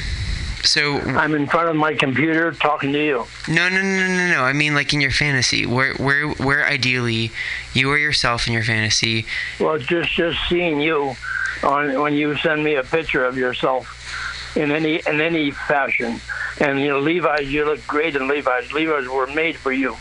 So 0.65 0.99
I'm 0.99 1.35
in 1.35 1.45
front 1.47 1.69
of 1.69 1.75
my 1.75 1.93
computer 1.93 2.51
talking 2.51 2.91
to 2.91 3.03
you. 3.03 3.25
no, 3.47 3.69
no, 3.69 3.81
no, 3.81 4.07
no, 4.07 4.27
no. 4.31 4.41
I 4.43 4.53
mean, 4.53 4.73
like 4.73 4.93
in 4.93 5.01
your 5.01 5.11
fantasy, 5.11 5.65
where, 5.65 5.93
where, 5.93 6.27
where 6.27 6.65
ideally 6.65 7.31
you 7.73 7.91
are 7.91 7.97
yourself 7.97 8.47
in 8.47 8.53
your 8.53 8.63
fantasy. 8.63 9.25
Well, 9.59 9.77
just 9.77 10.11
just 10.11 10.39
seeing 10.49 10.81
you 10.81 11.15
on 11.63 12.01
when 12.01 12.13
you 12.13 12.35
send 12.37 12.63
me 12.63 12.75
a 12.75 12.83
picture 12.83 13.23
of 13.25 13.37
yourself 13.37 14.55
in 14.55 14.71
any 14.71 15.01
in 15.05 15.21
any 15.21 15.51
fashion, 15.51 16.19
and 16.59 16.79
you 16.79 16.87
know 16.89 16.99
Levi's, 16.99 17.51
you 17.51 17.65
look 17.65 17.85
great 17.85 18.15
in 18.15 18.27
Levi's. 18.27 18.71
Levi's 18.73 19.07
were 19.07 19.27
made 19.27 19.55
for 19.55 19.71
you. 19.71 19.95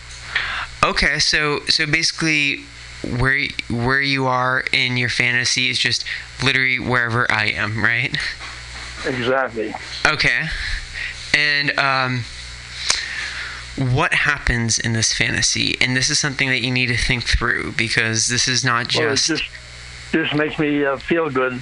Okay, 0.84 1.18
so 1.18 1.60
so 1.60 1.86
basically, 1.86 2.58
where 3.18 3.46
where 3.70 4.02
you 4.02 4.26
are 4.26 4.64
in 4.70 4.98
your 4.98 5.08
fantasy 5.08 5.70
is 5.70 5.78
just 5.78 6.04
literally 6.42 6.78
wherever 6.78 7.30
I 7.32 7.46
am, 7.46 7.82
right? 7.82 8.14
Exactly. 9.06 9.74
Okay, 10.06 10.42
and 11.32 11.78
um, 11.78 12.24
what 13.76 14.12
happens 14.12 14.78
in 14.78 14.92
this 14.92 15.12
fantasy? 15.12 15.74
And 15.80 15.96
this 15.96 16.10
is 16.10 16.18
something 16.18 16.50
that 16.50 16.60
you 16.60 16.70
need 16.70 16.88
to 16.88 16.98
think 16.98 17.24
through 17.24 17.72
because 17.72 18.28
this 18.28 18.46
is 18.46 18.62
not 18.62 18.94
Well, 18.94 19.10
just. 19.10 19.28
just 19.28 19.44
just 20.12 20.34
makes 20.34 20.58
me 20.58 20.84
uh, 20.84 20.98
feel 20.98 21.28
good 21.30 21.60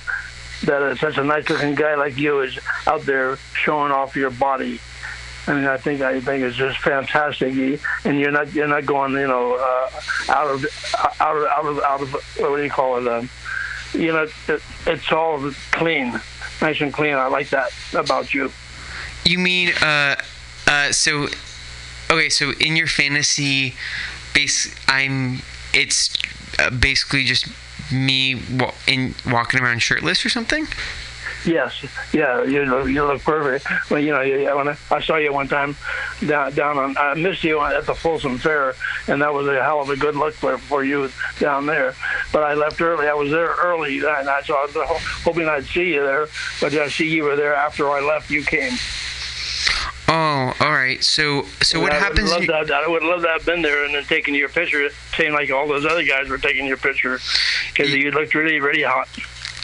that 0.65 0.83
uh, 0.83 0.95
such 0.97 1.17
a 1.17 1.25
nice 1.25 1.49
looking 1.49 1.75
guy 1.75 1.95
like 1.95 2.19
you 2.19 2.41
is 2.41 2.59
out 2.87 3.03
there 3.03 3.37
showing 3.55 3.93
off 3.93 4.17
your 4.17 4.31
body. 4.31 4.81
I 5.47 5.55
mean, 5.55 5.65
I 5.65 5.77
think 5.77 6.01
I 6.01 6.21
think 6.21 6.45
it's 6.45 6.57
just 6.57 6.79
fantastic, 6.79 7.55
and 8.05 8.21
you're 8.21 8.31
not 8.31 8.53
you're 8.53 8.69
not 8.69 8.87
going 8.87 9.13
you 9.13 9.27
know 9.27 9.55
uh, 9.55 9.91
out 10.31 10.49
of 10.49 10.65
out 11.21 11.37
of 11.37 11.45
out 11.47 11.67
of 11.67 11.81
out 11.81 12.03
of 12.03 12.13
what 12.39 12.57
do 12.57 12.63
you 12.63 12.71
call 12.71 12.99
it? 12.99 13.09
Um, 13.09 13.29
you 13.93 14.13
know, 14.13 14.23
it, 14.49 14.63
it's 14.87 15.11
all 15.13 15.51
clean, 15.73 16.21
nice 16.61 16.81
and 16.81 16.93
clean. 16.93 17.15
I 17.15 17.27
like 17.27 17.51
that 17.51 17.73
about 17.93 18.33
you. 18.33 18.53
You 19.25 19.39
mean 19.39 19.71
uh 19.83 20.17
uh 20.67 20.93
so 20.93 21.27
okay, 22.11 22.29
so 22.29 22.53
in 22.61 22.77
your 22.77 22.87
fantasy 22.87 23.75
base 24.35 24.75
I'm 24.87 25.41
it's 25.75 26.15
uh, 26.59 26.71
basically 26.71 27.25
just 27.25 27.49
me 27.93 28.41
in 28.87 29.15
walking 29.27 29.61
around 29.61 29.81
shirtless 29.81 30.25
or 30.25 30.29
something? 30.29 30.67
Yes, 31.45 31.85
yeah, 32.13 32.45
you 32.45 32.65
look, 32.65 32.89
you 32.89 33.05
look 33.05 33.21
perfect. 33.23 33.67
Well, 33.91 33.99
you 34.01 34.13
know, 34.13 34.21
you- 34.21 34.55
when 34.57 34.69
I, 34.69 34.77
I 34.91 35.01
saw 35.01 35.17
you 35.17 35.33
one 35.33 35.49
time 35.49 35.75
down 36.27 36.53
down 36.55 36.79
on, 36.79 36.97
I 36.97 37.15
missed 37.15 37.43
you 37.43 37.61
at 37.61 37.85
the 37.85 37.95
Folsom 37.95 38.39
Fair, 38.39 38.75
and 39.09 39.21
that 39.23 39.35
was 39.35 39.49
a 39.49 39.61
hell 39.63 39.81
of 39.81 39.91
a 39.91 39.97
good 39.97 40.15
look 40.15 40.35
for 40.35 40.57
for 40.59 40.85
you 40.85 41.11
down 41.41 41.67
there. 41.67 41.95
But 42.33 42.45
I 42.45 42.55
left 42.55 42.81
early. 42.81 43.09
I 43.09 43.15
was 43.15 43.31
there 43.31 43.55
early, 43.61 43.99
and 43.99 44.07
I 44.29 44.41
so 44.43 44.55
I 44.55 44.67
was 44.67 44.73
hoping 45.25 45.49
I'd 45.49 45.65
see 45.65 45.95
you 45.95 46.03
there. 46.03 46.29
But 46.61 46.75
I 46.75 46.89
see 46.89 47.09
you 47.09 47.25
were 47.25 47.35
there 47.37 47.55
after 47.57 47.91
I 47.91 48.01
left. 48.01 48.31
You 48.31 48.45
came. 48.45 48.73
Oh, 50.09 50.53
all 50.61 50.73
right. 50.73 51.03
So 51.03 51.43
so 51.63 51.81
what 51.81 51.93
I 51.93 51.97
happens 51.99 52.31
Would 52.31 52.49
love 52.49 52.67
to, 52.69 52.75
I 52.75 52.87
would 52.87 53.03
love 53.03 53.23
to 53.23 53.29
have 53.29 53.47
been 53.47 53.63
there 53.63 53.85
and 53.85 53.95
then 53.95 54.05
taking 54.05 54.35
your 54.35 54.49
picture, 54.49 54.89
saying 55.17 55.33
like 55.33 55.51
all 55.51 55.67
those 55.67 55.87
other 55.87 56.05
guys 56.05 56.29
were 56.29 56.39
taking 56.39 56.67
your 56.67 56.77
picture, 56.77 57.19
because 57.73 57.93
you 57.93 58.11
looked 58.11 58.35
really 58.35 58.61
really 58.61 58.83
hot. 58.83 59.09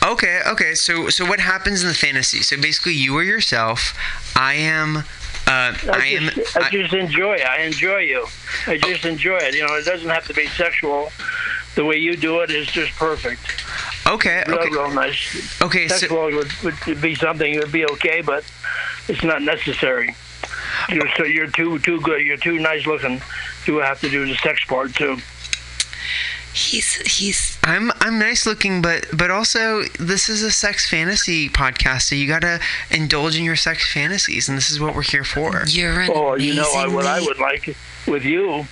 Okay, 0.04 0.40
okay. 0.46 0.74
So 0.74 1.08
so 1.08 1.24
what 1.26 1.40
happens 1.40 1.82
in 1.82 1.88
the 1.88 1.94
fantasy? 1.94 2.40
So 2.42 2.60
basically 2.60 2.94
you 2.94 3.16
are 3.16 3.22
yourself. 3.22 3.94
I 4.36 4.54
am 4.54 4.98
uh 4.98 5.02
I, 5.46 6.06
am 6.18 6.28
just, 6.30 6.56
I, 6.56 6.70
just 6.70 6.94
enjoy 6.94 7.34
it. 7.34 7.46
I 7.46 7.62
enjoy 7.62 7.98
you. 7.98 8.26
I 8.66 8.76
just 8.76 9.04
enjoy 9.04 9.38
it. 9.38 9.54
You 9.54 9.66
know, 9.66 9.74
it 9.74 9.84
doesn't 9.84 10.08
have 10.08 10.26
to 10.28 10.34
be 10.34 10.46
sexual. 10.46 11.10
The 11.74 11.84
way 11.84 11.96
you 11.96 12.16
do 12.16 12.40
it 12.40 12.50
is 12.50 12.66
just 12.66 12.92
perfect. 12.92 13.40
Okay, 14.06 14.42
real, 14.46 14.58
okay. 14.58 14.70
real 14.70 14.90
nice. 14.92 15.62
Okay, 15.62 15.88
so- 15.88 15.96
sexual 15.96 16.24
would, 16.32 16.52
would 16.62 17.00
be 17.00 17.14
something 17.14 17.54
It 17.54 17.60
would 17.60 17.72
be 17.72 17.86
okay, 17.86 18.20
but 18.20 18.44
it's 19.08 19.22
not 19.22 19.42
necessary. 19.42 20.14
You're 20.88 21.08
so 21.16 21.24
you're 21.24 21.50
too 21.50 21.78
too 21.80 22.00
good. 22.00 22.24
You're 22.26 22.36
too 22.36 22.58
nice 22.58 22.86
looking 22.86 23.20
You 23.66 23.78
have 23.78 24.00
to 24.00 24.08
do 24.08 24.26
the 24.26 24.36
sex 24.36 24.64
part 24.64 24.94
too. 24.94 25.18
He's 26.58 26.94
he's 27.18 27.56
I'm 27.62 27.92
I'm 28.00 28.18
nice 28.18 28.44
looking, 28.44 28.82
but 28.82 29.06
but 29.16 29.30
also 29.30 29.84
this 30.00 30.28
is 30.28 30.42
a 30.42 30.50
sex 30.50 30.90
fantasy 30.90 31.48
podcast, 31.48 32.02
so 32.02 32.16
you 32.16 32.26
gotta 32.26 32.58
indulge 32.90 33.36
in 33.38 33.44
your 33.44 33.54
sex 33.54 33.92
fantasies, 33.92 34.48
and 34.48 34.58
this 34.58 34.68
is 34.68 34.80
what 34.80 34.92
we're 34.94 35.02
here 35.02 35.22
for. 35.24 35.62
You're 35.68 36.00
an 36.00 36.10
Oh, 36.12 36.34
you 36.36 36.54
know 36.54 36.68
I, 36.76 36.88
what 36.88 37.06
I 37.06 37.20
would 37.20 37.38
like 37.38 37.76
with 38.08 38.24
you 38.24 38.66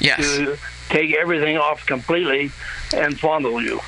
Yes. 0.00 0.18
to 0.36 0.56
take 0.88 1.14
everything 1.14 1.56
off 1.56 1.86
completely 1.86 2.50
and 2.92 3.18
fondle 3.18 3.62
you. 3.62 3.80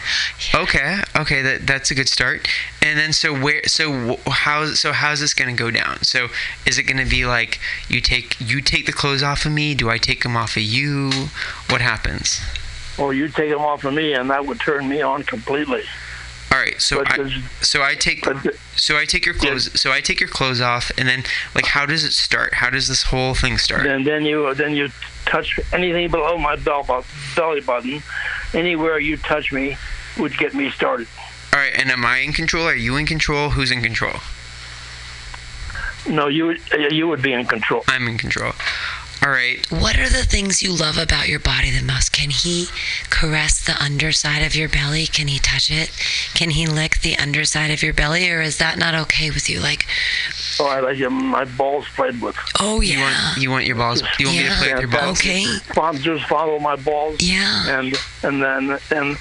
Okay, 0.55 1.01
okay, 1.16 1.43
that 1.43 1.66
that's 1.66 1.90
a 1.90 1.97
good 1.97 2.09
start. 2.09 2.47
And 2.81 2.97
then 2.97 3.12
so 3.12 3.35
where 3.36 3.62
so 3.66 4.16
wh- 4.24 4.31
how 4.31 4.66
so 4.66 4.93
how's 4.93 5.19
this 5.19 5.35
gonna 5.35 5.53
go 5.55 5.73
down? 5.73 6.05
So 6.05 6.28
is 6.65 6.78
it 6.78 6.85
gonna 6.85 7.05
be 7.07 7.27
like 7.27 7.59
you 7.89 8.01
take 8.01 8.36
you 8.40 8.61
take 8.61 8.86
the 8.86 8.93
clothes 8.93 9.24
off 9.24 9.44
of 9.47 9.51
me? 9.53 9.74
Do 9.74 9.90
I 9.90 9.98
take 9.98 10.23
them 10.23 10.36
off 10.36 10.57
of 10.57 10.62
you? 10.62 11.11
What 11.69 11.81
happens? 11.81 12.40
Or 12.98 13.12
you 13.12 13.28
take 13.28 13.51
them 13.51 13.60
off 13.60 13.85
of 13.85 13.94
me, 13.94 14.14
and 14.14 14.31
that 14.31 14.47
would 14.47 14.60
turn 14.60 14.89
me 14.89 15.02
on 15.02 15.23
completely. 15.23 15.82
All 16.52 16.59
right, 16.59 16.81
so 16.81 17.02
I, 17.05 17.43
so 17.60 17.82
I 17.82 17.94
take 17.94 18.24
so 18.77 18.97
I 18.97 19.05
take 19.05 19.27
your 19.27 19.35
clothes 19.35 19.78
so 19.78 19.93
I 19.93 20.01
take 20.01 20.20
your 20.20 20.28
clothes 20.28 20.60
off, 20.60 20.90
and 20.97 21.09
then 21.09 21.24
like 21.55 21.66
how 21.66 21.85
does 21.85 22.05
it 22.05 22.12
start? 22.12 22.55
How 22.55 22.70
does 22.70 22.89
this 22.89 23.02
whole 23.02 23.35
thing 23.35 23.59
start? 23.59 23.82
Then 23.82 24.05
then 24.05 24.24
you 24.24 24.55
then 24.55 24.74
you 24.74 24.89
touch 25.27 25.59
anything 25.73 26.10
below 26.10 26.39
my 26.39 26.56
bell 26.56 27.05
belly 27.35 27.60
button, 27.60 28.02
anywhere 28.55 28.98
you 28.98 29.16
touch 29.16 29.52
me 29.52 29.77
would 30.18 30.39
get 30.39 30.55
me 30.55 30.70
started. 30.70 31.09
All 31.52 31.59
right, 31.59 31.73
and 31.77 31.90
am 31.90 32.05
I 32.05 32.18
in 32.18 32.32
control? 32.32 32.64
Are 32.66 32.74
you 32.74 32.97
in 32.97 33.06
control? 33.06 33.51
Who's 33.51 33.70
in 33.70 33.82
control? 33.82 34.20
No, 36.09 36.28
you 36.28 36.56
you 36.90 37.09
would 37.09 37.23
be 37.23 37.32
in 37.32 37.47
control. 37.47 37.82
I'm 37.89 38.06
in 38.06 38.18
control. 38.18 38.52
All 39.27 39.32
right. 39.32 39.59
What 39.73 39.98
are 39.98 40.09
the 40.09 40.23
things 40.23 40.62
you 40.62 40.73
love 40.73 40.97
about 40.97 41.27
your 41.27 41.40
body 41.40 41.69
the 41.77 41.82
most? 41.85 42.12
Can 42.12 42.31
he 42.31 42.66
caress 43.11 43.65
the 43.65 43.74
underside 43.82 44.47
of 44.47 44.55
your 44.55 44.69
belly? 44.69 45.07
Can 45.09 45.27
he 45.27 45.40
touch 45.40 45.69
it? 45.69 45.90
Can 46.35 46.51
he 46.51 46.65
lick 46.65 47.01
the 47.01 47.16
underside 47.19 47.73
of 47.73 47.82
your 47.82 47.93
belly, 47.93 48.31
or 48.31 48.40
is 48.40 48.59
that 48.59 48.78
not 48.78 48.94
okay 48.94 49.31
with 49.31 49.51
you? 49.51 49.59
Like, 49.59 49.85
Oh, 50.61 50.69
I 50.69 50.78
like 50.78 50.97
your, 50.97 51.11
my 51.11 51.44
balls 51.44 51.86
played 51.97 52.23
with. 52.23 52.36
oh 52.61 52.81
yeah, 52.81 52.94
You 52.94 53.03
want 53.03 53.43
you 53.43 53.51
want 53.51 53.66
your 53.66 53.74
balls? 53.74 54.01
You 54.20 54.27
want 54.27 54.39
me 54.39 54.44
to 54.44 54.55
play 54.55 54.73
with 54.74 54.82
your 54.82 54.90
balls? 54.93 55.19
Okay. 55.19 55.44
Fond, 55.74 55.98
just 55.98 56.24
follow 56.27 56.61
my 56.61 56.77
balls. 56.77 57.20
Yeah. 57.20 57.81
And 57.81 57.97
and 58.23 58.40
then 58.40 58.78
and 58.93 59.16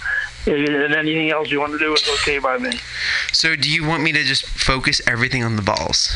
and 0.45 0.93
anything 0.93 1.31
else 1.31 1.49
you 1.49 1.59
want 1.59 1.71
to 1.71 1.79
do 1.79 1.91
is 1.95 2.07
okay 2.21 2.37
by 2.37 2.59
me. 2.59 2.73
So 3.31 3.55
do 3.55 3.71
you 3.71 3.83
want 3.83 4.03
me 4.03 4.11
to 4.11 4.23
just 4.23 4.45
focus 4.45 5.01
everything 5.07 5.43
on 5.43 5.55
the 5.55 5.63
balls? 5.63 6.15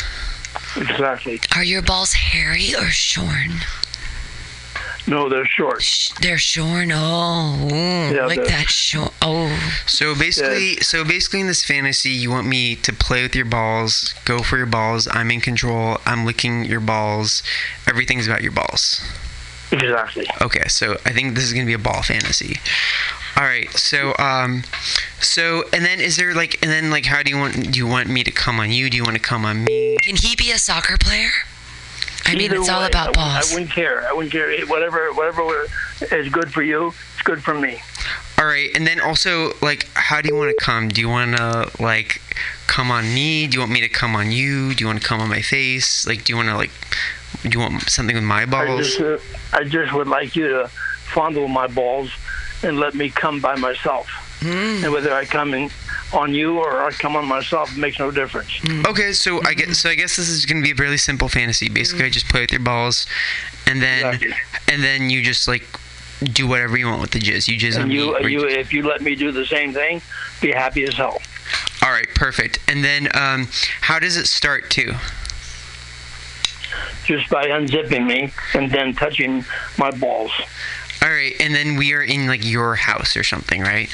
Exactly. 0.77 1.39
are 1.55 1.63
your 1.63 1.81
balls 1.81 2.13
hairy 2.13 2.75
or 2.75 2.89
shorn? 2.89 3.61
No, 5.09 5.27
they're 5.27 5.45
short. 5.45 5.83
They're 6.21 6.37
shorn. 6.37 6.91
Oh, 6.93 7.67
ooh, 7.71 8.15
Yeah, 8.15 8.27
like 8.27 8.43
that 8.45 8.69
short. 8.69 9.11
Oh, 9.23 9.49
So 9.87 10.13
basically, 10.13 10.75
so 10.77 11.03
basically 11.03 11.39
in 11.39 11.47
this 11.47 11.65
fantasy, 11.65 12.11
you 12.11 12.29
want 12.29 12.45
me 12.45 12.75
to 12.75 12.93
play 12.93 13.23
with 13.23 13.35
your 13.35 13.45
balls, 13.45 14.13
go 14.25 14.39
for 14.39 14.57
your 14.57 14.67
balls. 14.67 15.07
I'm 15.11 15.31
in 15.31 15.41
control. 15.41 15.97
I'm 16.05 16.25
licking 16.25 16.63
your 16.63 16.79
balls. 16.79 17.41
Everything's 17.87 18.27
about 18.27 18.43
your 18.43 18.51
balls. 18.51 19.01
Exactly. 19.71 20.27
Okay, 20.41 20.67
so 20.67 20.97
I 21.05 21.11
think 21.11 21.35
this 21.35 21.43
is 21.43 21.53
gonna 21.53 21.65
be 21.65 21.73
a 21.73 21.79
ball 21.79 22.01
fantasy. 22.03 22.57
All 23.35 23.43
right, 23.43 23.69
so 23.71 24.13
um, 24.19 24.63
so 25.19 25.63
and 25.73 25.85
then 25.85 25.99
is 25.99 26.17
there 26.17 26.33
like 26.33 26.59
and 26.61 26.71
then 26.71 26.91
like 26.91 27.05
how 27.05 27.23
do 27.23 27.31
you 27.31 27.37
want 27.37 27.71
do 27.71 27.77
you 27.79 27.87
want 27.87 28.09
me 28.09 28.23
to 28.23 28.31
come 28.31 28.59
on 28.59 28.71
you? 28.71 28.89
Do 28.89 28.97
you 28.97 29.03
want 29.03 29.15
to 29.15 29.21
come 29.21 29.45
on 29.45 29.63
me? 29.63 29.97
can 30.03 30.15
he 30.15 30.35
be 30.35 30.51
a 30.51 30.57
soccer 30.57 30.97
player? 30.97 31.29
I 32.25 32.33
mean, 32.33 32.41
Either 32.43 32.57
it's 32.57 32.69
all 32.69 32.81
way, 32.81 32.87
about 32.87 33.09
I, 33.09 33.11
balls. 33.13 33.51
I 33.51 33.53
wouldn't 33.55 33.71
care. 33.71 34.07
I 34.07 34.13
wouldn't 34.13 34.31
care. 34.31 34.65
Whatever, 34.67 35.11
whatever 35.13 35.67
is 36.11 36.29
good 36.29 36.51
for 36.51 36.61
you, 36.61 36.87
it's 36.87 37.21
good 37.23 37.43
for 37.43 37.53
me. 37.53 37.81
All 38.37 38.45
right, 38.45 38.69
and 38.75 38.87
then 38.87 39.01
also 39.01 39.51
like, 39.61 39.87
how 39.95 40.21
do 40.21 40.29
you 40.29 40.35
want 40.35 40.57
to 40.57 40.63
come? 40.63 40.89
Do 40.89 41.01
you 41.01 41.09
want 41.09 41.35
to 41.37 41.71
like 41.79 42.21
come 42.67 42.91
on 42.91 43.13
me? 43.13 43.47
Do 43.47 43.55
you 43.55 43.59
want 43.59 43.71
me 43.71 43.81
to 43.81 43.89
come 43.89 44.15
on 44.15 44.31
you? 44.31 44.73
Do 44.73 44.83
you 44.83 44.87
want 44.87 45.01
to 45.01 45.07
come 45.07 45.19
on 45.19 45.27
my 45.27 45.41
face? 45.41 46.07
Like, 46.07 46.23
do 46.23 46.31
you 46.31 46.37
want 46.37 46.49
to 46.49 46.55
like, 46.55 46.71
do 47.43 47.49
you 47.49 47.59
want 47.59 47.81
something 47.89 48.15
with 48.15 48.23
my 48.23 48.43
I 48.43 48.45
balls? 48.45 48.95
just, 48.95 49.01
uh, 49.01 49.17
I 49.51 49.63
just 49.63 49.93
would 49.93 50.07
like 50.07 50.35
you 50.35 50.47
to 50.47 50.67
fondle 50.67 51.47
my 51.47 51.67
balls 51.67 52.11
and 52.63 52.79
let 52.79 52.93
me 52.93 53.09
come 53.09 53.41
by 53.41 53.55
myself. 53.55 54.07
Hmm. 54.41 54.85
And 54.85 54.93
whether 54.93 55.13
I 55.13 55.25
come 55.25 55.53
in 55.53 55.69
on 56.13 56.33
you 56.33 56.57
or 56.57 56.83
I 56.83 56.91
come 56.91 57.15
on 57.15 57.27
myself 57.27 57.75
makes 57.77 57.99
no 57.99 58.11
difference. 58.11 58.59
Okay, 58.85 59.13
so 59.13 59.41
I 59.45 59.53
guess 59.53 59.79
so. 59.79 59.89
I 59.89 59.95
guess 59.95 60.15
this 60.15 60.29
is 60.29 60.45
gonna 60.45 60.61
be 60.61 60.71
a 60.71 60.75
really 60.75 60.97
simple 60.97 61.29
fantasy. 61.29 61.69
Basically, 61.69 62.05
I 62.05 62.09
just 62.09 62.27
play 62.27 62.41
with 62.41 62.51
your 62.51 62.61
balls, 62.61 63.05
and 63.67 63.81
then 63.81 64.19
and 64.67 64.83
then 64.83 65.09
you 65.09 65.21
just 65.21 65.47
like 65.47 65.63
do 66.23 66.47
whatever 66.47 66.77
you 66.77 66.87
want 66.87 67.01
with 67.01 67.11
the 67.11 67.19
jizz. 67.19 67.47
You 67.47 67.57
jizz 67.57 67.81
on 67.81 67.91
you, 67.91 68.11
me. 68.11 68.17
and 68.17 68.31
you, 68.31 68.47
if 68.47 68.73
you 68.73 68.83
let 68.83 69.01
me 69.01 69.15
do 69.15 69.31
the 69.31 69.45
same 69.45 69.73
thing, 69.73 70.01
be 70.41 70.51
happy 70.51 70.83
as 70.83 70.95
hell. 70.95 71.21
All 71.81 71.91
right, 71.91 72.07
perfect. 72.15 72.59
And 72.67 72.83
then 72.83 73.07
um, 73.15 73.47
how 73.81 73.99
does 73.99 74.17
it 74.17 74.27
start 74.27 74.69
too? 74.69 74.93
Just 77.05 77.29
by 77.29 77.47
unzipping 77.47 78.05
me 78.05 78.31
and 78.53 78.71
then 78.71 78.93
touching 78.93 79.45
my 79.77 79.91
balls. 79.91 80.31
All 81.01 81.09
right, 81.09 81.33
and 81.39 81.55
then 81.55 81.77
we 81.77 81.93
are 81.93 82.03
in 82.03 82.27
like 82.27 82.45
your 82.45 82.75
house 82.75 83.15
or 83.15 83.23
something, 83.23 83.61
right? 83.61 83.89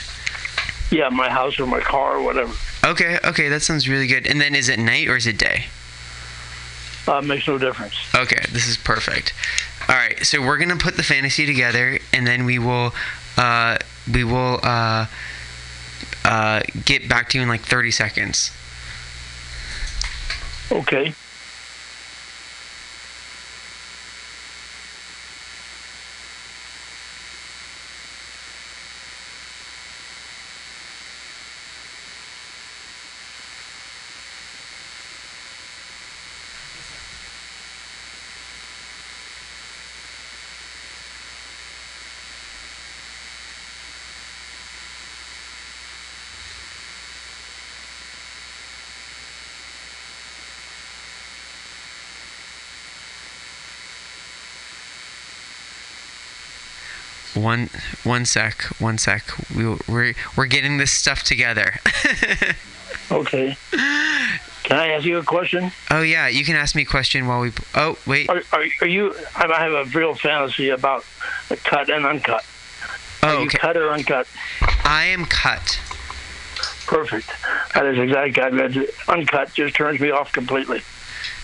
Yeah, 0.91 1.10
my 1.10 1.30
house 1.30 1.60
or 1.60 1.66
my 1.66 1.80
car 1.80 2.18
or 2.18 2.24
whatever. 2.24 2.53
Okay, 2.84 3.18
okay, 3.24 3.49
that 3.49 3.62
sounds 3.62 3.90
really 3.90 4.07
good. 4.07 4.28
And 4.28 4.40
then 4.40 4.56
is 4.56 4.70
it 4.70 4.80
night 4.80 5.07
or 5.07 5.16
is 5.18 5.26
it 5.26 5.38
day? 5.38 5.66
Uh, 7.07 7.22
makes 7.22 7.48
no 7.48 7.57
difference. 7.57 7.95
Okay, 8.16 8.44
this 8.52 8.68
is 8.68 8.78
perfect. 8.78 9.34
All 9.88 9.95
right, 9.95 10.26
so 10.26 10.41
we're 10.41 10.57
gonna 10.57 10.76
put 10.76 10.95
the 10.98 11.03
fantasy 11.03 11.45
together, 11.45 11.99
and 12.14 12.26
then 12.26 12.45
we 12.45 12.60
will, 12.60 12.94
uh, 13.38 13.78
we 14.12 14.24
will, 14.24 14.60
uh, 14.64 15.06
uh, 16.24 16.62
get 16.86 17.07
back 17.07 17.30
to 17.30 17.38
you 17.38 17.44
in 17.44 17.49
like 17.49 17.62
30 17.62 17.91
seconds. 17.91 18.52
Okay. 20.72 21.14
One, 57.46 57.70
one 58.04 58.26
sec, 58.26 58.64
one 58.80 58.98
sec. 58.98 59.24
We, 59.56 59.76
we're 59.88 60.16
we're 60.36 60.48
getting 60.48 60.78
this 60.78 60.92
stuff 60.92 61.22
together. 61.22 61.76
Okay. 63.12 63.56
Can 64.64 64.80
I 64.80 64.88
ask 64.94 65.06
you 65.06 65.20
a 65.20 65.24
question? 65.24 65.72
oh 65.92 66.02
yeah, 66.02 66.28
you 66.28 66.44
can 66.44 66.56
ask 66.56 66.76
me 66.76 66.82
a 66.82 66.86
question 66.86 67.28
while 67.28 67.42
we. 67.42 67.52
Oh 67.76 68.00
wait. 68.08 68.28
Are, 68.30 68.42
are, 68.52 68.64
are 68.82 68.88
you? 68.88 69.14
I 69.36 69.46
have 69.60 69.74
a 69.74 69.84
real 69.96 70.16
fantasy 70.16 70.70
about 70.70 71.06
the 71.50 71.58
cut 71.58 71.88
and 71.90 72.04
uncut. 72.04 72.44
Oh, 73.22 73.28
are 73.28 73.40
you 73.42 73.46
okay. 73.46 73.60
cut 73.60 73.78
or 73.78 73.92
uncut? 73.92 74.28
I 74.84 75.06
am 75.06 75.26
cut. 75.26 75.80
Perfect. 76.88 77.30
That 77.76 77.86
is 77.86 78.00
exactly. 78.00 78.42
I 78.42 78.50
mean, 78.50 78.88
Uncut 79.08 79.54
just 79.54 79.76
turns 79.76 80.00
me 80.00 80.10
off 80.10 80.32
completely. 80.32 80.82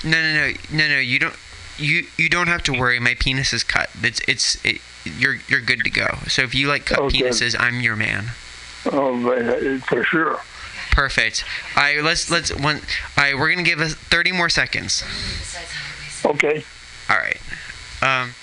No, 0.03 0.19
no, 0.19 0.33
no, 0.33 0.53
no, 0.71 0.87
no. 0.87 0.99
You 0.99 1.19
don't. 1.19 1.35
You 1.77 2.07
you 2.17 2.27
don't 2.27 2.47
have 2.47 2.63
to 2.63 2.73
worry. 2.73 2.99
My 2.99 3.15
penis 3.19 3.53
is 3.53 3.63
cut. 3.63 3.91
It's 4.01 4.21
it's 4.27 4.65
it, 4.65 4.81
you're 5.05 5.37
you're 5.47 5.61
good 5.61 5.83
to 5.83 5.89
go. 5.89 6.07
So 6.27 6.41
if 6.43 6.53
you 6.55 6.67
like 6.67 6.85
cut 6.85 6.99
Okay. 6.99 7.21
penises, 7.21 7.55
I'm 7.59 7.81
your 7.81 7.95
man. 7.95 8.31
Oh, 8.85 9.79
for 9.87 10.03
sure. 10.03 10.39
Perfect. 10.91 11.43
All 11.75 11.83
right, 11.83 12.03
let's 12.03 12.29
let's 12.29 12.53
one. 12.53 12.77
All 13.17 13.23
right, 13.23 13.37
we're 13.37 13.49
gonna 13.49 13.63
give 13.63 13.79
us 13.79 13.93
30 13.93 14.31
more 14.33 14.49
seconds. 14.49 15.03
Okay. 16.25 16.63
All 17.09 17.17
right. 17.17 17.39
Um. 18.01 18.33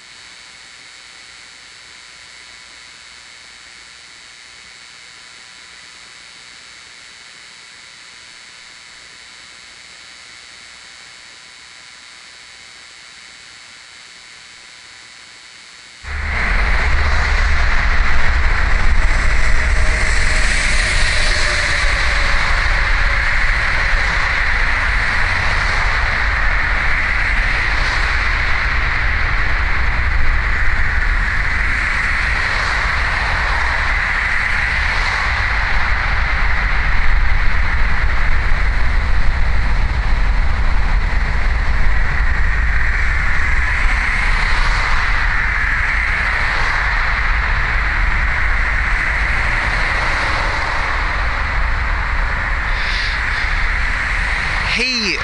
Hey, 54.74 55.16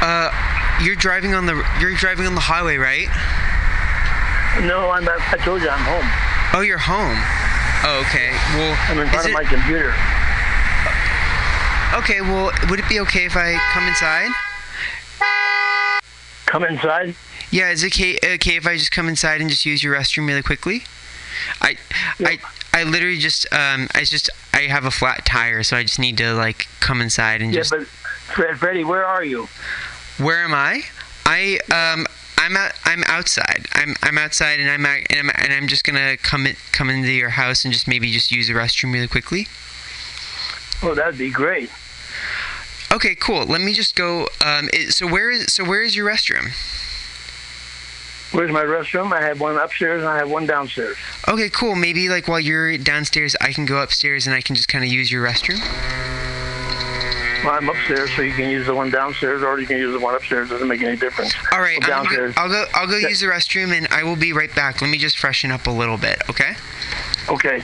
uh, 0.00 0.30
you're 0.82 0.96
driving 1.22 1.36
on 1.36 1.46
the 1.46 1.64
you're 1.80 1.94
driving 1.94 2.26
on 2.26 2.34
the 2.34 2.40
highway, 2.40 2.76
right? 2.76 3.06
No, 4.66 4.90
I'm. 4.90 5.08
I 5.08 5.36
told 5.44 5.62
you 5.62 5.68
I'm 5.68 5.78
home. 5.84 6.04
Oh, 6.52 6.62
you're 6.62 6.78
home. 6.78 7.16
Oh, 7.84 8.00
okay. 8.06 8.30
Well, 8.58 8.76
I'm 8.88 8.98
in 8.98 9.08
front 9.08 9.26
of 9.26 9.32
my 9.32 9.44
computer. 9.44 9.94
Okay. 11.94 12.20
Well, 12.20 12.50
would 12.68 12.80
it 12.80 12.88
be 12.88 12.98
okay 13.00 13.24
if 13.24 13.36
I 13.36 13.56
come 13.72 13.84
inside? 13.84 14.30
Come 16.46 16.64
inside. 16.64 17.14
Yeah. 17.50 17.70
Is 17.70 17.84
it 17.84 17.92
okay, 17.94 18.18
okay 18.34 18.56
if 18.56 18.66
I 18.66 18.76
just 18.76 18.90
come 18.90 19.08
inside 19.08 19.40
and 19.40 19.48
just 19.48 19.64
use 19.64 19.82
your 19.82 19.94
restroom 19.94 20.26
really 20.26 20.42
quickly? 20.42 20.82
I 21.60 21.76
I 22.20 22.38
I 22.74 22.82
literally 22.82 23.18
just 23.18 23.46
um 23.52 23.86
I 23.94 24.02
just 24.02 24.28
I 24.52 24.62
have 24.62 24.84
a 24.84 24.90
flat 24.90 25.24
tire, 25.24 25.62
so 25.62 25.76
I 25.76 25.82
just 25.82 26.00
need 26.00 26.18
to 26.18 26.34
like 26.34 26.66
come 26.80 27.00
inside 27.00 27.42
and 27.42 27.54
Yeah, 27.54 27.60
just. 27.60 27.70
but 27.70 27.86
Fred, 27.86 28.58
Freddie, 28.58 28.84
where 28.84 29.04
are 29.04 29.22
you? 29.24 29.48
Where 30.18 30.44
am 30.44 30.54
I? 30.54 30.84
I 31.26 31.58
um 31.70 32.06
I'm 32.38 32.56
out, 32.56 32.72
I'm 32.84 33.04
outside. 33.06 33.66
I'm 33.72 33.94
I'm 34.02 34.18
outside 34.18 34.58
and 34.58 34.68
I'm 34.68 34.84
out, 34.84 34.98
and 35.10 35.18
I'm 35.20 35.30
and 35.36 35.52
I'm 35.52 35.68
just 35.68 35.84
gonna 35.84 36.16
come 36.16 36.46
in, 36.46 36.56
come 36.72 36.90
into 36.90 37.12
your 37.12 37.30
house 37.30 37.64
and 37.64 37.72
just 37.72 37.86
maybe 37.86 38.10
just 38.10 38.30
use 38.30 38.48
the 38.48 38.54
restroom 38.54 38.92
really 38.92 39.08
quickly. 39.08 39.46
Oh, 40.82 40.94
that'd 40.94 41.18
be 41.18 41.30
great. 41.30 41.70
Okay, 42.92 43.14
cool. 43.14 43.46
Let 43.46 43.60
me 43.60 43.72
just 43.72 43.94
go. 43.94 44.22
Um, 44.44 44.68
it, 44.72 44.92
so 44.92 45.06
where 45.06 45.30
is 45.30 45.52
so 45.52 45.64
where 45.64 45.82
is 45.82 45.94
your 45.94 46.10
restroom? 46.10 46.50
Where's 48.32 48.50
my 48.50 48.64
restroom? 48.64 49.12
I 49.12 49.20
have 49.22 49.40
one 49.40 49.56
upstairs 49.56 50.00
and 50.00 50.08
I 50.08 50.16
have 50.16 50.28
one 50.28 50.46
downstairs. 50.46 50.96
Okay, 51.28 51.48
cool. 51.50 51.76
Maybe 51.76 52.08
like 52.08 52.28
while 52.28 52.40
you're 52.40 52.76
downstairs, 52.78 53.36
I 53.40 53.52
can 53.52 53.66
go 53.66 53.82
upstairs 53.82 54.26
and 54.26 54.34
I 54.34 54.40
can 54.40 54.56
just 54.56 54.68
kind 54.68 54.84
of 54.84 54.90
use 54.90 55.12
your 55.12 55.24
restroom. 55.24 55.60
I'm 57.44 57.68
upstairs, 57.68 58.10
so 58.14 58.22
you 58.22 58.32
can 58.32 58.48
use 58.50 58.66
the 58.66 58.74
one 58.74 58.90
downstairs, 58.90 59.42
or 59.42 59.58
you 59.58 59.66
can 59.66 59.76
use 59.76 59.92
the 59.92 59.98
one 60.00 60.14
upstairs. 60.14 60.50
Doesn't 60.50 60.68
make 60.68 60.82
any 60.82 60.96
difference. 60.96 61.34
All 61.52 61.60
right, 61.60 61.78
Well, 61.80 61.92
I'm 61.98 62.04
gonna- 62.04 62.16
downstairs. 62.16 62.34
I'll 62.36 62.48
go. 62.48 62.66
I'll 62.74 62.86
go 62.86 62.96
Yeah. 62.96 63.08
use 63.08 63.20
the 63.20 63.26
restroom 63.26 63.76
and 63.76 63.88
I 63.90 64.02
will 64.04 64.16
be 64.16 64.32
right 64.32 64.54
back. 64.54 64.80
Let 64.80 64.88
me 64.90 64.98
just 64.98 65.18
freshen 65.18 65.50
up 65.50 65.66
a 65.66 65.70
little 65.70 65.96
bit. 65.96 66.22
Okay. 66.30 66.54
Okay. 67.28 67.62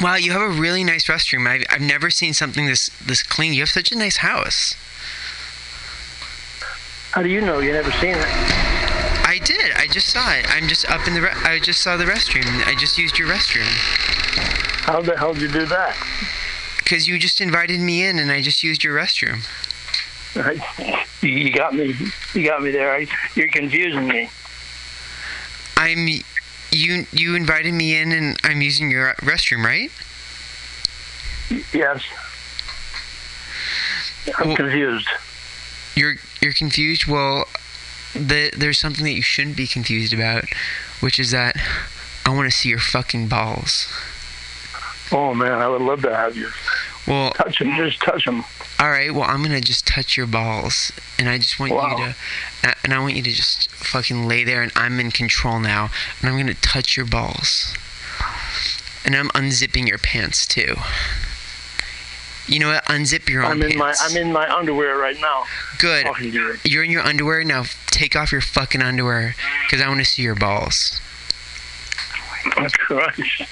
Wow, 0.00 0.14
you 0.14 0.32
have 0.32 0.40
a 0.40 0.48
really 0.48 0.82
nice 0.82 1.06
restroom. 1.06 1.46
I've, 1.46 1.64
I've 1.70 1.80
never 1.82 2.08
seen 2.10 2.32
something 2.32 2.66
this 2.66 2.88
this 3.04 3.22
clean. 3.22 3.52
You 3.52 3.60
have 3.60 3.68
such 3.68 3.92
a 3.92 3.96
nice 3.98 4.18
house. 4.18 4.74
How 7.12 7.22
do 7.22 7.28
you 7.28 7.40
know? 7.40 7.58
You 7.58 7.72
never 7.72 7.90
seen 7.92 8.14
it? 8.14 8.26
I 9.26 9.38
did. 9.44 9.72
I 9.76 9.86
just 9.86 10.08
saw 10.08 10.32
it. 10.32 10.46
I'm 10.48 10.68
just 10.68 10.88
up 10.90 11.06
in 11.06 11.14
the. 11.14 11.22
Re- 11.22 11.32
I 11.44 11.58
just 11.58 11.80
saw 11.80 11.96
the 11.96 12.04
restroom. 12.04 12.44
I 12.66 12.74
just 12.74 12.98
used 12.98 13.18
your 13.18 13.28
restroom. 13.28 13.66
How 14.84 15.00
the 15.02 15.16
hell 15.16 15.32
did 15.34 15.42
you 15.42 15.48
do 15.48 15.66
that? 15.66 15.96
Because 16.78 17.06
you 17.08 17.18
just 17.18 17.40
invited 17.40 17.80
me 17.80 18.04
in, 18.04 18.18
and 18.18 18.30
I 18.30 18.40
just 18.42 18.62
used 18.62 18.82
your 18.84 18.96
restroom. 18.96 19.40
You- 21.22 21.30
You 21.30 21.52
got 21.52 21.74
me. 21.74 21.94
You 22.34 22.44
got 22.44 22.62
me 22.62 22.70
there. 22.70 22.92
I, 22.94 23.06
you're 23.34 23.48
confusing 23.48 24.06
me. 24.06 24.30
I'm. 25.76 26.06
You 26.72 27.04
you 27.12 27.34
invited 27.34 27.74
me 27.74 27.96
in, 27.96 28.12
and 28.12 28.38
I'm 28.44 28.62
using 28.62 28.90
your 28.90 29.14
restroom, 29.14 29.64
right? 29.64 29.90
Yes. 31.74 32.02
I'm 34.38 34.54
confused. 34.54 35.08
You're 35.96 36.16
you're 36.40 36.52
confused. 36.52 37.06
Well, 37.06 37.46
the, 38.14 38.50
there's 38.56 38.78
something 38.78 39.04
that 39.04 39.12
you 39.12 39.22
shouldn't 39.22 39.56
be 39.56 39.66
confused 39.66 40.12
about, 40.12 40.44
which 41.00 41.18
is 41.18 41.30
that 41.30 41.56
I 42.26 42.30
want 42.30 42.50
to 42.50 42.56
see 42.56 42.68
your 42.68 42.78
fucking 42.78 43.28
balls. 43.28 43.86
Oh 45.12 45.34
man, 45.34 45.52
I 45.52 45.68
would 45.68 45.82
love 45.82 46.02
to 46.02 46.14
have 46.14 46.36
you. 46.36 46.48
Well, 47.06 47.30
touch 47.32 47.58
them. 47.58 47.74
Just 47.76 48.00
touch 48.00 48.24
them. 48.24 48.44
All 48.78 48.90
right. 48.90 49.12
Well, 49.12 49.24
I'm 49.24 49.42
gonna 49.42 49.60
just 49.60 49.86
touch 49.86 50.16
your 50.16 50.26
balls, 50.26 50.92
and 51.18 51.28
I 51.28 51.38
just 51.38 51.58
want 51.58 51.72
Wow. 51.72 51.96
you 51.98 52.14
to, 52.62 52.76
and 52.84 52.94
I 52.94 52.98
want 53.00 53.14
you 53.16 53.22
to 53.22 53.30
just 53.32 53.70
fucking 53.72 54.26
lay 54.28 54.44
there, 54.44 54.62
and 54.62 54.70
I'm 54.76 55.00
in 55.00 55.10
control 55.10 55.58
now, 55.58 55.90
and 56.20 56.30
I'm 56.30 56.36
gonna 56.36 56.54
touch 56.54 56.96
your 56.96 57.06
balls, 57.06 57.74
and 59.04 59.16
I'm 59.16 59.28
unzipping 59.30 59.88
your 59.88 59.98
pants 59.98 60.46
too. 60.46 60.76
You 62.50 62.58
know 62.58 62.70
what? 62.70 62.84
Unzip 62.86 63.28
your 63.28 63.44
own 63.44 63.52
I'm 63.52 63.62
in 63.62 63.78
my 63.78 63.86
pants. 63.86 64.02
I'm 64.04 64.16
in 64.16 64.32
my 64.32 64.52
underwear 64.52 64.98
right 64.98 65.18
now. 65.20 65.44
Good. 65.78 66.08
You're 66.64 66.82
in 66.82 66.90
your 66.90 67.02
underwear 67.02 67.44
now. 67.44 67.62
Take 67.86 68.16
off 68.16 68.32
your 68.32 68.40
fucking 68.40 68.82
underwear, 68.82 69.36
cause 69.70 69.80
I 69.80 69.86
want 69.86 70.00
to 70.00 70.04
see 70.04 70.22
your 70.22 70.34
balls. 70.34 71.00
Oh, 72.56 72.66
Christ. 72.72 73.42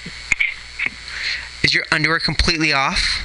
Is 1.62 1.74
your 1.74 1.84
underwear 1.92 2.18
completely 2.18 2.72
off? 2.72 3.22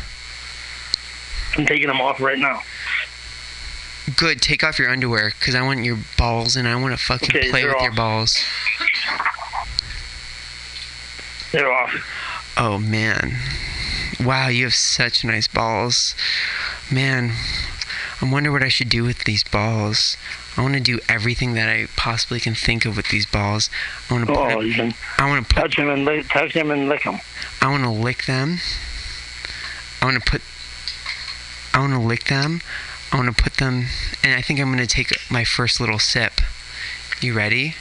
I'm 1.57 1.65
taking 1.65 1.87
them 1.87 2.01
off 2.01 2.21
right 2.21 2.37
now. 2.37 2.61
Good. 4.15 4.43
Take 4.43 4.63
off 4.63 4.77
your 4.77 4.91
underwear, 4.91 5.31
cause 5.39 5.55
I 5.55 5.63
want 5.63 5.83
your 5.83 5.97
balls, 6.19 6.55
and 6.55 6.67
I 6.67 6.75
want 6.75 6.95
to 6.95 7.03
fucking 7.03 7.35
Okay, 7.35 7.49
play 7.49 7.65
with 7.65 7.81
your 7.81 7.93
balls. 7.93 8.37
They're 11.51 11.71
off. 11.73 12.53
Oh 12.57 12.77
man. 12.77 13.37
Wow, 14.19 14.47
you 14.47 14.65
have 14.65 14.73
such 14.73 15.23
nice 15.25 15.47
balls. 15.47 16.15
Man, 16.91 17.31
I 18.21 18.31
wonder 18.31 18.51
what 18.51 18.63
I 18.63 18.67
should 18.69 18.89
do 18.89 19.03
with 19.03 19.23
these 19.23 19.43
balls. 19.43 20.17
I 20.55 20.61
want 20.61 20.75
to 20.75 20.79
do 20.79 20.99
everything 21.09 21.53
that 21.55 21.67
I 21.67 21.87
possibly 21.95 22.39
can 22.39 22.53
think 22.53 22.85
of 22.85 22.95
with 22.95 23.09
these 23.09 23.25
balls. 23.25 23.69
I 24.09 24.13
want 24.13 24.27
to 24.27 24.33
Oh, 24.33 24.55
put 24.55 24.65
you 24.65 24.73
can 24.73 24.93
I 25.17 25.27
want 25.27 25.47
to 25.47 25.55
touch 25.55 25.77
them 25.77 25.89
and 25.89 26.05
lick, 26.05 26.27
touch 26.29 26.53
them 26.53 26.69
and 26.69 26.87
lick 26.87 27.03
them. 27.03 27.19
I 27.61 27.71
want 27.71 27.83
to 27.83 27.89
lick 27.89 28.25
them. 28.25 28.59
I 30.01 30.05
want 30.05 30.23
to 30.23 30.31
put 30.31 30.41
I 31.73 31.79
want 31.79 31.93
to 31.93 31.99
lick 31.99 32.25
them. 32.25 32.61
I 33.11 33.17
want 33.17 33.35
to 33.35 33.43
put 33.43 33.53
them 33.55 33.85
and 34.23 34.35
I 34.35 34.41
think 34.41 34.59
I'm 34.59 34.67
going 34.67 34.77
to 34.79 34.87
take 34.87 35.11
my 35.31 35.43
first 35.43 35.79
little 35.79 35.99
sip. 35.99 36.33
You 37.19 37.33
ready? 37.33 37.75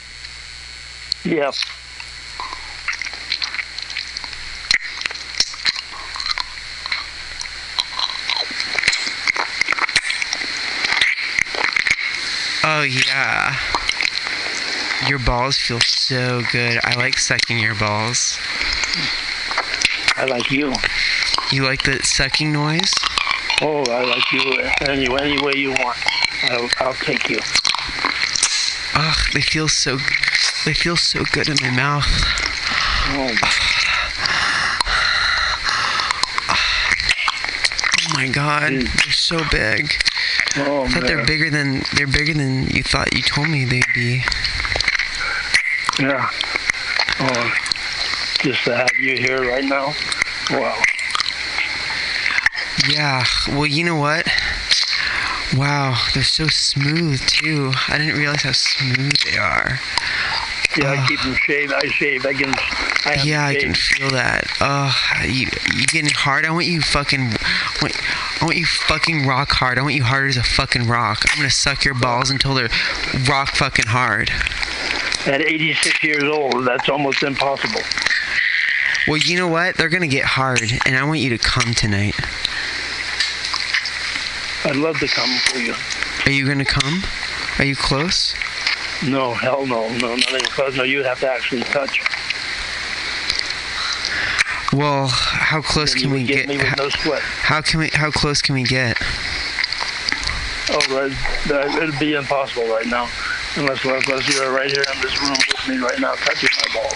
Yep. 1.24 1.54
Oh 12.82 12.84
yeah. 12.84 13.56
Your 15.06 15.20
balls 15.20 15.56
feel 15.56 15.78
so 15.78 16.42
good. 16.50 16.80
I 16.82 16.96
like 16.96 17.16
sucking 17.16 17.60
your 17.60 17.76
balls. 17.76 18.40
I 20.16 20.24
like 20.24 20.50
you. 20.50 20.72
You 21.52 21.62
like 21.62 21.84
the 21.84 22.00
sucking 22.02 22.52
noise? 22.52 22.92
Oh, 23.60 23.84
I 23.84 24.02
like 24.02 24.32
you 24.32 24.40
any 24.80 25.06
any 25.06 25.40
way 25.40 25.52
you 25.54 25.70
want. 25.70 25.96
I'll, 26.50 26.68
I'll 26.80 26.94
take 26.94 27.30
you. 27.30 27.38
Ugh, 28.96 29.16
they 29.32 29.42
feel 29.42 29.68
so 29.68 29.98
they 30.64 30.74
feel 30.74 30.96
so 30.96 31.22
good 31.30 31.48
in 31.48 31.58
my 31.62 31.70
mouth. 31.70 32.06
Oh, 33.10 33.30
Oh 38.00 38.14
my 38.14 38.26
god, 38.26 38.72
mm. 38.72 39.04
they're 39.04 39.12
so 39.12 39.38
big. 39.52 40.02
Oh, 40.56 40.84
I 40.84 40.88
thought 40.88 41.06
they're 41.06 41.24
bigger 41.24 41.50
than 41.50 41.82
they're 41.94 42.06
bigger 42.06 42.34
than 42.34 42.66
you 42.66 42.82
thought 42.82 43.14
you 43.14 43.22
told 43.22 43.48
me 43.48 43.64
they'd 43.64 43.84
be. 43.94 44.22
Yeah. 45.98 46.28
Oh, 47.20 47.54
just 48.40 48.64
to 48.64 48.76
have 48.76 48.90
you 48.98 49.16
here 49.16 49.48
right 49.48 49.64
now. 49.64 49.94
Wow. 50.50 50.76
Yeah. 52.88 53.24
Well, 53.48 53.66
you 53.66 53.84
know 53.84 53.96
what? 53.96 54.26
Wow, 55.56 55.98
they're 56.14 56.22
so 56.22 56.46
smooth 56.46 57.20
too. 57.26 57.72
I 57.88 57.98
didn't 57.98 58.16
realize 58.18 58.42
how 58.42 58.52
smooth 58.52 59.12
they 59.24 59.36
are. 59.36 59.78
Yeah, 60.78 60.92
I 60.92 61.06
keep 61.06 61.20
them 61.20 61.34
shaved. 61.34 61.72
I 61.74 61.86
shave. 61.88 62.24
I 62.24 62.32
can. 62.32 62.54
I 63.04 63.22
yeah, 63.22 63.46
I 63.46 63.56
can 63.56 63.74
feel 63.74 64.08
that. 64.10 64.46
Oh, 64.60 64.94
you 65.22 65.48
you 65.74 65.86
getting 65.86 66.10
hard? 66.10 66.46
I 66.46 66.50
want 66.50 66.66
you 66.66 66.80
fucking. 66.80 67.32
I 68.42 68.44
want, 68.44 68.56
you 68.56 68.66
fucking 68.66 69.24
rock 69.24 69.52
hard. 69.52 69.78
I 69.78 69.82
want 69.82 69.94
you 69.94 70.02
hard 70.02 70.28
as 70.28 70.36
a 70.36 70.42
fucking 70.42 70.88
rock. 70.88 71.24
I'm 71.30 71.36
gonna 71.36 71.48
suck 71.48 71.84
your 71.84 71.94
balls 71.94 72.28
until 72.28 72.54
they're 72.54 72.70
rock 73.28 73.54
fucking 73.54 73.86
hard. 73.86 74.30
At 75.26 75.40
86 75.42 76.02
years 76.02 76.24
old, 76.24 76.66
that's 76.66 76.88
almost 76.88 77.22
impossible. 77.22 77.82
Well, 79.06 79.18
you 79.18 79.36
know 79.36 79.46
what? 79.46 79.76
They're 79.76 79.88
gonna 79.88 80.08
get 80.08 80.24
hard, 80.24 80.72
and 80.84 80.96
I 80.96 81.04
want 81.04 81.20
you 81.20 81.30
to 81.30 81.38
come 81.38 81.72
tonight. 81.72 82.16
I'd 84.64 84.74
love 84.74 84.98
to 84.98 85.06
come 85.06 85.30
for 85.44 85.58
you. 85.58 85.76
Are 86.26 86.32
you 86.32 86.44
gonna 86.44 86.64
come? 86.64 87.04
Are 87.60 87.64
you 87.64 87.76
close? 87.76 88.34
No, 89.06 89.34
hell 89.34 89.66
no, 89.66 89.88
no, 89.98 90.16
not 90.16 90.28
even 90.30 90.40
close. 90.46 90.76
No, 90.76 90.82
you'd 90.82 91.06
have 91.06 91.20
to 91.20 91.30
actually 91.30 91.62
touch. 91.62 92.00
Well, 94.72 95.06
how 95.08 95.60
close 95.60 95.94
can 95.94 96.08
you 96.08 96.14
we 96.14 96.24
get 96.24 96.46
get? 96.46 96.48
me 96.48 96.56
with 96.56 96.66
How, 96.66 96.76
no 96.76 96.88
how 97.20 97.60
can 97.60 97.80
we? 97.80 97.90
How 97.92 98.10
close 98.10 98.40
can 98.40 98.54
we 98.54 98.62
get? 98.62 98.96
Oh, 100.70 100.78
right. 100.96 101.12
That, 101.48 101.78
it'd 101.82 101.98
be 101.98 102.14
impossible 102.14 102.66
right 102.68 102.86
now, 102.86 103.06
unless 103.56 103.84
unless 103.84 104.34
you're 104.34 104.50
right 104.50 104.70
here 104.70 104.84
in 104.94 105.00
this 105.02 105.20
room 105.20 105.32
with 105.32 105.68
me 105.68 105.76
right 105.76 106.00
now, 106.00 106.14
touching 106.14 106.48
my 106.56 106.72
balls. 106.74 106.94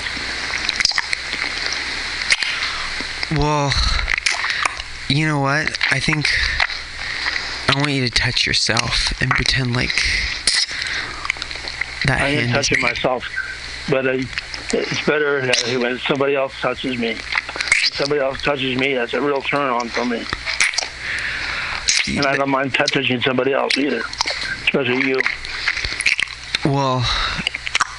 Well, 3.38 3.72
you 5.10 5.26
know 5.26 5.40
what? 5.40 5.76
I 5.90 6.00
think 6.00 6.28
I 7.68 7.78
want 7.78 7.92
you 7.92 8.08
to 8.08 8.10
touch 8.10 8.46
yourself 8.46 9.12
and 9.20 9.30
pretend 9.30 9.76
like 9.76 10.02
that 12.06 12.22
I 12.22 12.28
am 12.28 12.52
touching 12.52 12.80
myself, 12.80 13.28
but 13.90 14.06
uh, 14.06 14.22
it's 14.72 15.04
better 15.04 15.52
when 15.78 15.98
somebody 15.98 16.34
else 16.34 16.54
touches 16.60 16.96
me. 16.98 17.16
Somebody 17.96 18.20
else 18.20 18.42
touches 18.42 18.76
me, 18.78 18.94
that's 18.94 19.14
a 19.14 19.20
real 19.20 19.40
turn 19.40 19.70
on 19.70 19.88
for 19.88 20.04
me. 20.04 20.22
And 22.16 22.26
I 22.26 22.36
don't 22.36 22.50
mind 22.50 22.74
touching 22.74 23.20
somebody 23.22 23.52
else 23.52 23.76
either, 23.78 24.02
especially 24.62 25.08
you. 25.08 25.20
Well, 26.64 27.00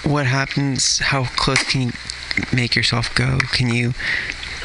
what 0.04 0.26
happens? 0.26 1.00
How 1.00 1.26
close 1.26 1.64
can 1.64 1.82
you 1.82 1.92
make 2.54 2.76
yourself 2.76 3.14
go? 3.16 3.40
Can 3.52 3.74
you? 3.74 3.94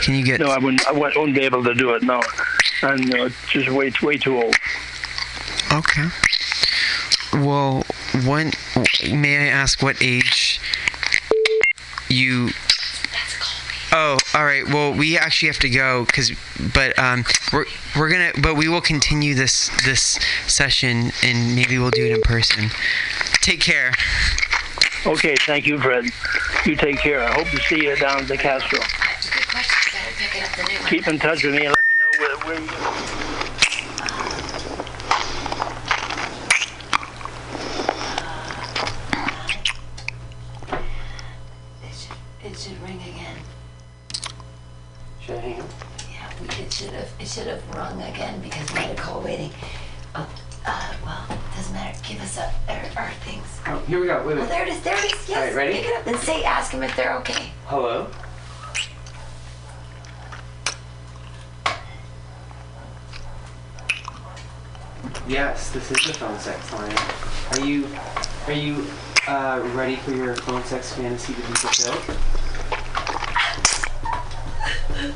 Can 0.03 0.15
you 0.15 0.25
get? 0.25 0.41
No, 0.41 0.51
I 0.51 0.59
wouldn't. 0.59 0.87
I 0.87 0.93
wouldn't 0.93 1.17
wouldn't 1.17 1.37
be 1.37 1.45
able 1.45 1.65
to 1.65 1.75
do 1.75 1.95
it. 1.95 2.03
No, 2.03 2.21
and 2.83 3.15
uh, 3.15 3.31
just 3.49 3.71
way 3.71 3.91
way 4.03 4.19
too 4.19 4.37
old. 4.37 4.55
Okay. 5.73 6.09
Well, 7.33 7.85
when 8.27 8.53
may 9.11 9.39
I 9.39 9.51
ask 9.51 9.83
what 9.83 10.03
age 10.03 10.61
you? 12.09 12.51
Oh, 13.95 14.17
all 14.35 14.45
right. 14.45 14.67
Well, 14.67 14.95
we 14.95 15.19
actually 15.19 15.49
have 15.49 15.59
to 15.59 15.69
go 15.69 16.07
because, 16.07 16.33
but 16.75 16.99
um, 16.99 17.25
we're 17.53 17.67
we're 17.95 18.09
gonna, 18.09 18.33
but 18.41 18.57
we 18.57 18.67
will 18.67 18.81
continue 18.81 19.35
this 19.35 19.69
this 19.85 20.19
session 20.47 21.13
and 21.23 21.55
maybe 21.55 21.77
we'll 21.79 21.91
do 21.91 22.07
it 22.07 22.13
in 22.13 22.23
person. 22.23 22.71
Take 23.43 23.61
care. 23.61 23.93
Okay, 25.05 25.35
thank 25.41 25.67
you, 25.67 25.79
Fred. 25.79 26.07
You 26.65 26.75
take 26.75 26.99
care. 27.01 27.23
I 27.23 27.35
hope 27.35 27.49
to 27.49 27.59
see 27.65 27.85
you 27.85 27.95
down 27.97 28.21
at 28.21 28.29
the 28.29 28.39
Castro. 28.39 28.79
Keep 30.89 31.09
in 31.09 31.19
touch 31.19 31.45
with 31.45 31.55
me 31.55 31.67
and 31.67 31.75
let 31.75 31.89
me 31.89 31.95
know 31.99 32.11
where, 32.19 32.37
where 32.47 32.61
you. 32.61 32.69
It 42.45 42.59
should 42.59 42.83
ring 42.83 42.97
again. 43.03 43.37
Yeah, 45.41 46.33
we, 46.41 46.47
it 46.63 46.73
should 46.73 46.91
have 46.91 47.11
it 47.19 47.27
should 47.29 47.47
have 47.47 47.75
rung 47.75 48.01
again 48.03 48.41
because 48.41 48.71
we 48.73 48.79
had 48.79 48.91
a 48.91 49.01
call 49.01 49.21
waiting. 49.21 49.51
Uh, 50.15 50.27
uh, 50.67 50.95
well, 51.05 51.39
doesn't 51.57 51.73
matter. 51.73 51.99
Give 52.07 52.21
us 52.21 52.39
our, 52.39 52.53
our, 52.69 52.83
our 52.97 53.11
things. 53.25 53.45
Oh, 53.67 53.79
here 53.89 54.01
we 54.01 54.07
go. 54.07 54.25
Wait, 54.27 54.39
Oh, 54.39 54.47
there 54.47 54.63
it 54.63 54.69
is. 54.69 54.81
There 54.83 54.97
it 54.97 55.13
is. 55.13 55.29
Yes. 55.29 55.37
All 55.39 55.45
right, 55.45 55.55
ready? 55.55 55.73
Pick 55.75 55.87
it 55.87 55.97
up 55.97 56.07
and 56.07 56.17
say, 56.19 56.45
ask 56.45 56.71
them 56.71 56.83
if 56.83 56.95
they're 56.97 57.17
okay. 57.19 57.51
Hello? 57.67 58.09
Yes, 65.29 65.71
this 65.71 65.91
is 65.91 66.07
the 66.07 66.15
phone 66.15 66.39
sex 66.39 66.73
line. 66.73 66.97
Are 67.53 67.67
you 67.67 67.87
are 68.47 68.53
you 68.53 68.87
uh, 69.29 69.63
ready 69.75 69.97
for 69.97 70.13
your 70.13 70.35
phone 70.37 70.65
sex 70.65 70.93
fantasy 70.95 71.33
to 71.35 71.41
be 71.41 71.47
fulfilled? 71.55 72.19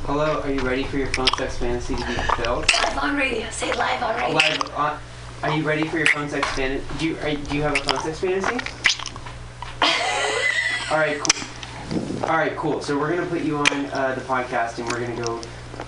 Hello, 0.04 0.40
are 0.42 0.52
you 0.52 0.60
ready 0.60 0.84
for 0.84 0.98
your 0.98 1.08
phone 1.08 1.26
sex 1.36 1.58
fantasy 1.58 1.96
to 1.96 2.06
be 2.06 2.12
fulfilled? 2.12 2.70
Live 2.82 2.98
on 2.98 3.16
radio. 3.16 3.48
Say 3.50 3.72
live 3.72 4.02
on 4.02 4.14
radio. 4.16 4.34
Live 4.34 4.70
on. 4.76 4.98
Are 5.42 5.56
you 5.56 5.62
ready 5.64 5.86
for 5.88 5.98
your 5.98 6.06
phone 6.06 6.28
sex 6.28 6.48
fantasy? 6.50 6.84
Do 6.98 7.06
you 7.06 7.18
are, 7.18 7.34
do 7.34 7.56
you 7.56 7.62
have 7.62 7.74
a 7.74 7.80
phone 7.80 8.00
sex 8.00 8.20
fantasy? 8.20 8.54
All 10.92 10.98
right, 10.98 11.18
cool. 11.18 12.24
All 12.28 12.36
right, 12.36 12.56
cool. 12.56 12.80
So 12.80 12.98
we're 12.98 13.14
gonna 13.14 13.26
put 13.26 13.42
you 13.42 13.56
on 13.56 13.66
uh, 13.86 14.14
the 14.14 14.20
podcast, 14.22 14.78
and 14.78 14.88
we're 14.90 15.00
gonna 15.00 15.24
go 15.24 15.40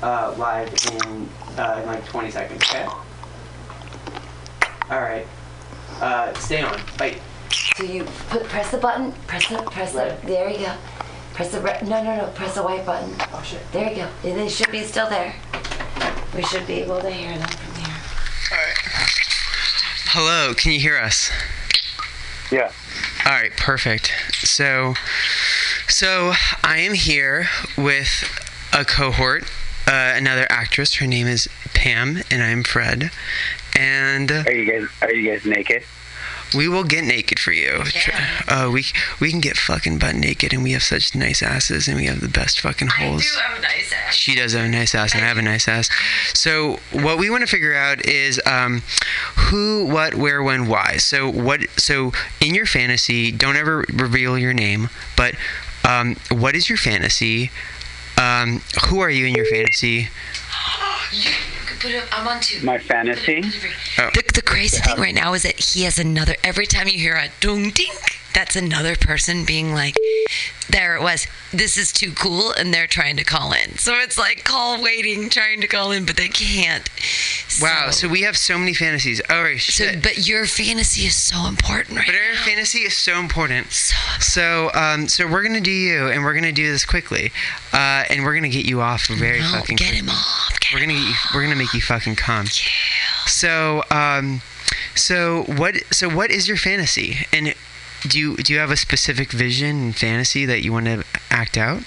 uh, 0.02 0.34
live 0.36 0.68
in, 0.92 1.28
uh, 1.56 1.80
in 1.80 1.86
like 1.86 2.04
20 2.06 2.30
seconds. 2.30 2.62
Okay. 2.64 2.86
All 4.90 5.00
right. 5.00 5.26
Uh, 6.00 6.32
stay 6.34 6.62
on. 6.62 6.80
Bye. 6.96 7.18
So 7.50 7.84
you 7.84 8.04
put 8.30 8.44
press 8.44 8.70
the 8.70 8.78
button. 8.78 9.12
Press 9.26 9.48
the 9.48 9.58
press 9.62 9.92
the. 9.92 10.16
There 10.24 10.50
you 10.50 10.66
go. 10.66 10.74
Press 11.38 11.52
the 11.52 11.60
red. 11.60 11.88
No, 11.88 12.02
no, 12.02 12.16
no. 12.16 12.26
Press 12.34 12.56
the 12.56 12.64
white 12.64 12.84
button. 12.84 13.14
Oh 13.32 13.40
shit. 13.46 13.60
There 13.70 13.88
you 13.88 13.94
go. 13.94 14.08
They 14.24 14.48
should 14.48 14.72
be 14.72 14.82
still 14.82 15.08
there. 15.08 15.36
We 16.34 16.42
should 16.42 16.66
be 16.66 16.80
able 16.80 17.00
to 17.00 17.12
hear 17.12 17.38
them 17.38 17.48
from 17.48 17.74
here. 17.76 17.94
All 18.50 18.58
right. 18.58 18.76
Hello, 20.06 20.52
can 20.54 20.72
you 20.72 20.80
hear 20.80 20.98
us? 20.98 21.30
Yeah. 22.50 22.72
All 23.24 23.30
right, 23.30 23.52
perfect. 23.56 24.12
So, 24.32 24.94
so 25.86 26.32
I 26.64 26.78
am 26.78 26.94
here 26.94 27.46
with 27.76 28.24
a 28.72 28.84
cohort, 28.84 29.44
uh, 29.86 30.14
another 30.16 30.48
actress. 30.50 30.94
Her 30.94 31.06
name 31.06 31.28
is 31.28 31.48
Pam, 31.72 32.18
and 32.32 32.42
I'm 32.42 32.64
Fred. 32.64 33.12
And 33.78 34.32
are 34.32 34.50
you 34.50 34.64
guys 34.64 34.88
are 35.02 35.12
you 35.12 35.30
guys 35.30 35.46
naked? 35.46 35.84
We 36.54 36.68
will 36.68 36.84
get 36.84 37.04
naked 37.04 37.38
for 37.38 37.52
you. 37.52 37.84
Uh, 38.48 38.70
we 38.72 38.86
we 39.20 39.30
can 39.30 39.40
get 39.40 39.56
fucking 39.56 39.98
butt 39.98 40.14
naked, 40.14 40.52
and 40.52 40.62
we 40.62 40.72
have 40.72 40.82
such 40.82 41.14
nice 41.14 41.42
asses, 41.42 41.88
and 41.88 41.96
we 41.96 42.06
have 42.06 42.20
the 42.20 42.28
best 42.28 42.60
fucking 42.60 42.88
holes. 42.88 43.22
I 43.22 43.40
do 43.40 43.40
have 43.40 43.58
a 43.58 43.62
nice 43.62 43.92
ass. 43.92 44.14
She 44.14 44.34
does 44.34 44.52
have 44.54 44.64
a 44.64 44.68
nice 44.68 44.94
ass, 44.94 45.14
and 45.14 45.22
I 45.22 45.28
have 45.28 45.38
a 45.38 45.42
nice 45.42 45.68
ass. 45.68 45.90
So 46.34 46.78
what 46.92 47.18
we 47.18 47.28
want 47.28 47.42
to 47.42 47.46
figure 47.46 47.74
out 47.74 48.04
is 48.06 48.40
um, 48.46 48.82
who, 49.36 49.84
what, 49.86 50.14
where, 50.14 50.42
when, 50.42 50.66
why. 50.66 50.96
So 50.96 51.30
what? 51.30 51.68
So 51.76 52.12
in 52.40 52.54
your 52.54 52.66
fantasy, 52.66 53.30
don't 53.30 53.56
ever 53.56 53.84
reveal 53.92 54.38
your 54.38 54.54
name, 54.54 54.88
but 55.16 55.34
um, 55.86 56.16
what 56.30 56.54
is 56.54 56.68
your 56.68 56.78
fantasy? 56.78 57.50
Um, 58.16 58.62
who 58.88 59.00
are 59.00 59.10
you 59.10 59.26
in 59.26 59.34
your 59.34 59.46
fantasy? 59.46 60.08
You 61.78 61.90
could 61.90 62.02
put 62.02 62.08
it. 62.08 62.18
I'm 62.18 62.26
on 62.26 62.40
two. 62.40 62.64
My 62.64 62.78
fantasy. 62.78 63.44
Oh. 63.98 64.10
The, 64.12 64.24
the 64.34 64.42
crazy 64.42 64.80
thing 64.80 64.96
right 64.98 65.14
now 65.14 65.34
is 65.34 65.44
that 65.44 65.60
he 65.60 65.84
has 65.84 65.98
another. 65.98 66.34
Every 66.42 66.66
time 66.66 66.88
you 66.88 66.98
hear 66.98 67.14
a 67.14 67.28
ding 67.40 67.70
dink, 67.70 68.17
that's 68.34 68.56
another 68.56 68.94
person 68.96 69.44
being 69.44 69.72
like, 69.74 69.96
"There 70.68 70.94
it 70.96 71.02
was. 71.02 71.26
This 71.52 71.76
is 71.76 71.92
too 71.92 72.12
cool," 72.12 72.52
and 72.52 72.72
they're 72.72 72.86
trying 72.86 73.16
to 73.16 73.24
call 73.24 73.52
in. 73.52 73.78
So 73.78 73.94
it's 73.98 74.18
like 74.18 74.44
call 74.44 74.80
waiting, 74.82 75.28
trying 75.30 75.60
to 75.62 75.66
call 75.66 75.90
in, 75.92 76.04
but 76.04 76.16
they 76.16 76.28
can't. 76.28 76.88
Wow, 77.60 77.90
so 77.90 78.06
we 78.08 78.22
have 78.22 78.36
so 78.36 78.56
many 78.58 78.74
fantasies. 78.74 79.20
All 79.30 79.42
right, 79.42 79.58
shit. 79.60 79.94
So, 79.94 80.00
but 80.00 80.28
your 80.28 80.46
fantasy 80.46 81.02
is 81.06 81.14
so 81.16 81.46
important, 81.46 81.96
right? 81.98 82.06
But 82.06 82.14
our 82.14 82.34
fantasy 82.44 82.80
is 82.80 82.94
so 82.96 83.18
important. 83.18 83.72
So, 84.20 84.70
um, 84.74 85.08
so 85.08 85.26
we're 85.26 85.42
gonna 85.42 85.60
do 85.60 85.70
you, 85.70 86.08
and 86.08 86.22
we're 86.22 86.34
gonna 86.34 86.52
do 86.52 86.70
this 86.70 86.84
quickly, 86.84 87.32
uh, 87.72 88.04
and 88.10 88.24
we're 88.24 88.34
gonna 88.34 88.48
get 88.48 88.66
you 88.66 88.80
off 88.80 89.06
very 89.08 89.40
No, 89.40 89.50
fucking. 89.52 89.76
get 89.76 89.88
quick. 89.88 89.98
him 90.00 90.10
off. 90.10 90.52
we're 90.72 90.80
gonna 90.80 90.92
get 90.92 91.02
you. 91.08 91.14
We're 91.34 91.42
gonna 91.42 91.56
make 91.56 91.72
you 91.74 91.80
fucking 91.80 92.16
come. 92.16 92.46
So, 93.26 93.82
um, 93.90 94.42
so 94.94 95.42
what? 95.44 95.76
So 95.92 96.08
what 96.08 96.30
is 96.30 96.46
your 96.46 96.56
fantasy? 96.58 97.26
And 97.32 97.54
do 98.02 98.18
you 98.18 98.36
do 98.36 98.52
you 98.52 98.58
have 98.58 98.70
a 98.70 98.76
specific 98.76 99.30
vision 99.32 99.82
and 99.82 99.96
fantasy 99.96 100.44
that 100.46 100.62
you 100.62 100.72
want 100.72 100.86
to 100.86 101.04
act 101.30 101.56
out? 101.56 101.82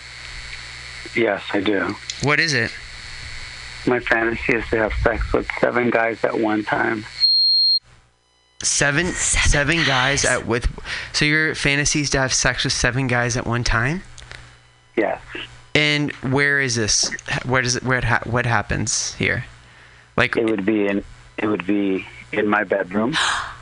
Yes, 1.15 1.43
I 1.53 1.61
do. 1.61 1.95
What 2.23 2.39
is 2.39 2.53
it? 2.53 2.71
My 3.87 3.99
fantasy 3.99 4.53
is 4.53 4.67
to 4.69 4.77
have 4.77 4.93
sex 5.03 5.33
with 5.33 5.47
seven 5.59 5.89
guys 5.89 6.23
at 6.23 6.39
one 6.39 6.63
time. 6.63 7.05
Seven, 8.61 9.07
seven 9.07 9.77
guys 9.85 10.23
at 10.23 10.45
with. 10.45 10.67
So 11.13 11.25
your 11.25 11.55
fantasy 11.55 12.01
is 12.01 12.09
to 12.11 12.19
have 12.19 12.31
sex 12.31 12.63
with 12.63 12.73
seven 12.73 13.07
guys 13.07 13.35
at 13.35 13.47
one 13.47 13.63
time. 13.63 14.03
Yes. 14.95 15.19
And 15.73 16.11
where 16.17 16.59
is 16.59 16.75
this? 16.75 17.09
Where 17.45 17.61
does 17.61 17.75
it? 17.75 17.83
Where 17.83 17.97
it 17.97 18.03
ha- 18.03 18.21
what 18.25 18.45
happens 18.45 19.15
here? 19.15 19.45
Like 20.15 20.37
it 20.37 20.45
would 20.45 20.65
be 20.65 20.87
in 20.87 21.03
it 21.37 21.47
would 21.47 21.65
be 21.65 22.05
in 22.31 22.47
my 22.47 22.63
bedroom, 22.63 23.15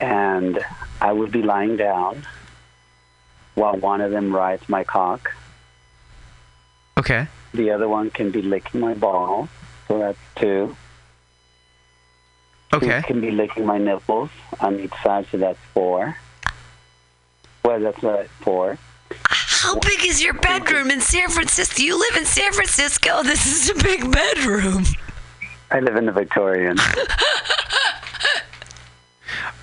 and 0.00 0.58
I 1.00 1.12
would 1.12 1.32
be 1.32 1.42
lying 1.42 1.76
down 1.76 2.26
while 3.54 3.76
one 3.76 4.00
of 4.00 4.10
them 4.10 4.34
rides 4.34 4.68
my 4.68 4.84
cock. 4.84 5.34
Okay. 6.98 7.26
The 7.52 7.70
other 7.70 7.88
one 7.88 8.10
can 8.10 8.30
be 8.30 8.42
licking 8.42 8.80
my 8.80 8.94
ball, 8.94 9.48
so 9.88 9.98
that's 9.98 10.18
two. 10.36 10.76
Okay. 12.72 13.00
Two 13.00 13.06
can 13.06 13.20
be 13.20 13.30
licking 13.30 13.64
my 13.64 13.78
nipples 13.78 14.30
on 14.60 14.80
each 14.80 14.92
side, 15.02 15.26
so 15.30 15.38
that's 15.38 15.58
four. 15.72 16.16
Well, 17.64 17.80
that's 17.80 18.02
uh, 18.04 18.26
four. 18.40 18.78
How 19.24 19.78
big 19.78 20.04
is 20.04 20.22
your 20.22 20.34
bedroom 20.34 20.90
in 20.90 21.00
San 21.00 21.28
Francisco? 21.28 21.82
You 21.82 21.98
live 21.98 22.16
in 22.16 22.24
San 22.24 22.52
Francisco. 22.52 23.22
This 23.22 23.46
is 23.46 23.70
a 23.70 23.82
big 23.82 24.10
bedroom. 24.12 24.84
I 25.70 25.80
live 25.80 25.96
in 25.96 26.06
the 26.06 26.12
Victorian. 26.12 26.76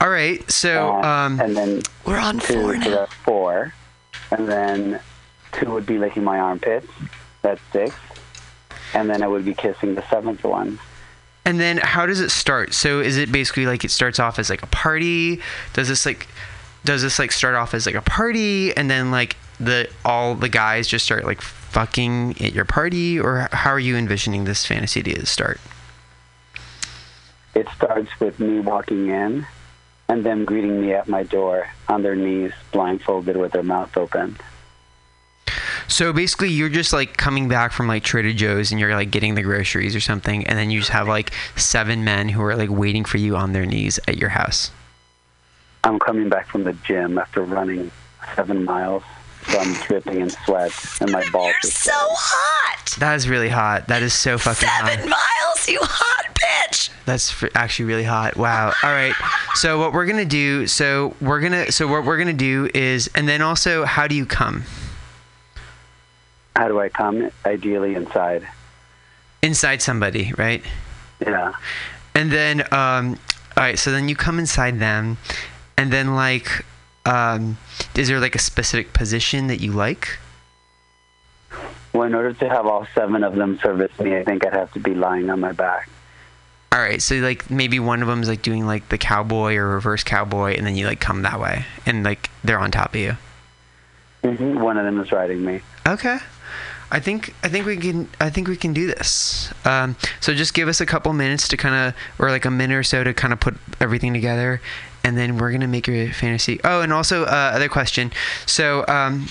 All 0.04 0.10
right. 0.10 0.52
So 0.52 1.02
um, 1.02 1.40
and 1.40 1.56
then 1.56 1.82
we're 2.06 2.20
on 2.20 2.40
two, 2.40 2.54
four 2.62 2.82
so 2.82 2.90
that's 2.90 3.14
four, 3.14 3.74
and 4.32 4.50
then 4.50 5.00
two 5.54 5.72
would 5.72 5.86
be 5.86 5.98
licking 5.98 6.26
my 6.26 6.40
armpits. 6.40 6.88
That's 7.42 7.62
six, 7.72 7.96
and 8.94 9.10
then 9.10 9.24
I 9.24 9.28
would 9.28 9.46
be 9.46 9.54
kissing 9.54 9.96
the 9.96 10.06
seventh 10.10 10.44
one. 10.44 10.78
And 11.46 11.58
then 11.58 11.78
how 11.78 12.06
does 12.06 12.20
it 12.20 12.32
start? 12.32 12.74
So 12.74 13.00
is 13.00 13.16
it 13.16 13.32
basically 13.32 13.66
like 13.66 13.86
it 13.86 13.92
starts 13.92 14.20
off 14.20 14.40
as 14.40 14.50
like 14.50 14.62
a 14.62 14.68
party? 14.68 15.40
Does 15.72 15.88
this 15.88 16.06
like 16.06 16.28
does 16.84 17.02
this 17.02 17.18
like 17.18 17.32
start 17.32 17.56
off 17.56 17.74
as 17.74 17.86
like 17.86 17.96
a 17.96 18.02
party 18.02 18.76
and 18.76 18.90
then 18.90 19.10
like 19.10 19.38
the 19.58 19.90
all 20.04 20.36
the 20.36 20.50
guys 20.50 20.86
just 20.86 21.06
start 21.06 21.24
like 21.24 21.40
fucking 21.40 22.32
at 22.42 22.52
your 22.52 22.66
party 22.66 23.18
or 23.18 23.48
how 23.54 23.70
are 23.70 23.80
you 23.80 23.96
envisioning 23.96 24.44
this 24.44 24.66
fantasy 24.66 25.02
to 25.02 25.26
start? 25.26 25.62
It 27.56 27.68
starts 27.78 28.10
with 28.20 28.40
me 28.42 28.60
walking 28.60 29.08
in, 29.08 29.46
and 30.10 30.26
them 30.26 30.46
greeting 30.46 30.82
me 30.82 30.94
at 30.94 31.08
my 31.08 31.24
door 31.24 31.68
on 31.88 32.04
their 32.04 32.16
knees, 32.16 32.52
blindfolded 32.72 33.38
with 33.38 33.52
their 33.52 33.64
mouth 33.64 33.96
open. 33.98 34.38
So 35.88 36.14
basically 36.14 36.50
you're 36.50 36.70
just 36.70 36.94
like 36.94 37.18
coming 37.18 37.48
back 37.48 37.72
from 37.72 37.88
like 37.88 38.04
Trader 38.04 38.34
Joe's 38.34 38.72
and 38.72 38.80
you're 38.80 38.96
like 38.96 39.12
getting 39.12 39.36
the 39.36 39.42
groceries 39.42 39.96
or 39.96 40.00
something 40.00 40.48
and 40.48 40.58
then 40.58 40.72
you 40.72 40.80
just 40.80 40.92
have 40.92 41.08
like 41.08 41.32
seven 41.56 42.04
men 42.04 42.30
who 42.30 42.42
are 42.42 42.56
like 42.56 42.70
waiting 42.70 43.06
for 43.06 43.18
you 43.18 43.36
on 43.36 43.54
their 43.54 43.66
knees 43.66 44.00
at 44.08 44.18
your 44.18 44.30
house. 44.30 44.72
I'm 45.84 46.00
coming 46.00 46.30
back 46.30 46.48
from 46.48 46.64
the 46.64 46.74
gym 46.74 47.18
after 47.18 47.44
running 47.44 47.92
seven 48.36 48.64
miles, 48.64 49.04
so 49.48 49.60
I'm 49.60 49.74
dripping 49.86 50.22
in 50.22 50.30
sweat, 50.30 50.72
and 51.02 51.12
my 51.12 51.28
balls 51.30 51.54
are 51.62 51.68
So 51.68 51.92
hot. 51.94 52.92
That 53.00 53.16
is 53.16 53.28
really 53.28 53.50
hot. 53.50 53.90
That 53.90 54.02
is 54.02 54.14
so 54.14 54.38
fucking 54.38 54.70
hot. 54.72 54.90
Seven 54.90 55.10
miles, 55.10 55.68
you 55.68 55.80
hot 55.82 56.14
bitch. 56.14 56.23
That's 57.06 57.44
actually 57.54 57.86
really 57.86 58.04
hot. 58.04 58.38
Wow. 58.38 58.74
All 58.84 58.92
right. 58.92 59.14
So 59.56 59.80
what 59.80 59.94
we're 59.94 60.06
gonna 60.06 60.26
do? 60.26 60.68
So 60.68 61.16
we're 61.20 61.42
gonna. 61.42 61.72
So 61.72 61.88
what 61.88 62.06
we're 62.06 62.18
gonna 62.18 62.34
do 62.34 62.70
is, 62.74 63.10
and 63.14 63.28
then 63.28 63.42
also, 63.42 63.84
how 63.84 64.08
do 64.08 64.16
you 64.16 64.26
come? 64.26 64.64
How 66.56 66.68
do 66.68 66.80
I 66.80 66.90
come? 66.90 67.30
Ideally 67.46 67.96
inside. 67.96 68.48
Inside 69.42 69.82
somebody, 69.82 70.32
right? 70.38 70.64
Yeah. 71.20 71.54
And 72.16 72.32
then, 72.32 72.62
um, 72.72 73.20
all 73.58 73.64
right. 73.64 73.78
So 73.78 73.92
then 73.92 74.08
you 74.08 74.16
come 74.16 74.40
inside 74.40 74.80
them, 74.80 75.18
and 75.78 75.92
then 75.92 76.16
like, 76.16 76.64
um, 77.06 77.58
is 77.96 78.08
there 78.08 78.20
like 78.20 78.36
a 78.36 78.40
specific 78.40 78.94
position 78.94 79.48
that 79.48 79.60
you 79.60 79.74
like? 79.74 80.20
Well, 81.92 82.04
in 82.04 82.16
order 82.16 82.34
to 82.34 82.50
have 82.50 82.66
all 82.66 82.88
seven 82.96 83.24
of 83.24 83.36
them 83.36 83.60
service 83.60 83.92
me, 84.00 84.18
I 84.18 84.24
think 84.24 84.46
I'd 84.46 84.54
have 84.54 84.72
to 84.74 84.80
be 84.80 84.96
lying 84.96 85.30
on 85.30 85.40
my 85.40 85.52
back. 85.52 85.90
All 86.74 86.80
right. 86.80 87.00
So 87.02 87.16
like 87.18 87.52
maybe 87.52 87.80
one 87.80 88.02
of 88.02 88.08
them 88.08 88.22
is 88.24 88.28
like 88.28 88.42
doing 88.42 88.66
like 88.66 88.90
the 88.90 88.98
cowboy 88.98 89.56
or 89.56 89.68
reverse 89.68 90.04
cowboy, 90.04 90.56
and 90.56 90.66
then 90.66 90.76
you 90.76 90.88
like 90.88 91.00
come 91.00 91.22
that 91.22 91.40
way, 91.40 91.66
and 91.86 92.04
like 92.04 92.32
they're 92.44 92.60
on 92.60 92.72
top 92.72 92.96
of 92.96 93.00
you. 93.00 93.18
hmm 94.24 94.60
One 94.60 94.78
of 94.78 94.86
them 94.86 95.00
is 95.00 95.12
riding 95.12 95.46
me. 95.46 95.62
Okay. 95.88 96.18
I 96.90 97.00
think 97.00 97.34
I 97.44 97.50
think 97.50 97.66
we 97.68 97.78
can 97.78 98.10
I 98.20 98.32
think 98.32 98.48
we 98.48 98.58
can 98.58 98.74
do 98.74 98.88
this. 98.88 99.54
Um, 99.66 99.96
so 100.20 100.34
just 100.34 100.56
give 100.56 100.68
us 100.68 100.82
a 100.82 100.86
couple 100.86 101.14
minutes 101.14 101.48
to 101.50 101.58
kind 101.58 101.76
of 101.76 101.96
or 102.20 102.32
like 102.32 102.46
a 102.46 102.52
minute 102.52 102.76
or 102.76 102.84
so 102.84 103.04
to 103.04 103.14
kind 103.14 103.34
of 103.34 103.40
put 103.40 103.56
everything 103.80 104.14
together, 104.14 104.60
and 105.04 105.16
then 105.16 105.38
we're 105.38 105.52
gonna 105.52 105.68
make 105.68 105.88
your 105.88 106.12
fantasy. 106.12 106.60
Oh, 106.64 106.82
and 106.82 106.92
also 106.92 107.24
uh, 107.24 107.52
other 107.54 107.70
question. 107.70 108.12
So, 108.46 108.86
um, 108.88 109.28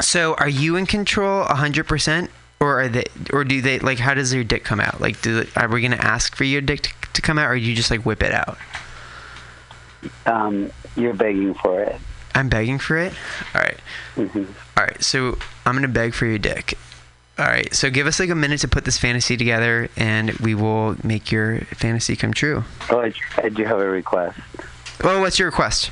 so 0.00 0.34
are 0.34 0.48
you 0.48 0.76
in 0.76 0.86
control 0.86 1.44
hundred 1.44 1.86
percent, 1.86 2.30
or 2.60 2.80
are 2.82 2.88
they, 2.88 3.04
or 3.32 3.44
do 3.44 3.60
they 3.60 3.78
like? 3.78 3.98
How 3.98 4.14
does 4.14 4.32
your 4.32 4.44
dick 4.44 4.64
come 4.64 4.80
out? 4.80 5.00
Like, 5.00 5.20
do 5.22 5.46
are 5.56 5.68
we 5.68 5.82
gonna 5.82 5.96
ask 5.96 6.34
for 6.36 6.44
your 6.44 6.60
dick 6.60 6.82
to, 6.82 6.90
to 7.14 7.22
come 7.22 7.38
out, 7.38 7.50
or 7.50 7.54
do 7.54 7.60
you 7.60 7.74
just 7.74 7.90
like 7.90 8.04
whip 8.06 8.22
it 8.22 8.32
out? 8.32 8.58
Um, 10.26 10.70
you're 10.96 11.14
begging 11.14 11.54
for 11.54 11.82
it. 11.82 11.96
I'm 12.34 12.48
begging 12.48 12.78
for 12.78 12.96
it. 12.98 13.12
All 13.54 13.60
right. 13.62 13.78
Mm-hmm. 14.16 14.44
All 14.78 14.84
right. 14.84 15.02
So 15.02 15.38
I'm 15.64 15.74
gonna 15.74 15.88
beg 15.88 16.14
for 16.14 16.26
your 16.26 16.38
dick. 16.38 16.78
All 17.38 17.46
right. 17.46 17.72
So 17.74 17.90
give 17.90 18.06
us 18.06 18.18
like 18.20 18.30
a 18.30 18.34
minute 18.34 18.60
to 18.60 18.68
put 18.68 18.84
this 18.84 18.98
fantasy 18.98 19.36
together, 19.36 19.88
and 19.96 20.30
we 20.32 20.54
will 20.54 20.96
make 21.04 21.30
your 21.32 21.60
fantasy 21.60 22.16
come 22.16 22.32
true. 22.32 22.64
Oh, 22.90 23.00
I, 23.00 23.12
I 23.36 23.48
do 23.48 23.64
have 23.64 23.78
a 23.78 23.88
request. 23.88 24.38
Oh, 25.02 25.20
what's 25.20 25.38
your 25.38 25.48
request? 25.48 25.90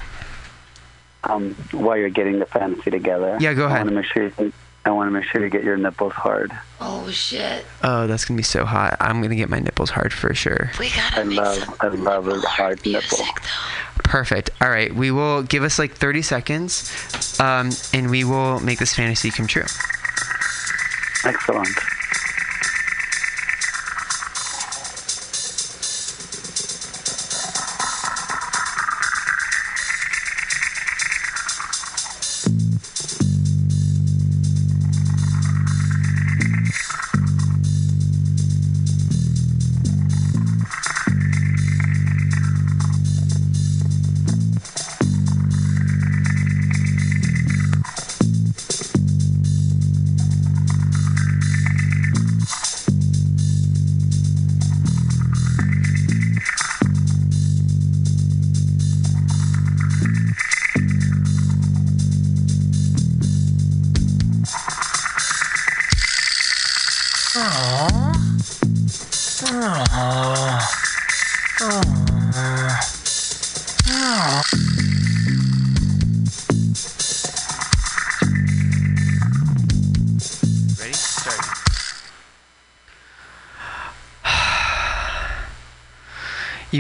Um, 1.25 1.55
while 1.73 1.97
you're 1.97 2.11
getting 2.11 2.39
the 2.39 2.47
fantasy 2.47 2.91
together. 2.91 3.39
Yeah, 3.41 3.55
go 3.55 3.65
I 3.65 3.67
ahead. 3.67 3.79
want 3.81 3.89
to 3.91 3.95
make 3.97 4.05
sure 4.07 4.25
you, 4.25 4.53
I 4.87 4.91
want 4.91 5.09
to 5.09 5.11
make 5.13 5.25
sure 5.25 5.43
you 5.43 5.49
get 5.49 5.65
your 5.65 5.77
nipples 5.79 6.13
hard. 6.13 6.53
Oh 6.81 7.09
shit. 7.11 7.65
Oh, 7.83 8.07
that's 8.07 8.25
gonna 8.27 8.37
be 8.37 8.43
so 8.43 8.67
hot. 8.67 8.97
I'm 9.01 9.23
gonna 9.23 9.35
get 9.37 9.49
my 9.49 9.59
nipples 9.59 9.91
hard 9.91 10.13
for 10.13 10.35
sure. 10.35 10.71
We 10.79 10.91
gotta 10.91 11.21
I 11.21 11.23
love, 11.25 11.77
I 11.81 11.89
love 11.89 12.29
a 12.29 12.39
hard 12.41 12.85
nipple. 12.85 13.25
Perfect. 14.03 14.51
All 14.61 14.69
right. 14.69 14.95
We 14.95 15.11
will 15.11 15.43
give 15.43 15.63
us 15.63 15.79
like 15.79 15.93
30 15.93 16.21
seconds, 16.23 17.41
um, 17.41 17.71
and 17.95 18.11
we 18.11 18.25
will 18.25 18.61
make 18.61 18.79
this 18.79 18.95
fantasy 18.95 19.31
come 19.31 19.47
true. 19.47 19.65
Excellent. 21.25 21.69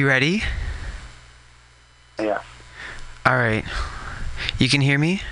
You 0.04 0.10
ready? 0.10 0.42
Yeah. 2.20 2.42
All 3.24 3.36
right. 3.38 3.64
You 4.58 4.68
can 4.68 4.82
hear 4.82 4.98
me? 4.98 5.22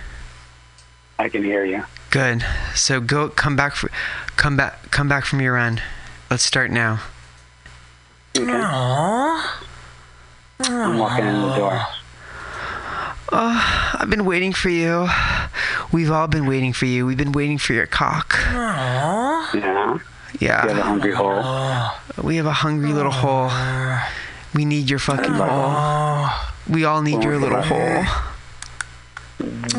I 1.19 1.29
can 1.29 1.45
hear 1.45 1.63
you. 1.63 1.85
Good. 2.09 2.43
So 2.75 2.99
go 2.99 3.29
come 3.29 3.55
back 3.55 3.75
for, 3.75 3.91
come 4.37 4.57
back 4.57 4.91
come 4.91 5.11
back 5.11 5.27
from 5.27 5.43
your 5.43 5.53
run. 5.53 5.83
Let's 6.31 6.43
start 6.43 6.71
now. 6.71 7.03
Aww. 8.33 9.45
I'm 10.61 10.97
walking 10.97 11.27
in 11.27 11.43
the 11.43 11.55
door. 11.55 11.79
Oh, 13.31 13.93
I've 14.01 14.09
been 14.09 14.25
waiting 14.25 14.55
for 14.55 14.71
you. 14.71 15.07
We've 15.93 16.11
all 16.11 16.29
been 16.29 16.47
waiting 16.47 16.73
for 16.73 16.87
you. 16.87 17.05
We've 17.05 17.19
been 17.19 17.33
waiting 17.33 17.59
for 17.59 17.75
your 17.75 17.85
cock. 17.85 18.31
Aww. 18.31 19.53
Yeah. 19.53 19.99
Yeah. 20.41 20.63
You 20.63 20.69
have 20.71 20.79
a 20.79 20.83
hungry 20.83 21.13
hole. 21.13 22.25
We 22.25 22.37
have 22.37 22.47
a 22.47 22.55
hungry 22.55 22.95
little 22.95 23.13
hole. 23.13 23.51
We 24.55 24.65
need 24.65 24.91
your 24.91 24.99
fucking 24.99 25.33
hole. 25.33 26.29
We 26.69 26.85
all 26.85 27.03
need 27.03 27.23
your 27.23 27.39
little 27.39 27.63
hole. 27.63 28.05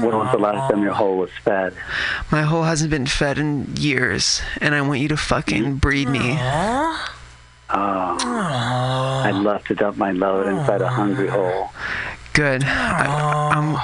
When 0.02 0.18
was 0.18 0.32
the 0.32 0.40
last 0.40 0.72
time 0.72 0.84
your 0.84 0.94
hole 0.94 1.18
was 1.18 1.30
fed? 1.44 1.74
My 2.32 2.42
hole 2.42 2.64
hasn't 2.64 2.90
been 2.90 3.06
fed 3.06 3.38
in 3.38 3.76
years, 3.78 4.42
and 4.60 4.76
I 4.76 4.82
want 4.82 5.00
you 5.00 5.08
to 5.10 5.18
fucking 5.18 5.78
breed 5.78 6.10
me. 6.10 6.38
Oh, 7.70 8.18
I'd 9.26 9.36
love 9.36 9.64
to 9.66 9.76
dump 9.76 9.98
my 9.98 10.12
load 10.12 10.48
inside 10.48 10.82
a 10.82 10.90
hungry 10.90 11.28
hole. 11.28 11.72
Good. 12.34 12.64
I, 12.66 13.80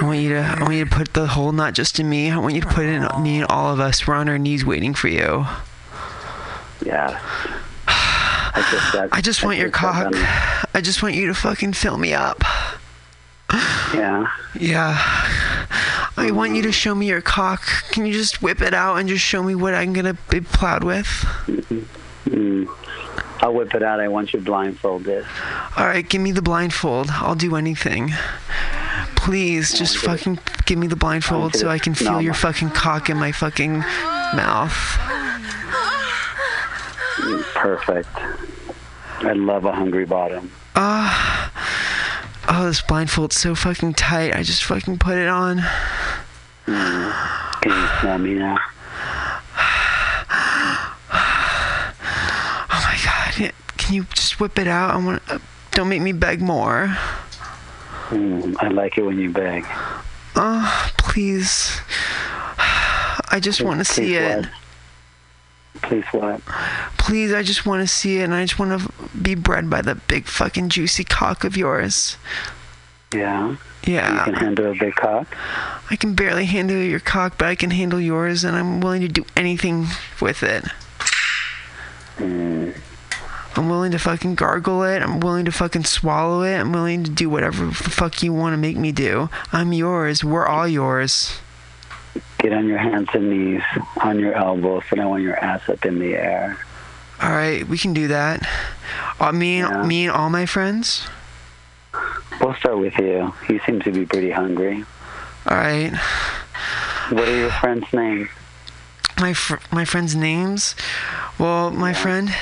I 0.00 0.04
want 0.04 0.18
you 0.20 0.30
to. 0.30 0.40
I 0.40 0.62
want 0.62 0.74
you 0.74 0.84
to 0.84 0.90
put 0.90 1.14
the 1.14 1.28
hole 1.28 1.52
not 1.52 1.74
just 1.74 1.98
in 1.98 2.08
me. 2.10 2.30
I 2.30 2.36
want 2.36 2.54
you 2.54 2.60
to 2.60 2.66
put 2.66 2.84
it 2.84 2.90
in 2.90 3.22
me 3.22 3.38
and 3.38 3.46
all 3.48 3.72
of 3.72 3.80
us. 3.80 4.06
We're 4.06 4.14
on 4.14 4.28
our 4.28 4.38
knees 4.38 4.64
waiting 4.64 4.94
for 4.94 5.08
you. 5.08 5.46
Yeah. 6.84 7.20
I 8.54 8.70
just, 8.70 8.92
got, 8.92 9.08
I 9.12 9.20
just 9.20 9.44
want 9.44 9.58
your 9.58 9.70
got 9.70 10.12
cock. 10.12 10.68
I 10.74 10.80
just 10.82 11.02
want 11.02 11.14
you 11.14 11.26
to 11.26 11.34
fucking 11.34 11.72
fill 11.72 11.96
me 11.96 12.12
up. 12.12 12.42
Yeah. 13.94 14.30
Yeah. 14.58 14.96
I 16.16 16.30
want 16.32 16.54
you 16.54 16.62
to 16.62 16.72
show 16.72 16.94
me 16.94 17.08
your 17.08 17.22
cock. 17.22 17.62
Can 17.90 18.06
you 18.06 18.12
just 18.12 18.42
whip 18.42 18.60
it 18.60 18.74
out 18.74 18.96
and 18.96 19.08
just 19.08 19.24
show 19.24 19.42
me 19.42 19.54
what 19.54 19.74
I'm 19.74 19.92
gonna 19.92 20.16
be 20.30 20.40
plowed 20.40 20.84
with? 20.84 21.06
Mm-hmm. 21.46 22.64
I'll 23.40 23.54
whip 23.54 23.74
it 23.74 23.82
out. 23.82 24.00
I 24.00 24.08
want 24.08 24.32
you 24.32 24.40
blindfolded. 24.40 25.26
All 25.76 25.86
right, 25.86 26.08
give 26.08 26.20
me 26.20 26.32
the 26.32 26.42
blindfold. 26.42 27.08
I'll 27.10 27.34
do 27.34 27.56
anything. 27.56 28.12
Please, 29.16 29.72
just 29.72 29.96
fucking 29.98 30.38
give 30.64 30.78
me 30.78 30.86
the 30.86 30.96
blindfold 30.96 31.56
so 31.56 31.68
I 31.68 31.78
can 31.78 31.94
feel 31.94 32.20
your 32.20 32.34
fucking 32.34 32.70
cock 32.70 33.10
in 33.10 33.16
my 33.16 33.32
fucking 33.32 33.78
mouth. 33.78 34.98
Mm, 37.62 37.76
Perfect. 37.76 38.08
I 39.24 39.32
love 39.34 39.64
a 39.64 39.72
hungry 39.72 40.04
bottom. 40.04 40.50
Ah. 40.74 41.52
oh, 42.48 42.66
this 42.66 42.80
blindfold's 42.82 43.36
so 43.36 43.54
fucking 43.54 43.94
tight. 43.94 44.34
I 44.34 44.42
just 44.42 44.64
fucking 44.64 44.98
put 44.98 45.16
it 45.16 45.28
on. 45.28 45.62
Can 46.66 47.70
you 47.70 47.88
smell 48.00 48.18
me 48.18 48.34
now? 48.34 48.58
Oh 52.74 52.80
my 52.88 52.98
god. 53.04 53.52
Can 53.76 53.94
you 53.94 54.04
just 54.14 54.40
whip 54.40 54.58
it 54.58 54.66
out? 54.66 54.90
I 54.94 54.96
want. 54.96 55.22
Uh, 55.28 55.38
don't 55.72 55.88
make 55.88 56.00
me 56.02 56.12
beg 56.12 56.40
more. 56.40 56.86
Mm, 58.08 58.56
I 58.60 58.68
like 58.68 58.96
it 58.98 59.02
when 59.02 59.18
you 59.18 59.30
beg. 59.30 59.64
Oh, 60.36 60.90
please. 60.98 61.80
I 62.58 63.38
just 63.40 63.62
want 63.62 63.80
to 63.80 63.84
see 63.84 64.14
it. 64.16 64.36
what? 64.46 64.48
Please 65.80 66.04
what? 66.12 66.40
Please, 66.98 67.32
I 67.32 67.42
just 67.42 67.64
want 67.64 67.82
to 67.82 67.86
see 67.86 68.18
it, 68.18 68.24
and 68.24 68.34
I 68.34 68.44
just 68.44 68.58
want 68.58 68.80
to 68.80 68.92
be 69.18 69.34
bred 69.34 69.70
by 69.70 69.82
the 69.82 69.94
big 69.94 70.26
fucking 70.26 70.68
juicy 70.68 71.04
cock 71.04 71.44
of 71.44 71.56
yours. 71.56 72.16
Yeah. 73.12 73.56
Yeah. 73.84 74.18
You 74.18 74.24
can 74.24 74.34
handle 74.34 74.70
a 74.70 74.74
big 74.74 74.94
cock. 74.94 75.34
I 75.90 75.96
can 75.96 76.14
barely 76.14 76.44
handle 76.44 76.76
your 76.76 77.00
cock, 77.00 77.36
but 77.38 77.48
I 77.48 77.54
can 77.54 77.70
handle 77.70 78.00
yours, 78.00 78.44
and 78.44 78.56
I'm 78.56 78.80
willing 78.80 79.00
to 79.02 79.08
do 79.08 79.24
anything 79.36 79.86
with 80.20 80.42
it. 80.42 80.64
Mm. 82.18 82.76
I'm 83.54 83.68
willing 83.68 83.92
to 83.92 83.98
fucking 83.98 84.36
gargle 84.36 84.82
it. 84.82 85.02
I'm 85.02 85.20
willing 85.20 85.44
to 85.44 85.52
fucking 85.52 85.84
swallow 85.84 86.42
it. 86.42 86.56
I'm 86.56 86.72
willing 86.72 87.04
to 87.04 87.10
do 87.10 87.28
whatever 87.28 87.66
the 87.66 87.72
fuck 87.72 88.22
you 88.22 88.32
want 88.32 88.54
to 88.54 88.56
make 88.56 88.78
me 88.78 88.92
do. 88.92 89.28
I'm 89.52 89.72
yours. 89.74 90.24
We're 90.24 90.46
all 90.46 90.66
yours. 90.66 91.41
Get 92.42 92.52
on 92.52 92.66
your 92.66 92.78
hands 92.78 93.08
and 93.14 93.30
knees, 93.30 93.62
on 94.02 94.18
your 94.18 94.34
elbows, 94.34 94.82
and 94.90 95.00
I 95.00 95.06
want 95.06 95.22
your 95.22 95.36
ass 95.36 95.68
up 95.68 95.84
in 95.84 96.00
the 96.00 96.16
air. 96.16 96.58
All 97.22 97.30
right, 97.30 97.64
we 97.68 97.78
can 97.78 97.94
do 97.94 98.08
that. 98.08 98.44
Uh, 99.20 99.30
me 99.30 99.60
and 99.60 99.86
me 99.86 100.06
and 100.06 100.16
all 100.16 100.28
my 100.28 100.44
friends. 100.44 101.06
We'll 102.40 102.54
start 102.54 102.80
with 102.80 102.98
you. 102.98 103.32
You 103.48 103.60
seem 103.64 103.80
to 103.82 103.92
be 103.92 104.04
pretty 104.04 104.32
hungry. 104.32 104.84
All 105.46 105.56
right. 105.56 105.92
What 107.10 107.28
are 107.28 107.36
your 107.36 107.52
friends' 107.52 107.92
names? 107.92 108.28
My 109.20 109.34
fr- 109.34 109.62
my 109.70 109.84
friends' 109.84 110.16
names. 110.16 110.74
Well, 111.38 111.70
my 111.70 111.92
friend. 111.92 112.34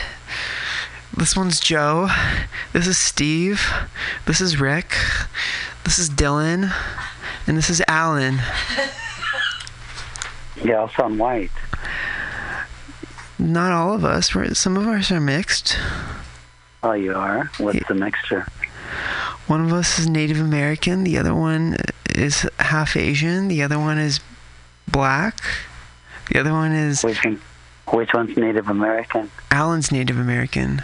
This 1.15 1.37
one's 1.37 1.61
Joe. 1.61 2.09
This 2.73 2.87
is 2.87 2.97
Steve. 2.97 3.71
This 4.25 4.41
is 4.41 4.59
Rick. 4.59 4.95
This 5.85 5.99
is 5.99 6.09
Dylan. 6.09 6.73
And 7.47 7.59
this 7.59 7.69
is 7.69 7.83
Alan. 7.87 8.39
Yeah, 10.63 10.89
sound 10.97 11.19
white. 11.19 11.51
Not 13.39 13.73
all 13.73 13.95
of 13.95 14.05
us. 14.05 14.35
We're, 14.35 14.53
some 14.55 14.77
of 14.77 14.87
us 14.87 15.11
are 15.11 15.21
mixed. 15.21 15.77
Oh, 16.83 16.93
you 16.93 17.15
are? 17.15 17.51
What's 17.59 17.87
the 17.89 17.95
mixture? 17.95 18.47
One 19.47 19.65
of 19.65 19.73
us 19.73 19.99
is 19.99 20.09
Native 20.09 20.41
American. 20.41 21.05
The 21.05 21.19
other 21.19 21.35
one 21.35 21.77
is 22.15 22.47
half 22.59 22.97
Asian. 22.97 23.49
The 23.49 23.63
other 23.63 23.79
one 23.79 23.99
is 23.99 24.21
black. 24.87 25.41
The 26.31 26.39
other 26.41 26.53
one 26.53 26.73
is. 26.73 27.03
Which, 27.03 27.25
one, 27.25 27.41
which 27.89 28.13
one's 28.13 28.37
Native 28.37 28.69
American? 28.69 29.31
Alan's 29.51 29.91
Native 29.91 30.19
American. 30.19 30.83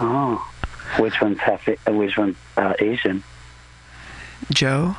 Oh. 0.00 0.46
Which 0.98 1.20
one's 1.20 1.38
half? 1.38 1.68
uh, 1.68 1.92
Which 1.92 2.16
one's 2.16 2.36
uh, 2.56 2.74
Asian? 2.78 3.22
Joe? 4.52 4.96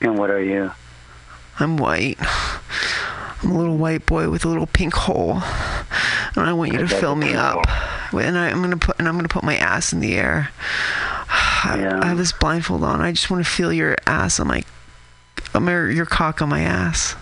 And 0.00 0.18
what 0.18 0.30
are 0.30 0.42
you? 0.42 0.72
I'm 1.58 1.76
white. 1.76 2.18
I'm 3.42 3.50
a 3.50 3.58
little 3.58 3.76
white 3.76 4.06
boy 4.06 4.28
with 4.30 4.44
a 4.44 4.48
little 4.48 4.66
pink 4.66 4.94
hole, 4.94 5.34
and 5.34 6.44
I 6.44 6.52
want 6.52 6.72
you 6.72 6.78
to 6.78 6.88
fill 6.88 7.14
me 7.14 7.34
up. 7.34 7.64
And 8.12 8.38
I, 8.38 8.50
I'm 8.50 8.60
gonna 8.62 8.76
put 8.76 8.98
and 8.98 9.08
I'm 9.08 9.16
gonna 9.16 9.28
put 9.28 9.42
my 9.42 9.56
ass 9.56 9.92
in 9.92 10.00
the 10.00 10.14
air. 10.14 10.50
I, 11.28 11.98
I 12.02 12.06
have 12.06 12.18
this 12.18 12.32
blindfold 12.32 12.82
on. 12.84 13.00
I 13.00 13.12
just 13.12 13.30
want 13.30 13.44
to 13.44 13.50
feel 13.50 13.72
your 13.72 13.96
ass 14.06 14.38
on 14.38 14.48
my, 14.48 14.62
on 15.54 15.64
my 15.64 15.88
your 15.88 16.06
cock 16.06 16.42
on 16.42 16.48
my 16.48 16.60
ass. 16.60 17.14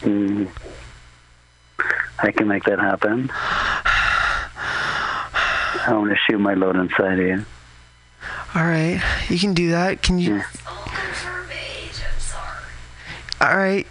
Mm. 0.00 0.48
I 2.18 2.30
can 2.30 2.48
make 2.48 2.64
that 2.64 2.78
happen. 2.78 3.30
I 5.84 5.92
want 5.92 6.10
to 6.10 6.16
shoot 6.16 6.38
my 6.38 6.54
load 6.54 6.76
inside 6.76 7.18
of 7.18 7.26
you. 7.26 7.44
All 8.54 8.62
right, 8.62 9.02
you 9.28 9.38
can 9.38 9.54
do 9.54 9.70
that. 9.70 10.02
Can 10.02 10.18
you? 10.18 10.42
All 13.42 13.56
right, 13.56 13.88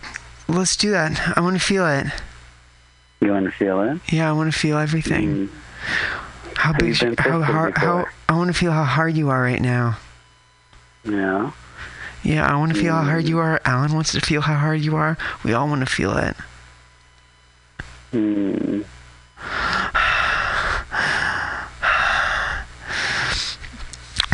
let's 0.47 0.77
do 0.77 0.91
that. 0.91 1.37
I 1.37 1.41
want 1.41 1.57
to 1.57 1.61
feel 1.61 1.85
it. 1.85 2.07
You 3.19 3.31
want 3.31 3.45
to 3.47 3.51
feel 3.51 3.81
it? 3.81 3.99
Yeah, 4.09 4.29
I 4.29 4.31
want 4.31 4.51
to 4.51 4.57
feel 4.57 4.77
everything. 4.77 5.49
How 6.55 6.71
Have 6.71 6.81
you 6.87 6.95
big? 6.97 7.19
How 7.19 7.41
hard? 7.41 7.77
How? 7.77 8.05
I 8.29 8.33
want 8.33 8.47
to 8.47 8.53
feel 8.53 8.71
how 8.71 8.85
hard 8.85 9.17
you 9.17 9.29
are 9.29 9.41
right 9.41 9.61
now. 9.61 9.97
Yeah. 11.03 11.51
Yeah, 12.23 12.47
I 12.47 12.55
want 12.55 12.73
to 12.73 12.79
feel 12.79 12.93
how 12.93 13.03
hard 13.03 13.27
you 13.27 13.39
are. 13.39 13.59
Alan 13.65 13.93
wants 13.93 14.13
to 14.13 14.21
feel 14.21 14.39
how 14.39 14.55
hard 14.55 14.79
you 14.79 14.95
are. 14.95 15.17
We 15.43 15.51
all 15.51 15.67
want 15.67 15.81
to 15.81 15.85
feel 15.85 16.15
it. 16.17 16.35
Hmm. 18.11 18.81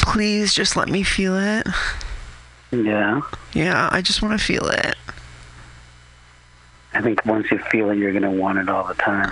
Please, 0.01 0.53
just 0.53 0.75
let 0.75 0.89
me 0.89 1.01
feel 1.01 1.35
it. 1.37 1.65
Yeah. 2.71 3.21
Yeah, 3.53 3.89
I 3.91 4.01
just 4.01 4.21
want 4.21 4.39
to 4.39 4.45
feel 4.45 4.67
it. 4.67 4.95
I 6.93 7.01
think 7.01 7.25
once 7.25 7.51
you 7.51 7.59
feel 7.59 7.91
it, 7.91 7.97
you're 7.97 8.13
gonna 8.13 8.31
want 8.31 8.57
it 8.57 8.69
all 8.69 8.87
the 8.87 8.95
time. 8.95 9.31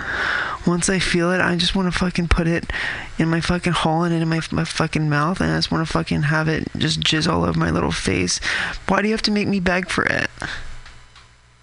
Once 0.66 0.88
I 0.88 1.00
feel 1.00 1.32
it, 1.32 1.40
I 1.40 1.56
just 1.56 1.74
want 1.74 1.92
to 1.92 1.98
fucking 1.98 2.28
put 2.28 2.46
it 2.46 2.70
in 3.18 3.28
my 3.28 3.40
fucking 3.40 3.72
hole 3.72 4.04
and 4.04 4.14
in 4.14 4.28
my, 4.28 4.40
my 4.52 4.64
fucking 4.64 5.08
mouth, 5.08 5.40
and 5.40 5.50
I 5.50 5.56
just 5.56 5.72
want 5.72 5.84
to 5.86 5.92
fucking 5.92 6.22
have 6.22 6.48
it 6.48 6.68
just 6.76 7.00
jizz 7.00 7.28
all 7.30 7.44
over 7.44 7.58
my 7.58 7.70
little 7.70 7.90
face. 7.90 8.38
Why 8.86 9.02
do 9.02 9.08
you 9.08 9.14
have 9.14 9.22
to 9.22 9.32
make 9.32 9.48
me 9.48 9.58
beg 9.58 9.88
for 9.88 10.04
it? 10.04 10.30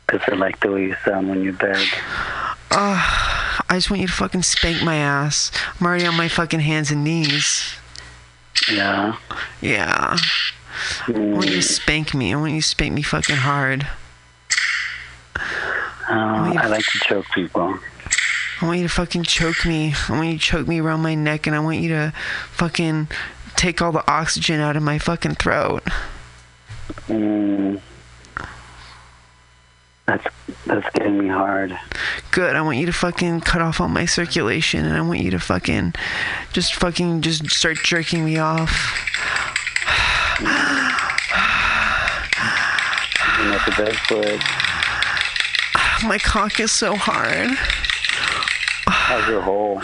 Cause 0.07 0.21
I 0.27 0.35
like 0.35 0.59
the 0.59 0.71
way 0.71 0.83
you 0.83 0.95
sound 1.05 1.29
when 1.29 1.41
you 1.41 1.53
beg. 1.53 1.87
Uh, 2.69 2.99
I 3.69 3.75
just 3.75 3.89
want 3.89 4.01
you 4.01 4.07
to 4.07 4.13
fucking 4.13 4.43
spank 4.43 4.83
my 4.83 4.95
ass. 4.95 5.51
I'm 5.79 5.87
already 5.87 6.05
on 6.05 6.15
my 6.15 6.27
fucking 6.27 6.59
hands 6.59 6.91
and 6.91 7.03
knees. 7.03 7.75
Yeah. 8.69 9.15
Yeah. 9.61 10.17
I 11.07 11.11
want 11.11 11.49
you 11.49 11.55
to 11.55 11.61
spank 11.61 12.13
me. 12.13 12.34
I 12.34 12.38
want 12.38 12.53
you 12.53 12.61
to 12.61 12.67
spank 12.67 12.93
me 12.93 13.01
fucking 13.01 13.35
hard. 13.38 13.88
Uh, 15.35 16.53
I 16.57 16.67
like 16.67 16.85
to 16.85 16.99
choke 16.99 17.25
people. 17.34 17.77
I 18.61 18.65
want 18.65 18.80
you 18.80 18.88
to 18.88 18.93
fucking 18.93 19.23
choke 19.23 19.65
me. 19.65 19.93
I 20.07 20.11
want 20.11 20.27
you 20.27 20.38
to 20.38 20.43
choke 20.43 20.67
me 20.67 20.80
around 20.80 21.01
my 21.01 21.15
neck, 21.15 21.47
and 21.47 21.55
I 21.55 21.59
want 21.59 21.80
you 21.80 21.89
to 21.89 22.13
fucking 22.51 23.07
take 23.55 23.81
all 23.81 23.91
the 23.91 24.09
oxygen 24.09 24.59
out 24.59 24.77
of 24.77 24.84
my 24.84 24.99
fucking 24.99 25.35
throat. 25.35 25.84
Mm. 27.07 27.81
That's 30.05 30.25
that's 30.65 30.89
getting 30.93 31.17
me 31.17 31.27
hard. 31.30 31.77
Good. 32.31 32.55
I 32.55 32.61
want 32.61 32.77
you 32.77 32.85
to 32.85 32.93
fucking 32.93 33.41
cut 33.41 33.61
off 33.61 33.80
all 33.80 33.88
my 33.88 34.05
circulation, 34.05 34.85
and 34.85 34.95
I 34.95 35.01
want 35.01 35.19
you 35.19 35.31
to 35.31 35.39
fucking 35.39 35.93
just 36.51 36.75
fucking 36.75 37.21
just 37.21 37.49
start 37.49 37.77
jerking 37.77 38.25
me 38.25 38.38
off. 38.38 39.09
You 40.39 40.45
have 43.51 43.65
to 43.65 43.72
beg. 44.10 44.41
My 46.07 46.18
cock 46.18 46.60
is 46.60 46.72
so 46.72 46.95
hard. 46.95 47.49
How's 48.88 49.27
your 49.27 49.41
hole? 49.41 49.81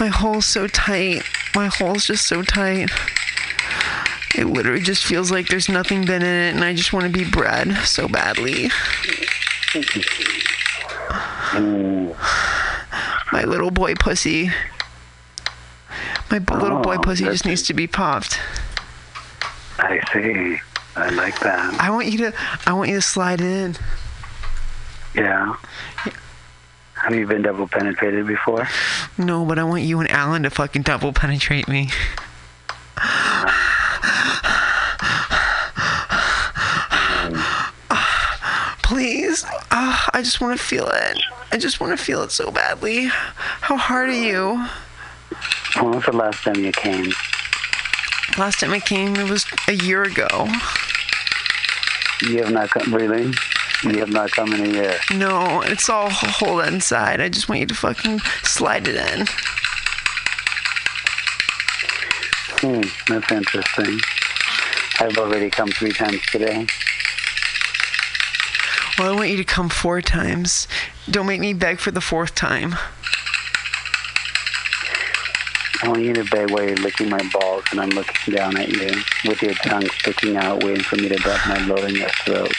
My 0.00 0.08
hole's 0.08 0.46
so 0.46 0.66
tight. 0.66 1.22
My 1.54 1.66
hole's 1.68 2.06
just 2.06 2.26
so 2.26 2.42
tight. 2.42 2.90
It 4.36 4.46
literally 4.46 4.80
just 4.80 5.04
feels 5.04 5.30
like 5.30 5.46
there's 5.48 5.68
nothing 5.68 6.04
been 6.04 6.22
in 6.22 6.28
it, 6.28 6.54
and 6.54 6.64
I 6.64 6.74
just 6.74 6.92
want 6.92 7.06
to 7.06 7.12
be 7.12 7.24
bred 7.28 7.72
so 7.84 8.08
badly. 8.08 8.70
My 13.32 13.44
little 13.44 13.70
boy 13.70 13.94
pussy. 13.94 14.50
My 16.30 16.38
b- 16.40 16.54
little 16.54 16.80
boy 16.80 16.96
Oh, 16.96 17.02
pussy 17.02 17.24
just 17.24 17.46
needs 17.46 17.62
to 17.64 17.74
be 17.74 17.86
popped. 17.86 18.40
I 19.78 20.00
see. 20.12 20.58
I 20.96 21.08
like 21.10 21.40
that. 21.40 21.74
I 21.80 21.90
want 21.90 22.06
you 22.06 22.18
to. 22.18 22.32
I 22.66 22.72
want 22.72 22.90
you 22.90 22.96
to 22.96 23.02
slide 23.02 23.40
in. 23.40 23.76
Yeah. 25.14 25.56
Have 26.94 27.14
you 27.14 27.26
been 27.26 27.42
double 27.42 27.68
penetrated 27.68 28.26
before? 28.26 28.66
No, 29.18 29.44
but 29.44 29.58
I 29.58 29.64
want 29.64 29.82
you 29.82 30.00
and 30.00 30.10
Alan 30.10 30.44
to 30.44 30.50
fucking 30.50 30.82
double 30.82 31.12
penetrate 31.12 31.68
me. 31.68 31.90
Please. 38.82 39.44
Ah, 39.70 40.10
I 40.14 40.22
just 40.22 40.40
want 40.40 40.58
to 40.58 40.64
feel 40.64 40.86
it. 40.88 41.18
I 41.50 41.56
just 41.56 41.80
want 41.80 41.98
to 41.98 42.02
feel 42.02 42.22
it 42.22 42.30
so 42.30 42.50
badly. 42.50 43.06
How 43.06 43.76
hard 43.76 44.08
are 44.08 44.12
you? 44.12 44.66
When 45.80 45.92
was 45.96 46.04
the 46.04 46.12
last 46.12 46.42
time 46.44 46.56
you 46.56 46.72
came? 46.72 47.12
Last 48.36 48.58
time 48.58 48.72
I 48.72 48.80
came, 48.80 49.14
it 49.14 49.30
was 49.30 49.46
a 49.68 49.74
year 49.74 50.02
ago. 50.02 50.26
You 52.22 52.42
have 52.42 52.50
not 52.52 52.68
come, 52.70 52.92
really? 52.92 53.32
You 53.84 53.98
have 54.00 54.10
not 54.10 54.32
come 54.32 54.52
in 54.54 54.60
a 54.60 54.72
year. 54.72 54.94
No, 55.14 55.62
it's 55.62 55.88
all 55.88 56.10
hold 56.10 56.64
inside. 56.66 57.20
I 57.20 57.28
just 57.28 57.48
want 57.48 57.60
you 57.60 57.66
to 57.66 57.74
fucking 57.74 58.18
slide 58.42 58.88
it 58.88 58.96
in. 58.96 59.26
Hmm, 62.58 63.12
that's 63.12 63.30
interesting. 63.30 64.00
I've 64.98 65.16
already 65.16 65.48
come 65.48 65.68
three 65.68 65.92
times 65.92 66.20
today. 66.32 66.66
Well, 68.98 69.12
I 69.12 69.16
want 69.16 69.30
you 69.30 69.36
to 69.36 69.44
come 69.44 69.68
four 69.68 70.00
times. 70.00 70.66
Don't 71.08 71.26
make 71.26 71.40
me 71.40 71.52
beg 71.52 71.78
for 71.78 71.92
the 71.92 72.00
fourth 72.00 72.34
time. 72.34 72.74
I 75.84 75.88
want 75.88 76.00
you 76.00 76.14
to 76.14 76.24
beg 76.24 76.50
while 76.50 76.64
you're 76.64 76.76
licking 76.76 77.10
my 77.10 77.20
balls 77.30 77.64
and 77.70 77.78
I'm 77.78 77.90
looking 77.90 78.34
down 78.34 78.56
at 78.56 78.70
you 78.70 79.02
with 79.26 79.42
your 79.42 79.52
tongue 79.52 79.86
sticking 79.98 80.34
out, 80.34 80.64
waiting 80.64 80.82
for 80.82 80.96
me 80.96 81.10
to 81.10 81.16
drop 81.16 81.46
my 81.46 81.62
load 81.66 81.90
in 81.90 81.96
your 81.96 82.08
throat. 82.08 82.54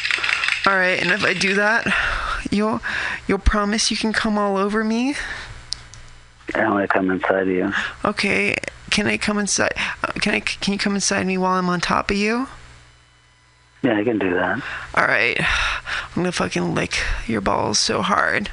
All 0.68 0.76
right, 0.76 1.02
and 1.02 1.10
if 1.10 1.23
I 1.23 1.34
do 1.34 1.56
that, 1.56 1.88
you'll 2.52 2.81
you'll 3.27 3.39
promise 3.39 3.89
you 3.89 3.97
can 3.97 4.14
come 4.14 4.38
all 4.38 4.57
over 4.57 4.84
me. 4.84 5.15
I 6.53 6.69
want 6.69 6.88
to 6.88 6.88
come 6.88 7.10
inside 7.10 7.47
of 7.47 7.47
you. 7.47 7.73
Okay, 8.03 8.57
can 8.91 9.07
I 9.07 9.18
come 9.18 9.39
inside? 9.39 9.73
Can 10.22 10.35
I? 10.35 10.39
Can 10.41 10.73
you 10.73 10.80
come 10.80 10.93
inside 10.93 11.26
me 11.26 11.39
while 11.39 11.57
I'm 11.57 11.68
on 11.68 11.81
top 11.81 12.11
of 12.11 12.18
you? 12.18 12.47
Yeah, 13.81 13.97
I 13.97 14.03
can 14.03 14.19
do 14.19 14.35
that. 14.35 14.61
All 14.93 15.06
right, 15.07 15.38
I'm 15.39 16.15
gonna 16.15 16.31
fucking 16.31 16.76
lick 16.76 16.99
your 17.26 17.41
balls 17.41 17.80
so 17.80 18.03
hard. 18.03 18.52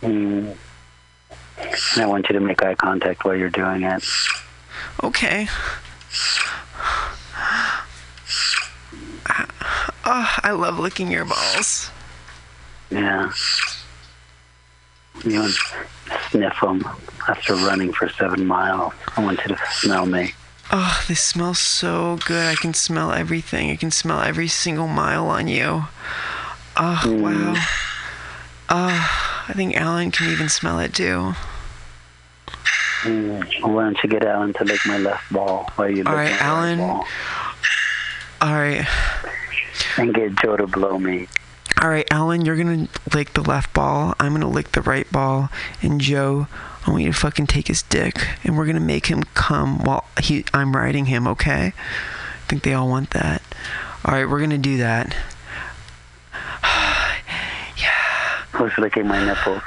Mm. 0.00 0.56
And 1.94 2.02
I 2.02 2.06
want 2.06 2.28
you 2.28 2.34
to 2.34 2.40
make 2.40 2.62
eye 2.62 2.74
contact 2.74 3.24
while 3.24 3.34
you're 3.34 3.50
doing 3.50 3.82
it. 3.82 4.04
Okay. 5.02 5.48
Oh, 10.12 10.34
I 10.42 10.50
love 10.52 10.78
licking 10.78 11.10
your 11.10 11.24
balls. 11.24 11.90
Yeah. 12.90 13.32
You 15.24 15.40
want 15.40 15.54
to 15.54 16.18
sniff 16.30 16.60
them 16.60 16.84
after 17.28 17.54
running 17.54 17.92
for 17.92 18.08
seven 18.08 18.46
miles. 18.46 18.92
I 19.16 19.22
want 19.22 19.40
you 19.40 19.54
to 19.54 19.58
smell 19.70 20.06
me. 20.06 20.32
Oh, 20.72 21.04
they 21.08 21.14
smell 21.14 21.54
so 21.54 22.18
good. 22.26 22.46
I 22.46 22.54
can 22.54 22.74
smell 22.74 23.12
everything. 23.12 23.70
I 23.70 23.76
can 23.76 23.90
smell 23.90 24.20
every 24.20 24.48
single 24.48 24.88
mile 24.88 25.26
on 25.26 25.48
you. 25.48 25.84
Oh, 26.76 27.02
mm. 27.04 27.22
wow. 27.22 27.54
Oh, 28.68 29.44
I 29.48 29.52
think 29.52 29.76
Alan 29.76 30.10
can 30.10 30.30
even 30.30 30.48
smell 30.48 30.78
it 30.78 30.94
too. 30.94 31.34
Why 33.02 33.84
don't 33.84 33.98
you 34.02 34.08
get 34.10 34.24
Alan 34.24 34.52
to 34.54 34.64
lick 34.64 34.80
my 34.86 34.98
left 34.98 35.32
ball 35.32 35.70
while 35.76 35.88
you 35.88 35.98
lick 36.04 36.08
All 36.08 36.14
right, 36.14 36.42
Alan. 36.42 36.78
ball? 36.78 37.06
All 38.42 38.52
right. 38.54 38.86
And 39.96 40.14
get 40.14 40.36
Joe 40.36 40.56
to 40.56 40.66
blow 40.66 40.98
me. 40.98 41.26
All 41.80 41.88
right, 41.88 42.06
Alan, 42.10 42.44
you're 42.44 42.56
gonna 42.56 42.88
lick 43.14 43.32
the 43.32 43.40
left 43.42 43.72
ball. 43.72 44.14
I'm 44.20 44.32
gonna 44.32 44.48
lick 44.50 44.72
the 44.72 44.82
right 44.82 45.10
ball. 45.10 45.48
And 45.80 45.98
Joe, 46.00 46.46
I 46.86 46.90
want 46.90 47.02
you 47.04 47.12
to 47.12 47.18
fucking 47.18 47.46
take 47.46 47.68
his 47.68 47.82
dick, 47.82 48.16
and 48.44 48.58
we're 48.58 48.66
gonna 48.66 48.80
make 48.80 49.06
him 49.06 49.22
come 49.34 49.78
while 49.84 50.04
he 50.20 50.44
I'm 50.52 50.76
riding 50.76 51.06
him. 51.06 51.26
Okay? 51.26 51.72
I 51.74 52.48
think 52.48 52.62
they 52.64 52.74
all 52.74 52.88
want 52.88 53.10
that. 53.10 53.42
All 54.04 54.12
right, 54.14 54.28
we're 54.28 54.40
gonna 54.40 54.58
do 54.58 54.76
that. 54.78 55.16
Yeah. 57.78 58.42
Who's 58.52 58.76
licking 58.76 59.06
my 59.06 59.24
nipples? 59.24 59.62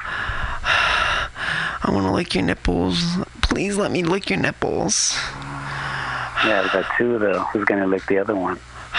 I 1.85 1.91
want 1.91 2.05
to 2.05 2.11
lick 2.11 2.33
your 2.33 2.43
nipples. 2.43 3.17
Please 3.41 3.75
let 3.75 3.91
me 3.91 4.03
lick 4.03 4.29
your 4.29 4.39
nipples. 4.39 5.15
Yeah, 6.45 6.63
I've 6.63 6.71
got 6.71 6.85
two 6.97 7.19
though. 7.19 7.39
Who's 7.39 7.65
gonna 7.65 7.87
lick 7.87 8.05
the 8.07 8.17
other 8.17 8.35
one? 8.35 8.59